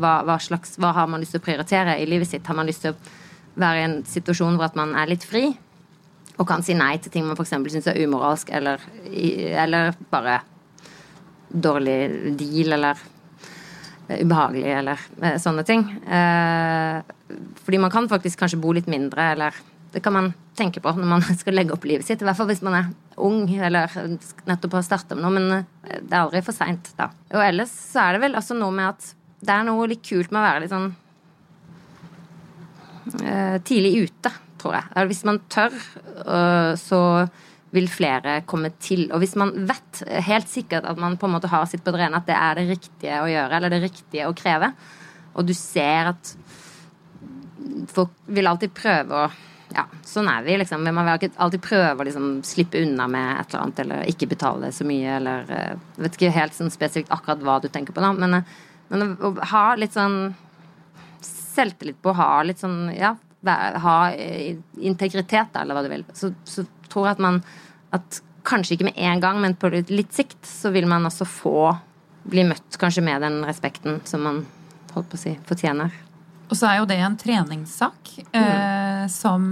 hva, 0.00 0.22
hva, 0.24 0.38
slags, 0.40 0.78
hva 0.80 0.94
har 0.96 1.10
man 1.12 1.20
lyst 1.20 1.36
til 1.36 1.42
å 1.42 1.44
prioritere 1.44 1.98
i 2.00 2.08
livet 2.08 2.30
sitt? 2.30 2.46
Har 2.48 2.56
man 2.56 2.70
lyst 2.70 2.86
til 2.86 2.94
å 2.94 3.60
være 3.60 3.82
i 3.82 3.86
en 3.90 3.98
situasjon 4.08 4.56
hvor 4.56 4.70
at 4.70 4.78
man 4.78 4.96
er 4.96 5.12
litt 5.12 5.26
fri? 5.28 5.50
Og 6.38 6.48
kan 6.48 6.64
si 6.64 6.72
nei 6.76 6.94
til 7.02 7.12
ting 7.12 7.28
man 7.28 7.36
f.eks. 7.36 7.52
syns 7.52 7.90
er 7.92 8.00
umoralsk, 8.00 8.48
eller, 8.56 8.80
eller 9.12 9.92
bare 10.12 10.40
dårlig 11.52 11.98
deal, 12.40 12.78
eller 12.78 13.10
ubehagelig, 14.20 14.68
eller 14.78 15.00
eh, 15.22 15.38
sånne 15.40 15.64
ting. 15.66 15.84
Eh, 16.04 17.00
fordi 17.64 17.80
man 17.80 17.92
kan 17.92 18.08
faktisk 18.10 18.42
kanskje 18.42 18.60
bo 18.60 18.74
litt 18.76 18.90
mindre, 18.90 19.32
eller 19.36 19.62
Det 19.92 20.00
kan 20.00 20.12
man 20.12 20.30
tenke 20.56 20.80
på 20.80 20.88
når 20.96 21.04
man 21.04 21.22
skal 21.42 21.52
legge 21.52 21.74
opp 21.74 21.84
livet 21.84 22.06
sitt. 22.06 22.22
I 22.22 22.24
hvert 22.24 22.38
fall 22.38 22.48
hvis 22.48 22.62
man 22.64 22.78
er 22.78 22.86
ung 23.20 23.44
eller 23.52 23.92
nettopp 24.48 24.78
har 24.78 24.86
starta 24.86 25.14
med 25.14 25.24
noe. 25.26 25.34
Men 25.36 25.52
eh, 25.58 26.00
det 26.00 26.14
er 26.16 26.22
aldri 26.22 26.40
for 26.46 26.56
seint 26.56 26.94
da. 26.96 27.10
Og 27.34 27.44
ellers 27.44 27.74
så 27.92 28.06
er 28.06 28.16
det 28.16 28.22
vel 28.24 28.38
også 28.40 28.56
noe 28.56 28.72
med 28.72 28.88
at 28.94 29.12
det 29.42 29.52
er 29.52 29.66
noe 29.66 29.88
litt 29.90 30.04
kult 30.06 30.30
med 30.32 30.40
å 30.40 30.46
være 30.46 30.62
litt 30.62 30.72
sånn 30.72 30.90
eh, 33.26 33.56
tidlig 33.68 34.06
ute, 34.06 34.32
tror 34.62 34.78
jeg. 34.78 35.06
Hvis 35.10 35.24
man 35.28 35.42
tør, 35.52 35.76
eh, 36.24 36.72
så 36.80 37.00
vil 37.72 37.88
flere 37.88 38.40
komme 38.48 38.72
til. 38.82 39.06
Og 39.12 39.22
hvis 39.22 39.36
man 39.40 39.54
vet 39.68 40.02
helt 40.26 40.50
sikkert 40.50 40.86
at 40.88 40.98
man 41.00 41.16
på 41.20 41.28
en 41.28 41.36
måte 41.36 41.50
har 41.52 41.64
sitt 41.68 41.84
på 41.84 41.94
det 41.94 42.02
rene 42.02 42.20
at 42.20 42.28
det 42.28 42.36
er 42.36 42.58
det 42.58 42.66
riktige 42.74 43.22
å 43.22 43.30
gjøre, 43.30 43.56
eller 43.56 43.72
det 43.72 43.80
riktige 43.86 44.28
å 44.28 44.36
kreve, 44.36 44.72
og 45.32 45.48
du 45.48 45.54
ser 45.56 46.12
at 46.12 46.34
folk 47.92 48.12
vil 48.28 48.50
alltid 48.50 48.74
prøve 48.76 49.24
å 49.24 49.30
ja, 49.72 49.86
sånn 50.04 50.28
er 50.28 50.42
vi, 50.44 50.56
liksom. 50.60 50.82
Men 50.84 50.96
man 50.98 51.08
vil 51.08 51.30
alltid 51.40 51.62
prøve 51.64 52.02
å 52.02 52.06
liksom, 52.06 52.28
slippe 52.44 52.82
unna 52.84 53.06
med 53.08 53.40
et 53.40 53.52
eller 53.54 53.62
annet, 53.62 53.82
eller 53.84 54.10
ikke 54.10 54.28
betale 54.34 54.72
så 54.74 54.84
mye, 54.84 55.16
eller 55.16 55.48
Jeg 55.48 55.78
eh, 55.78 56.02
vet 56.04 56.18
ikke 56.18 56.34
helt 56.36 56.56
sånn 56.56 56.72
spesifikt 56.74 57.12
akkurat 57.14 57.40
hva 57.40 57.58
du 57.62 57.70
tenker 57.72 57.96
på, 57.96 58.04
da, 58.04 58.12
men, 58.12 58.40
eh, 58.40 58.54
men 58.92 59.16
å 59.16 59.32
ha 59.52 59.64
litt 59.80 59.96
sånn 59.96 60.34
selvtillit 61.24 62.00
på 62.02 62.12
å 62.12 62.18
ha 62.18 62.30
litt 62.44 62.60
sånn 62.60 62.92
Ja, 62.96 63.14
ha 63.82 63.96
eh, 64.12 64.58
integritet, 64.78 65.56
eller 65.56 65.76
hva 65.76 65.84
du 65.86 65.90
vil. 65.92 66.04
Så, 66.12 66.34
så 66.44 66.66
tror 66.92 67.12
at 67.14 67.22
man 67.22 67.40
at 67.92 68.22
kanskje 68.46 68.76
ikke 68.76 68.88
med 68.90 68.98
en 68.98 69.20
gang, 69.22 69.40
men 69.42 69.56
på 69.58 69.70
litt 69.72 70.14
sikt, 70.14 70.40
så 70.46 70.72
vil 70.74 70.88
man 70.90 71.06
også 71.06 71.26
få 71.28 71.72
bli 72.22 72.44
møtt 72.46 72.78
kanskje 72.78 73.04
med 73.04 73.22
den 73.22 73.42
respekten 73.46 74.00
som 74.08 74.24
man 74.26 74.40
holdt 74.92 75.10
på 75.10 75.18
å 75.18 75.20
si, 75.20 75.34
fortjener. 75.48 75.94
Og 76.50 76.58
så 76.58 76.68
er 76.68 76.80
jo 76.80 76.88
det 76.88 76.98
en 77.00 77.16
treningssak 77.16 78.12
eh, 78.36 79.04
som 79.10 79.46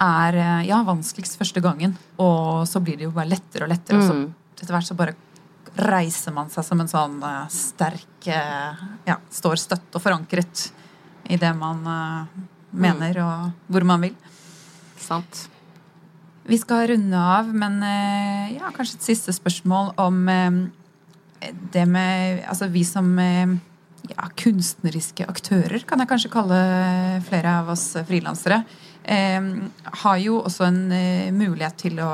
er 0.00 0.38
eh, 0.40 0.62
ja, 0.70 0.80
vanskeligst 0.86 1.38
første 1.38 1.62
gangen. 1.62 1.94
Og 2.18 2.66
så 2.68 2.82
blir 2.82 2.98
det 2.98 3.06
jo 3.06 3.14
bare 3.14 3.30
lettere 3.30 3.66
og 3.66 3.72
lettere. 3.72 4.00
Og 4.00 4.08
så 4.08 4.16
mm. 4.16 4.24
etter 4.56 4.74
hvert 4.74 4.88
så 4.88 4.98
bare 4.98 5.16
reiser 5.80 6.34
man 6.34 6.50
seg 6.50 6.66
som 6.66 6.80
en 6.82 6.90
sånn 6.90 7.20
uh, 7.22 7.44
sterk 7.52 8.26
uh, 8.26 8.80
Ja, 9.06 9.20
står 9.30 9.60
støtt 9.62 9.94
og 9.94 10.02
forankret 10.02 10.64
i 11.30 11.38
det 11.38 11.52
man 11.54 11.86
uh, 11.86 12.40
mener, 12.74 13.20
og 13.22 13.70
hvor 13.70 13.86
man 13.86 14.02
vil. 14.02 14.16
Sant. 14.98 15.44
Vi 16.50 16.58
skal 16.58 16.88
runde 16.90 17.14
av, 17.14 17.50
men 17.54 17.76
ja, 18.56 18.72
kanskje 18.74 18.96
et 18.98 19.04
siste 19.06 19.32
spørsmål 19.36 19.92
om 20.02 20.16
det 21.70 21.84
med 21.86 22.40
Altså 22.50 22.66
vi 22.72 22.82
som 22.84 23.12
ja, 24.08 24.28
kunstneriske 24.38 25.26
aktører, 25.28 25.84
kan 25.86 26.00
jeg 26.02 26.10
kanskje 26.10 26.32
kalle 26.32 26.60
flere 27.26 27.52
av 27.60 27.70
oss 27.74 27.84
frilansere, 28.08 28.62
eh, 29.04 29.40
har 30.02 30.18
jo 30.22 30.40
også 30.42 30.66
en 30.66 30.80
eh, 30.96 31.30
mulighet 31.34 31.78
til 31.84 32.00
å 32.02 32.10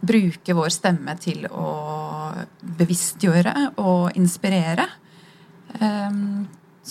bruke 0.00 0.56
vår 0.56 0.72
stemme 0.72 1.16
til 1.20 1.44
å 1.50 1.68
bevisstgjøre 2.78 3.54
og 3.82 4.16
inspirere. 4.16 4.86
Eh, 5.80 6.10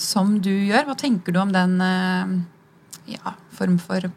som 0.00 0.36
du 0.40 0.52
gjør. 0.52 0.86
Hva 0.88 0.96
tenker 0.98 1.34
du 1.34 1.40
om 1.42 1.52
den 1.52 1.80
eh, 1.84 2.36
ja, 3.16 3.34
form 3.56 3.78
for 3.82 4.10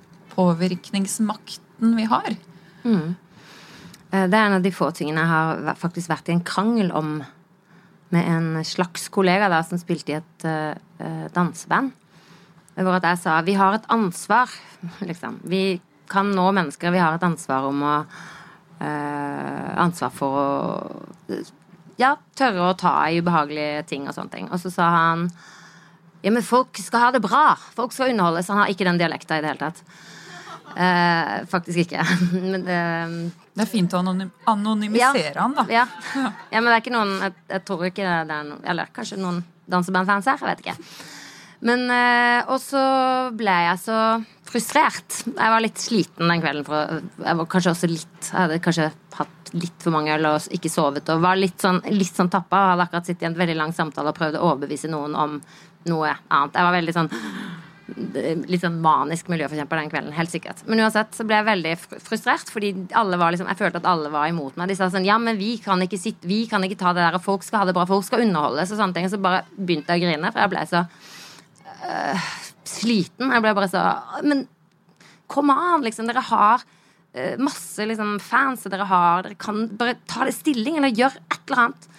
påvirkningsmakten 1.80 1.96
vi 1.96 2.04
har? 2.04 2.36
Mm. 2.84 3.16
Eh, 4.12 4.30
det 4.30 4.38
er 4.38 4.46
en 4.46 4.54
av 4.54 4.62
de 4.62 4.72
få 4.72 4.92
tingene 4.92 5.22
jeg 5.22 5.30
har 5.30 5.76
faktisk 5.76 6.10
vært 6.10 6.30
i 6.30 6.34
en 6.34 6.44
krangel 6.44 6.92
om 6.92 7.24
med 8.14 8.28
en 8.30 8.64
slags 8.64 9.10
kollega 9.10 9.50
da, 9.50 9.64
som 9.64 9.80
spilte 9.82 10.12
i 10.12 10.20
et 10.20 10.44
uh, 10.46 11.26
danseband. 11.34 11.92
Hvor 12.76 12.94
at 13.00 13.08
jeg 13.08 13.18
sa 13.24 13.40
vi 13.42 13.56
har 13.58 13.74
et 13.74 13.88
ansvar, 13.90 14.52
liksom. 15.10 15.40
Vi 15.50 15.82
kan 16.08 16.30
nå 16.30 16.52
mennesker. 16.54 16.94
Vi 16.94 17.02
har 17.02 17.16
et 17.16 17.26
ansvar 17.26 17.66
om 17.72 17.82
å 17.82 17.96
uh, 18.04 19.80
Ansvar 19.82 20.12
for 20.14 20.38
å 20.38 20.48
ja, 21.98 22.14
tørre 22.38 22.68
å 22.68 22.78
ta 22.78 22.94
i 23.10 23.18
ubehagelige 23.18 23.82
ting 23.90 24.06
og 24.06 24.14
sånne 24.14 24.30
ting. 24.36 24.52
Og 24.52 24.62
så 24.62 24.70
sa 24.70 24.92
han 24.94 25.28
ja, 26.22 26.30
men 26.30 26.46
folk 26.46 26.78
skal 26.78 27.08
ha 27.08 27.12
det 27.16 27.24
bra. 27.24 27.56
Folk 27.74 27.96
skal 27.96 28.14
underholdes. 28.14 28.52
Han 28.54 28.62
har 28.62 28.70
ikke 28.70 28.86
den 28.86 29.02
dialekta 29.02 29.40
i 29.40 29.42
det 29.42 29.50
hele 29.50 29.72
tatt. 29.72 29.82
Eh, 30.76 31.46
faktisk 31.50 31.84
ikke. 31.86 32.04
men, 32.52 32.66
det, 32.66 32.78
det 33.54 33.66
er 33.66 33.70
fint 33.70 33.94
å 33.94 34.02
anonym 34.02 34.32
anonymisere 34.50 35.34
ja, 35.36 35.42
han, 35.42 35.58
da. 35.58 35.66
Ja. 35.80 35.88
ja. 36.16 36.60
men 36.60 36.70
det 36.72 36.78
er 36.78 36.84
ikke 36.84 36.96
noen 36.96 37.12
Jeg, 37.22 37.36
jeg 37.54 37.66
tror 37.68 37.84
ikke 37.90 38.06
det 38.26 38.38
er 38.38 38.48
noen 38.48 38.64
Eller 38.74 38.94
kanskje 38.96 39.20
noen 39.22 39.44
dansebandfans 39.70 40.28
her. 40.28 40.42
Jeg 40.42 40.50
vet 40.50 40.64
ikke. 40.66 40.78
Men 41.64 41.86
eh, 41.94 42.40
Og 42.52 42.60
så 42.62 42.84
ble 43.38 43.58
jeg 43.70 43.84
så 43.86 44.00
frustrert. 44.54 45.24
Jeg 45.30 45.54
var 45.56 45.64
litt 45.64 45.82
sliten 45.82 46.30
den 46.30 46.44
kvelden. 46.44 46.66
For, 46.68 47.00
jeg 47.24 47.40
var 47.40 47.50
kanskje 47.50 47.74
også 47.74 47.90
litt 47.92 48.30
Jeg 48.30 48.38
hadde 48.38 48.62
kanskje 48.64 48.90
hatt 49.18 49.54
litt 49.54 49.86
for 49.86 49.94
mange 49.94 50.14
øl 50.16 50.26
og 50.32 50.48
ikke 50.58 50.72
sovet 50.74 51.10
og 51.14 51.22
var 51.22 51.38
litt 51.38 51.62
sånn, 51.62 51.84
litt 51.94 52.18
sånn 52.18 52.32
tappa. 52.34 52.72
Hadde 52.72 52.88
akkurat 52.88 53.10
sittet 53.10 53.28
i 53.28 53.30
en 53.30 53.38
veldig 53.38 53.58
lang 53.60 53.74
samtale 53.76 54.10
og 54.10 54.18
prøvd 54.18 54.40
å 54.40 54.48
overbevise 54.50 54.90
noen 54.90 55.14
om 55.14 55.36
noe 55.90 56.14
annet. 56.32 56.56
Jeg 56.58 56.66
var 56.66 56.76
veldig 56.78 56.96
sånn 56.96 57.12
litt 57.84 58.62
sånn 58.64 58.78
manisk 58.84 59.28
miljøforkjemper 59.32 59.82
den 59.82 59.90
kvelden. 59.92 60.16
Helt 60.16 60.32
sikkert. 60.32 60.62
Men 60.70 60.80
uansett 60.86 61.18
så 61.18 61.26
ble 61.28 61.36
jeg 61.40 61.48
veldig 61.50 61.74
frustrert, 62.06 62.52
fordi 62.52 62.72
alle 62.96 63.20
var 63.20 63.34
liksom, 63.36 63.50
jeg 63.52 63.60
følte 63.60 63.82
at 63.82 63.90
alle 63.90 64.12
var 64.14 64.30
imot 64.32 64.56
meg. 64.60 64.72
De 64.72 64.78
sa 64.80 64.88
sånn 64.92 65.08
Ja, 65.08 65.18
men 65.20 65.40
vi 65.40 65.58
kan 65.64 65.82
ikke 65.84 66.00
sitte, 66.00 66.28
vi 66.30 66.46
kan 66.50 66.64
ikke 66.64 66.80
ta 66.80 66.94
det 66.96 67.04
der, 67.04 67.18
og 67.18 67.26
folk 67.26 67.44
skal 67.44 67.64
ha 67.64 67.68
det 67.70 67.76
bra, 67.76 67.86
folk 67.90 68.06
skal 68.08 68.24
underholdes 68.24 68.72
og 68.72 68.80
sånne 68.80 68.96
ting. 68.96 69.10
Og 69.10 69.14
så 69.14 69.20
bare 69.24 69.44
begynte 69.58 69.92
jeg 69.92 70.04
å 70.04 70.08
grine, 70.08 70.32
for 70.32 70.44
jeg 70.44 70.54
ble 70.54 70.64
så 70.72 70.86
øh, 71.90 72.30
sliten. 72.72 73.36
Jeg 73.36 73.46
ble 73.46 73.58
bare 73.60 73.72
så 73.74 73.84
Men 74.24 74.46
kom 75.34 75.52
an, 75.52 75.84
liksom. 75.84 76.08
Dere 76.08 76.24
har 76.30 76.64
øh, 76.64 77.36
masse 77.44 77.90
liksom, 77.90 78.16
fans, 78.24 78.64
og 78.64 78.74
dere 78.74 78.88
har 78.88 79.28
Dere 79.28 79.40
kan 79.40 79.68
bare 79.76 80.00
ta 80.08 80.24
det 80.30 80.38
stilling, 80.40 80.80
eller 80.80 80.96
gjør 80.96 81.20
et 81.20 81.40
eller 81.44 81.66
annet. 81.68 81.92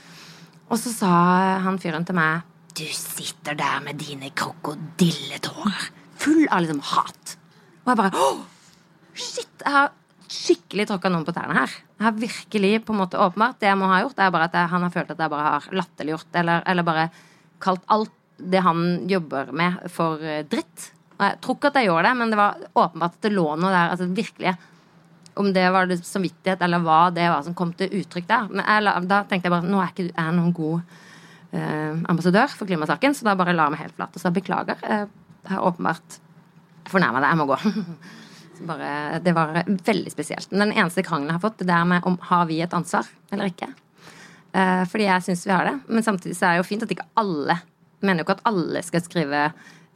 Og 0.73 0.81
så 0.81 0.97
sa 0.97 1.15
han 1.61 1.77
fyren 1.83 2.09
til 2.09 2.17
meg 2.17 2.54
du 2.75 2.87
sitter 2.91 3.55
der 3.55 3.83
med 3.85 4.01
dine 4.03 4.31
krokodilletårer, 4.35 5.91
full 6.19 6.47
av 6.51 6.65
liksom 6.65 6.81
hat. 6.91 7.37
Og 7.85 7.93
jeg 7.93 8.01
bare 8.01 8.19
oh, 8.19 8.41
Shit! 9.15 9.53
Jeg 9.61 9.71
har 9.71 9.93
skikkelig 10.35 10.89
tråkka 10.91 11.13
noen 11.13 11.27
på 11.27 11.35
tærne 11.37 11.55
her. 11.55 11.71
Jeg 12.01 12.07
har 12.09 12.17
virkelig 12.19 12.73
på 12.83 12.95
en 12.95 12.99
måte 13.05 13.21
åpenbart 13.21 13.61
Det 13.61 13.69
jeg 13.69 13.79
må 13.79 13.87
ha 13.87 14.01
gjort, 14.03 14.19
er 14.19 14.33
bare 14.35 14.49
at 14.49 14.57
jeg, 14.59 14.71
han 14.73 14.83
har 14.83 14.93
følt 14.97 15.13
at 15.15 15.23
jeg 15.23 15.33
bare 15.37 15.47
har 15.47 15.69
latterliggjort 15.79 16.39
eller, 16.41 16.67
eller 16.73 16.87
bare 16.89 17.07
kalt 17.63 17.85
alt 17.95 18.13
det 18.35 18.65
han 18.67 18.83
jobber 19.09 19.53
med, 19.55 19.79
for 19.95 20.19
eh, 20.19 20.43
dritt. 20.51 20.89
Og 21.15 21.23
jeg 21.23 21.39
tror 21.45 21.59
ikke 21.59 21.71
at 21.71 21.79
jeg 21.79 21.87
gjorde 21.87 22.09
det, 22.09 22.15
men 22.19 22.33
det 22.33 22.41
var 22.41 22.65
åpenbart 22.75 23.15
at 23.15 23.29
det 23.29 23.35
lå 23.37 23.47
noe 23.55 23.71
der. 23.71 23.93
altså 23.95 24.11
virkelig 24.11 24.57
om 25.39 25.53
det 25.55 25.65
var 25.75 25.87
det 25.91 26.01
samvittighet, 26.07 26.61
eller 26.63 26.83
hva 26.83 26.99
det 27.15 27.31
var 27.31 27.47
som 27.47 27.55
kom 27.59 27.71
til 27.79 27.95
uttrykk 28.01 28.27
der. 28.27 28.51
Men 28.51 28.67
jeg, 28.67 29.07
da 29.11 29.23
tenkte 29.31 29.47
jeg 29.47 29.55
bare 29.55 29.71
nå 29.71 29.81
er 29.83 29.95
ikke 29.95 30.11
jeg 30.11 30.35
noen 30.35 30.55
god 30.55 30.99
ambassadør 31.55 32.51
for 32.51 32.67
klimasaken, 32.67 33.15
så 33.15 33.29
da 33.29 33.37
bare 33.39 33.55
la 33.55 33.69
meg 33.71 33.85
helt 33.85 33.95
flat 33.95 34.17
og 34.17 34.23
sa 34.23 34.33
beklager. 34.35 34.81
Jeg 34.83 35.53
har 35.53 35.67
åpenbart 35.69 36.19
fornærma 36.91 37.23
deg, 37.23 37.31
jeg 37.31 37.41
må 37.41 37.47
gå. 37.53 37.59
bare, 38.71 39.21
det 39.25 39.35
var 39.37 39.55
veldig 39.67 40.13
spesielt. 40.13 40.51
Den 40.51 40.73
eneste 40.73 41.05
krangelen 41.07 41.33
jeg 41.33 41.39
har 41.39 41.45
fått, 41.45 41.61
det 41.63 41.71
der 41.71 41.87
med 41.89 42.09
om 42.09 42.19
har 42.31 42.49
vi 42.51 42.61
et 42.65 42.75
ansvar 42.77 43.09
eller 43.35 43.53
ikke. 43.53 43.71
Eh, 44.55 44.83
fordi 44.91 45.09
jeg 45.09 45.27
syns 45.29 45.47
vi 45.47 45.55
har 45.55 45.69
det. 45.69 45.77
Men 45.89 46.07
samtidig 46.07 46.37
så 46.39 46.49
er 46.49 46.57
det 46.57 46.65
jo 46.65 46.69
fint 46.69 46.85
at 46.87 46.95
ikke 46.95 47.09
alle 47.21 47.59
mener 48.05 48.21
jo 48.21 48.27
ikke 48.27 48.39
at 48.39 48.49
alle 48.51 48.83
skal 48.85 49.05
skrive 49.05 49.45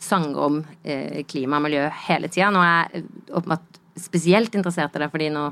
sanger 0.03 0.45
om 0.47 0.61
eh, 0.83 1.25
klima 1.29 1.59
og 1.59 1.67
miljø 1.67 1.87
hele 2.09 2.31
tida. 2.33 2.51
Nå 2.55 2.63
er 2.63 2.93
jeg 2.95 3.09
åpenbart 3.35 3.81
spesielt 3.99 4.55
interessert 4.55 4.95
i 4.95 5.03
det, 5.03 5.11
fordi 5.13 5.31
nå 5.35 5.49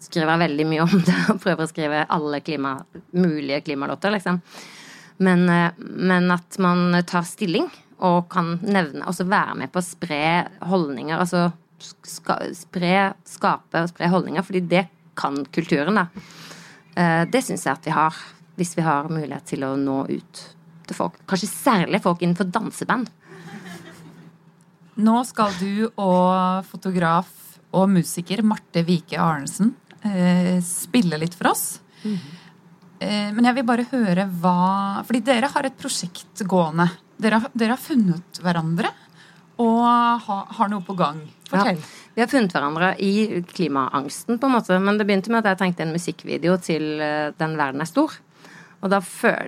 skriver 0.00 0.32
jeg 0.32 0.42
veldig 0.42 0.66
mye 0.68 0.84
om 0.86 0.92
det 1.06 1.16
og 1.32 1.40
prøver 1.42 1.64
å 1.64 1.70
skrive 1.70 2.04
alle 2.16 2.40
klima, 2.44 2.74
mulige 3.16 3.60
klimalåter, 3.66 4.14
liksom. 4.16 4.40
Men, 5.20 5.48
eh, 5.48 5.72
men, 5.78 6.30
at 6.32 6.58
man 6.58 6.96
tar 7.06 7.26
stilling 7.28 7.68
og 8.00 8.30
kan 8.32 8.54
nevne 8.64 9.04
Altså 9.04 9.26
være 9.28 9.58
med 9.60 9.72
på 9.72 9.82
å 9.82 9.84
spre 9.84 10.22
holdninger. 10.64 11.18
Altså 11.20 11.50
ska, 11.80 12.38
spre, 12.56 13.12
skape 13.28 13.84
og 13.84 13.92
spre 13.92 14.08
holdninger, 14.12 14.44
fordi 14.46 14.62
det 14.70 14.86
kan 15.20 15.42
kulturen, 15.52 16.00
da. 16.00 16.06
Eh, 16.96 17.24
det 17.28 17.44
syns 17.44 17.66
jeg 17.66 17.76
at 17.76 17.88
vi 17.88 17.94
har, 17.94 18.16
hvis 18.56 18.72
vi 18.78 18.86
har 18.86 19.12
mulighet 19.12 19.52
til 19.52 19.66
å 19.68 19.74
nå 19.76 20.02
ut 20.08 20.42
til 20.88 20.96
folk. 20.96 21.20
Kanskje 21.28 21.52
særlig 21.52 22.00
folk 22.04 22.24
innenfor 22.24 22.48
danseband. 22.52 23.12
Nå 25.00 25.20
skal 25.28 25.52
du 25.60 25.86
og 25.94 26.66
fotograf 26.68 27.30
og 27.76 27.92
musiker 27.92 28.42
Marte 28.44 28.82
Vike 28.84 29.20
Arnesen 29.20 29.74
eh, 30.02 30.58
spille 30.64 31.20
litt 31.20 31.36
for 31.36 31.52
oss. 31.52 31.80
Mm 32.02 32.16
-hmm. 32.16 32.39
Eh, 33.00 33.30
men 33.32 33.46
jeg 33.48 33.56
vil 33.56 33.64
bare 33.64 33.86
høre 33.88 34.26
hva 34.42 35.00
Fordi 35.08 35.22
dere 35.24 35.48
har 35.48 35.66
et 35.66 35.78
prosjekt 35.80 36.42
gående. 36.44 36.90
Dere 37.20 37.40
har, 37.40 37.54
dere 37.56 37.76
har 37.76 37.80
funnet 37.80 38.40
hverandre 38.44 38.92
og 39.60 39.82
har, 40.24 40.44
har 40.56 40.70
noe 40.72 40.80
på 40.84 40.94
gang. 40.96 41.18
Fortell. 41.50 41.76
Ja, 41.76 42.12
vi 42.14 42.22
har 42.22 42.30
funnet 42.30 42.54
hverandre 42.54 42.94
i 43.04 43.42
klimaangsten, 43.44 44.38
på 44.40 44.48
en 44.48 44.54
måte. 44.54 44.78
Men 44.80 44.96
det 44.96 45.04
begynte 45.08 45.32
med 45.32 45.44
at 45.44 45.52
jeg 45.52 45.60
tenkte 45.60 45.84
en 45.84 45.92
musikkvideo 45.92 46.56
til 46.64 46.86
eh, 47.04 47.32
Den 47.36 47.58
verden 47.60 47.84
er 47.84 47.90
stor. 47.90 48.14
Og 48.80 48.88
da 48.88 49.02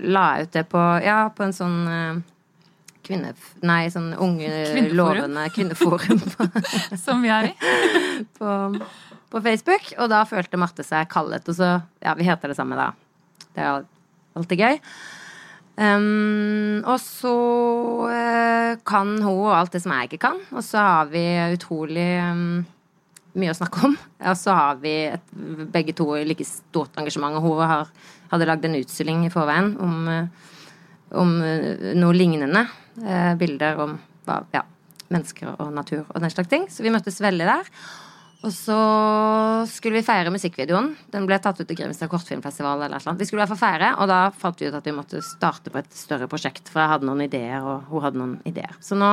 la 0.05 0.27
jeg 0.37 0.49
ut 0.49 0.59
det 0.59 0.67
på, 0.69 0.83
ja, 1.01 1.23
på 1.33 1.47
en 1.47 1.55
sånn 1.57 1.77
uh, 1.89 2.19
kvinne... 3.07 3.31
Nei, 3.65 3.87
sånn 3.89 4.11
unge, 4.13 4.51
Kvinneforum. 4.75 4.99
lovende 4.99 5.47
kvinneforum 5.55 6.21
Som 7.05 7.25
vi 7.25 7.33
er 7.33 7.49
i. 7.49 7.55
på, 8.37 8.51
på 9.33 9.43
Facebook. 9.49 9.95
Og 9.97 10.13
da 10.13 10.27
følte 10.29 10.61
Marte 10.61 10.85
seg 10.85 11.09
kallet, 11.13 11.49
og 11.49 11.57
så 11.57 11.79
Ja, 12.05 12.13
vi 12.19 12.29
heter 12.29 12.53
det 12.53 12.59
samme, 12.61 12.77
da. 12.77 12.91
Det 13.53 13.65
er 13.65 13.85
alltid 14.39 14.65
gøy. 14.65 14.79
Um, 15.73 16.83
og 16.85 16.99
så 17.01 17.33
uh, 18.05 18.75
kan 18.87 19.17
hun 19.25 19.55
alt 19.57 19.73
det 19.73 19.83
som 19.85 19.95
jeg 19.97 20.11
ikke 20.11 20.25
kan. 20.29 20.41
Og 20.53 20.65
så 20.67 20.85
har 20.85 21.11
vi 21.13 21.25
utrolig 21.57 22.11
um, 22.29 22.63
mye 23.39 23.53
å 23.53 23.57
snakke 23.57 23.87
om. 23.89 23.97
Og 24.29 24.39
så 24.39 24.55
har 24.57 24.81
vi 24.83 24.93
et, 25.13 25.33
begge 25.73 25.95
to 25.97 26.09
like 26.27 26.45
stort 26.47 26.97
engasjement. 27.01 27.39
Og 27.39 27.47
hun 27.47 27.63
har, 27.65 27.91
hadde 28.33 28.49
lagd 28.49 28.69
en 28.69 28.79
utstilling 28.81 29.27
i 29.27 29.33
forveien 29.33 29.73
om, 29.83 29.97
eh, 30.13 30.55
om 31.21 31.35
eh, 31.47 31.93
noe 31.99 32.17
lignende. 32.17 32.67
Eh, 33.01 33.33
bilder 33.41 33.81
om 33.81 33.97
ja, 34.53 34.65
mennesker 35.13 35.55
og 35.57 35.73
natur 35.75 36.05
og 36.05 36.21
den 36.21 36.33
slags 36.33 36.53
ting. 36.53 36.69
Så 36.71 36.85
vi 36.85 36.93
møttes 36.93 37.23
veldig 37.25 37.49
der. 37.49 37.73
Og 38.43 38.51
så 38.51 38.77
skulle 39.71 40.01
vi 40.01 40.07
feire 40.07 40.33
musikkvideoen. 40.35 40.89
Den 41.15 41.29
ble 41.29 41.39
tatt 41.43 41.61
ut 41.61 41.69
til 41.69 41.79
Grimstad 41.79 42.11
kortfilmfestival. 42.11 42.81
eller 42.83 43.03
noe. 43.07 43.19
Vi 43.19 43.27
skulle 43.29 43.39
i 43.39 43.45
hvert 43.45 43.53
fall 43.55 43.61
feire, 43.63 43.93
og 44.03 44.09
da 44.11 44.23
fant 44.35 44.59
vi 44.59 44.67
ut 44.67 44.75
at 44.75 44.87
vi 44.87 44.95
måtte 44.97 45.23
starte 45.23 45.71
på 45.71 45.79
et 45.79 45.93
større 45.95 46.27
prosjekt. 46.31 46.67
For 46.73 46.83
jeg 46.83 46.91
hadde 46.91 47.07
noen 47.07 47.23
ideer, 47.23 47.63
og 47.63 47.87
hun 47.91 48.03
hadde 48.03 48.19
noen 48.19 48.41
ideer. 48.49 48.75
Så 48.83 48.99
nå 48.99 49.13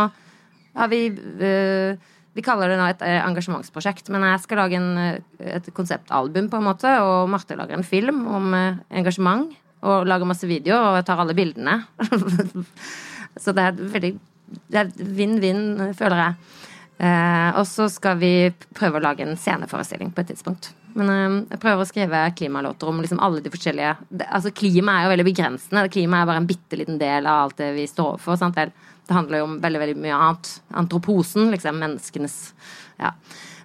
har 0.73 0.89
vi 0.89 1.09
øh, 1.13 1.97
Vi 2.33 2.41
kaller 2.45 2.69
det 2.69 2.77
nå 2.79 2.87
et 2.89 3.01
øh, 3.05 3.19
engasjementsprosjekt. 3.27 4.09
Men 4.09 4.25
jeg 4.31 4.39
skal 4.39 4.63
lage 4.63 4.77
en, 4.81 4.97
øh, 4.97 5.19
et 5.39 5.69
konseptalbum, 5.73 6.49
på 6.49 6.57
en 6.57 6.65
måte, 6.65 6.89
og 7.01 7.29
Marte 7.29 7.57
lager 7.57 7.77
en 7.77 7.83
film 7.85 8.25
om 8.27 8.53
engasjement. 8.89 9.53
Og 9.81 10.07
lager 10.07 10.25
masse 10.25 10.47
videoer, 10.47 10.89
og 10.89 10.95
jeg 10.97 11.05
tar 11.05 11.21
alle 11.21 11.37
bildene. 11.37 11.83
så 13.43 13.53
det 13.53 13.63
er 13.63 13.77
veldig 13.77 14.17
Det 14.73 14.79
er 14.79 14.89
vinn-vinn, 14.97 15.93
føler 15.93 16.17
jeg. 16.17 16.58
Eh, 16.99 17.49
og 17.55 17.63
så 17.67 17.87
skal 17.87 18.19
vi 18.19 18.33
prøve 18.75 18.99
å 18.99 19.03
lage 19.03 19.23
en 19.23 19.37
sceneforestilling 19.39 20.11
på 20.11 20.23
et 20.23 20.33
tidspunkt. 20.33 20.73
Men 20.99 21.11
eh, 21.13 21.37
jeg 21.53 21.61
prøver 21.63 21.85
å 21.85 21.87
skrive 21.87 22.23
klimalåter 22.35 22.91
om 22.91 22.99
liksom 22.99 23.21
alle 23.23 23.43
de 23.45 23.51
forskjellige 23.53 23.93
det, 24.09 24.27
Altså 24.27 24.51
Klima 24.51 24.97
er 24.97 25.07
jo 25.07 25.13
veldig 25.13 25.27
begrensende. 25.29 25.85
Klima 25.93 26.19
er 26.19 26.29
bare 26.29 26.43
en 26.43 26.49
bitte 26.49 26.79
liten 26.79 26.99
del 26.99 27.29
av 27.29 27.45
alt 27.45 27.61
det 27.61 27.71
vi 27.77 27.87
står 27.87 28.17
overfor. 28.17 28.39
Sant? 28.41 28.59
Det, 28.59 29.15
handler 29.15 29.41
jo 29.41 29.47
om 29.47 29.55
veldig 29.63 29.81
veldig 29.85 29.95
mye 30.03 30.17
annet. 30.17 30.51
Antroposen, 30.83 31.49
liksom. 31.55 31.79
Menneskenes 31.81 32.37
Ja. 32.99 33.15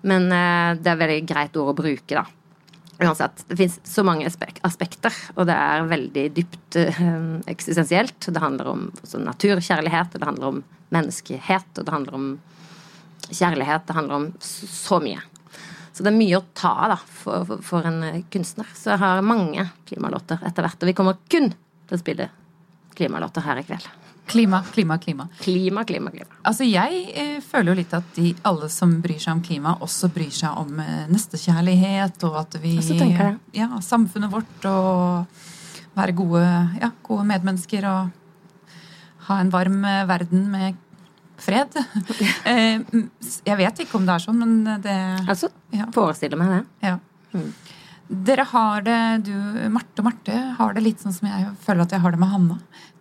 Men 0.06 0.30
eh, 0.30 0.78
det 0.78 0.92
er 0.92 1.00
veldig 1.00 1.20
greit 1.26 1.54
ord 1.58 1.72
å 1.72 1.78
bruke, 1.82 2.14
da. 2.14 2.26
Uansett, 3.02 3.40
det 3.48 3.56
fins 3.58 3.80
så 3.88 4.04
mange 4.06 4.28
aspek 4.28 4.60
aspekter, 4.62 5.14
og 5.34 5.48
det 5.48 5.54
er 5.58 5.88
veldig 5.90 6.24
dypt 6.36 6.76
eh, 6.78 7.08
eksistensielt. 7.50 8.28
Det 8.28 8.42
handler 8.42 8.70
om 8.70 8.84
naturkjærlighet, 9.24 10.14
og 10.14 10.22
det 10.22 10.28
handler 10.28 10.52
om 10.52 10.60
menneskehet, 10.94 11.72
og 11.80 11.88
det 11.88 11.94
handler 11.96 12.18
om 12.20 12.28
kjærlighet. 13.34 13.86
Det 13.88 13.96
handler 13.96 14.20
om 14.20 14.28
så, 14.40 15.00
mye. 15.02 15.22
Så 15.94 16.04
det 16.04 16.12
er 16.12 16.18
mye 16.18 16.38
å 16.38 16.46
ta 16.56 16.72
av 16.88 17.02
for, 17.02 17.44
for, 17.48 17.66
for 17.66 17.90
en 17.90 18.00
eh, 18.06 18.22
kunstner. 18.32 18.70
Så 18.76 18.94
jeg 18.94 19.02
har 19.02 19.26
mange 19.26 19.68
klimalåter 19.88 20.42
etter 20.46 20.66
hvert. 20.66 20.80
Og 20.80 20.90
vi 20.90 20.96
kommer 20.96 21.20
kun 21.30 21.52
til 21.52 21.98
å 21.98 22.00
spille 22.00 22.30
klimalåter 22.94 23.44
her 23.46 23.60
i 23.60 23.66
kveld. 23.66 23.92
Klima, 24.26 24.62
klima, 24.72 24.98
klima. 24.98 25.28
Klima, 25.40 25.84
klima, 25.84 26.10
klima. 26.10 26.30
Altså, 26.42 26.64
jeg 26.64 27.02
eh, 27.12 27.40
føler 27.44 27.72
jo 27.72 27.76
litt 27.82 27.92
at 27.96 28.06
de, 28.16 28.30
alle 28.48 28.70
som 28.72 28.94
bryr 29.04 29.20
seg 29.20 29.36
om 29.36 29.42
klima, 29.44 29.74
også 29.84 30.08
bryr 30.14 30.32
seg 30.32 30.60
om 30.62 30.78
eh, 30.80 31.04
nestekjærlighet, 31.12 32.24
og 32.24 32.38
at 32.40 32.56
vi 32.62 32.78
jeg. 32.80 33.34
Ja, 33.52 33.68
samfunnet 33.84 34.32
vårt, 34.32 34.68
og 34.70 35.26
være 35.94 36.16
gode, 36.16 36.44
ja, 36.80 36.90
gode 37.04 37.26
medmennesker, 37.28 37.84
og 37.90 38.78
ha 39.28 39.38
en 39.40 39.52
varm 39.52 39.84
eh, 39.84 40.06
verden 40.08 40.48
med 40.52 40.80
fred. 41.44 41.76
Eh, 42.50 42.80
jeg 43.48 43.56
vet 43.60 43.78
ikke 43.84 43.96
om 43.98 44.04
det 44.08 44.14
er 44.18 44.22
sånn, 44.24 44.40
men 44.40 44.82
det 44.84 44.96
Altså, 45.28 45.48
ja. 45.72 45.86
forestiller 45.94 46.40
meg 46.40 46.50
det. 46.52 46.62
Ja. 46.90 46.98
Mm. 47.34 47.52
Dere 48.28 48.44
har 48.50 48.82
det, 48.84 48.98
du, 49.26 49.32
Marte 49.72 50.02
og 50.02 50.08
Marte, 50.10 50.34
har 50.58 50.74
det 50.76 50.82
litt 50.84 51.00
sånn 51.00 51.14
som 51.16 51.28
jeg 51.30 51.46
føler 51.64 51.86
at 51.86 51.94
jeg 51.96 52.02
har 52.04 52.12
det 52.14 52.20
med 52.20 52.28
Hanna. 52.34 52.58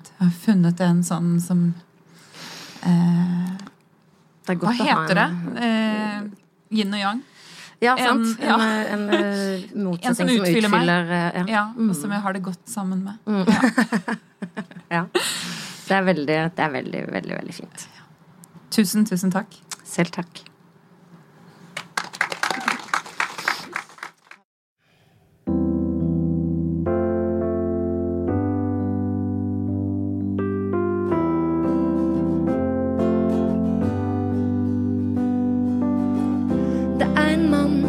Jeg 0.07 0.15
har 0.21 0.31
funnet 0.45 0.79
en 0.85 1.01
sånn 1.03 1.33
som 1.43 1.65
eh, 2.87 3.51
Hva 4.47 4.73
heter 4.79 5.19
det? 5.19 5.27
Eh, 5.67 6.17
yin 6.79 6.95
og 6.95 6.99
yang? 7.03 7.21
Ja, 7.83 7.97
sant. 7.99 8.39
En, 8.39 8.47
ja. 8.47 8.55
en, 8.93 9.01
en, 9.11 9.25
motsetning 9.27 9.73
En 9.75 9.87
motsetning 9.89 10.15
som 10.15 10.15
som 10.15 10.29
utfyller 10.37 10.71
meg. 10.71 10.87
utfyller 10.87 11.11
eh, 11.19 11.51
Ja, 11.51 11.65
Mm. 11.75 11.89
og 11.91 11.95
som 11.99 12.11
jeg 12.15 12.21
har 12.23 12.33
det 12.37 12.43
godt 12.45 12.69
sammen 12.71 13.03
med. 13.03 13.15
ja. 14.95 15.03
Det 15.83 15.97
er 15.97 16.05
veldig, 16.07 16.37
det 16.55 16.63
er 16.63 16.71
veldig, 16.77 17.01
veldig, 17.11 17.35
veldig 17.41 17.55
fint. 17.59 17.87
Tusen, 18.73 19.05
tusen 19.05 19.29
takk. 19.31 19.53
Selv 19.85 20.09
takk. 20.09 20.39
Det 36.97 37.09
er 37.13 37.29
en 37.29 37.49
mann 37.51 37.85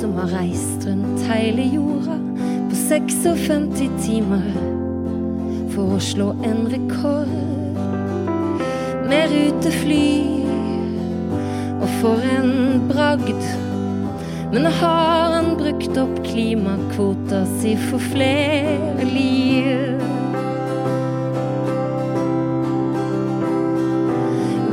som 0.00 0.16
har 0.16 0.32
reist 0.32 0.88
rundt 0.88 1.20
hele 1.28 1.68
jorda 1.74 2.16
på 2.70 2.80
56 2.88 3.92
timer 4.06 4.48
for 5.76 5.98
å 5.98 6.00
slå 6.00 6.32
en 6.48 6.64
rekord 6.72 7.57
med 9.08 9.30
rutefly. 9.32 10.08
Og 11.80 11.88
for 12.00 12.24
en 12.36 12.82
bragd. 12.90 13.44
Men 14.52 14.64
nå 14.64 14.72
har 14.80 15.34
han 15.34 15.52
brukt 15.60 15.98
opp 16.00 16.20
klimakvota 16.24 17.42
si 17.58 17.74
for 17.88 18.02
flere 18.12 19.04
liv. 19.04 20.00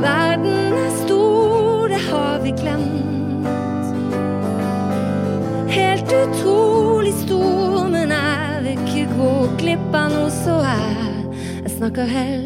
Verden 0.00 0.76
er 0.80 0.90
stor, 1.02 1.88
det 1.92 2.00
har 2.08 2.40
vi 2.44 2.54
glemt. 2.56 3.92
Helt 5.76 6.12
utrolig 6.22 7.14
stor, 7.20 7.88
men 7.92 8.16
jeg 8.16 8.60
vil 8.64 8.84
ikke 8.88 9.06
gå 9.16 9.32
glipp 9.60 9.96
av 9.96 10.12
noe, 10.14 10.28
så 10.32 10.60
jeg, 10.64 11.24
jeg 11.62 11.78
snakker 11.78 12.12
heller 12.16 12.45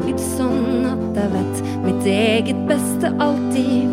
Lagd 0.00 0.20
sånn 0.22 0.86
at 0.88 1.18
jeg 1.18 1.30
vet 1.34 1.58
mitt 1.84 2.06
eget 2.08 2.60
beste 2.64 3.10
alltid. 3.20 3.90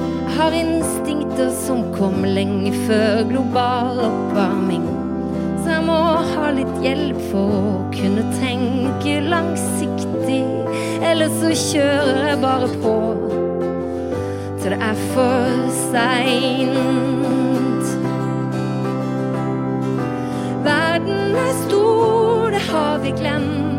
Jeg 0.00 0.30
har 0.38 0.54
instinkter 0.56 1.50
som 1.58 1.82
kom 1.92 2.24
lenge 2.24 2.72
før 2.86 3.20
global 3.28 4.00
oppvarming. 4.06 4.86
Så 5.60 5.74
jeg 5.74 5.84
må 5.84 5.98
ha 6.30 6.46
litt 6.56 6.78
hjelp 6.80 7.20
for 7.28 7.58
å 7.60 7.74
kunne 7.92 8.24
tenke 8.38 9.18
langsiktig. 9.28 10.40
Eller 11.04 11.28
så 11.36 11.52
kjører 11.52 12.30
jeg 12.30 12.40
bare 12.46 12.72
på 12.80 12.96
til 14.64 14.72
det 14.72 14.80
er 14.80 15.04
for 15.12 15.68
seint. 15.92 16.72
Verden 20.64 21.38
er 21.44 21.54
stor, 21.66 22.48
det 22.56 22.64
har 22.72 22.98
vi 23.04 23.12
glemt. 23.20 23.73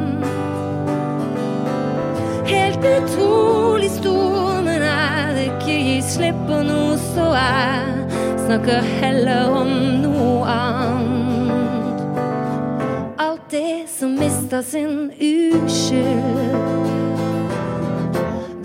Utrolig 2.86 3.92
stor, 3.92 4.62
men 4.62 4.84
jeg 4.86 5.34
vil 5.36 5.46
ikke 5.50 5.78
gi 5.88 5.96
slipp 6.06 6.38
på 6.46 6.60
noe, 6.68 6.98
så 7.02 7.26
jeg 7.34 7.82
snakker 8.46 8.86
heller 9.02 9.50
om 9.62 9.72
noe 10.04 10.46
annet. 10.46 12.04
Alt 13.26 13.50
det 13.52 13.90
som 13.90 14.14
mista 14.20 14.62
sin 14.62 15.10
uskyld. 15.18 16.86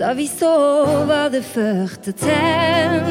Da 0.01 0.13
vi 0.17 0.27
så 0.29 0.53
hva 1.09 1.23
det 1.33 1.43
førte 1.45 2.13
til. 2.17 3.01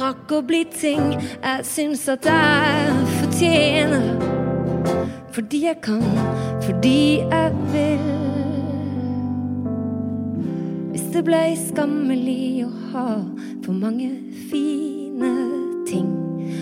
Rakk 0.00 0.32
å 0.32 0.40
bli 0.44 0.62
ting 0.72 1.12
jeg 1.18 1.66
syns 1.68 2.06
at 2.08 2.28
jeg 2.28 2.96
fortjener. 3.18 4.08
Fordi 5.36 5.64
jeg 5.66 5.78
kan, 5.84 6.02
fordi 6.64 7.20
jeg 7.20 7.52
vil. 7.72 8.19
Det 11.10 11.24
blei 11.26 11.56
skammelig 11.58 12.62
å 12.62 12.68
ha 12.92 13.08
for 13.64 13.74
mange 13.74 14.12
fine 14.46 15.30
ting, 15.88 16.06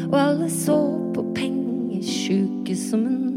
og 0.08 0.16
alle 0.16 0.48
så 0.48 0.76
på 1.12 1.22
pengesjuke 1.36 2.72
som 2.80 3.04
en 3.10 3.28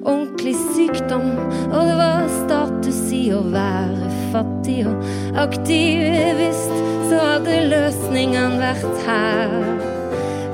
ordentlig 0.00 0.54
sykdom, 0.72 1.28
og 1.68 1.76
det 1.90 1.98
var 2.00 2.24
status 2.32 3.02
i 3.12 3.22
å 3.36 3.42
være 3.52 4.08
fattig 4.32 4.80
og 4.88 5.04
aktivist, 5.44 6.74
så 7.10 7.20
hadde 7.26 7.60
løsningene 7.68 8.62
vært 8.64 9.04
her 9.04 9.56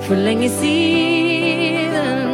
for 0.08 0.18
lenge 0.18 0.50
siden. 0.58 2.33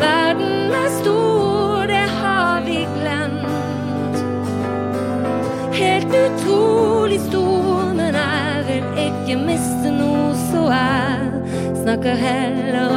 Verden 0.00 0.72
er 0.72 0.88
stor, 0.88 1.84
det 1.90 2.06
har 2.20 2.62
vi 2.64 2.78
glemt. 2.94 4.16
Helt 5.76 6.16
utrolig 6.16 7.20
stor, 7.20 7.92
men 7.92 8.16
jeg 8.16 8.64
vil 8.70 9.02
ikke 9.04 9.36
miste 9.42 9.92
noe, 9.98 10.32
så 10.48 10.64
jeg 10.72 11.76
snakker 11.82 12.24
heller 12.24 12.96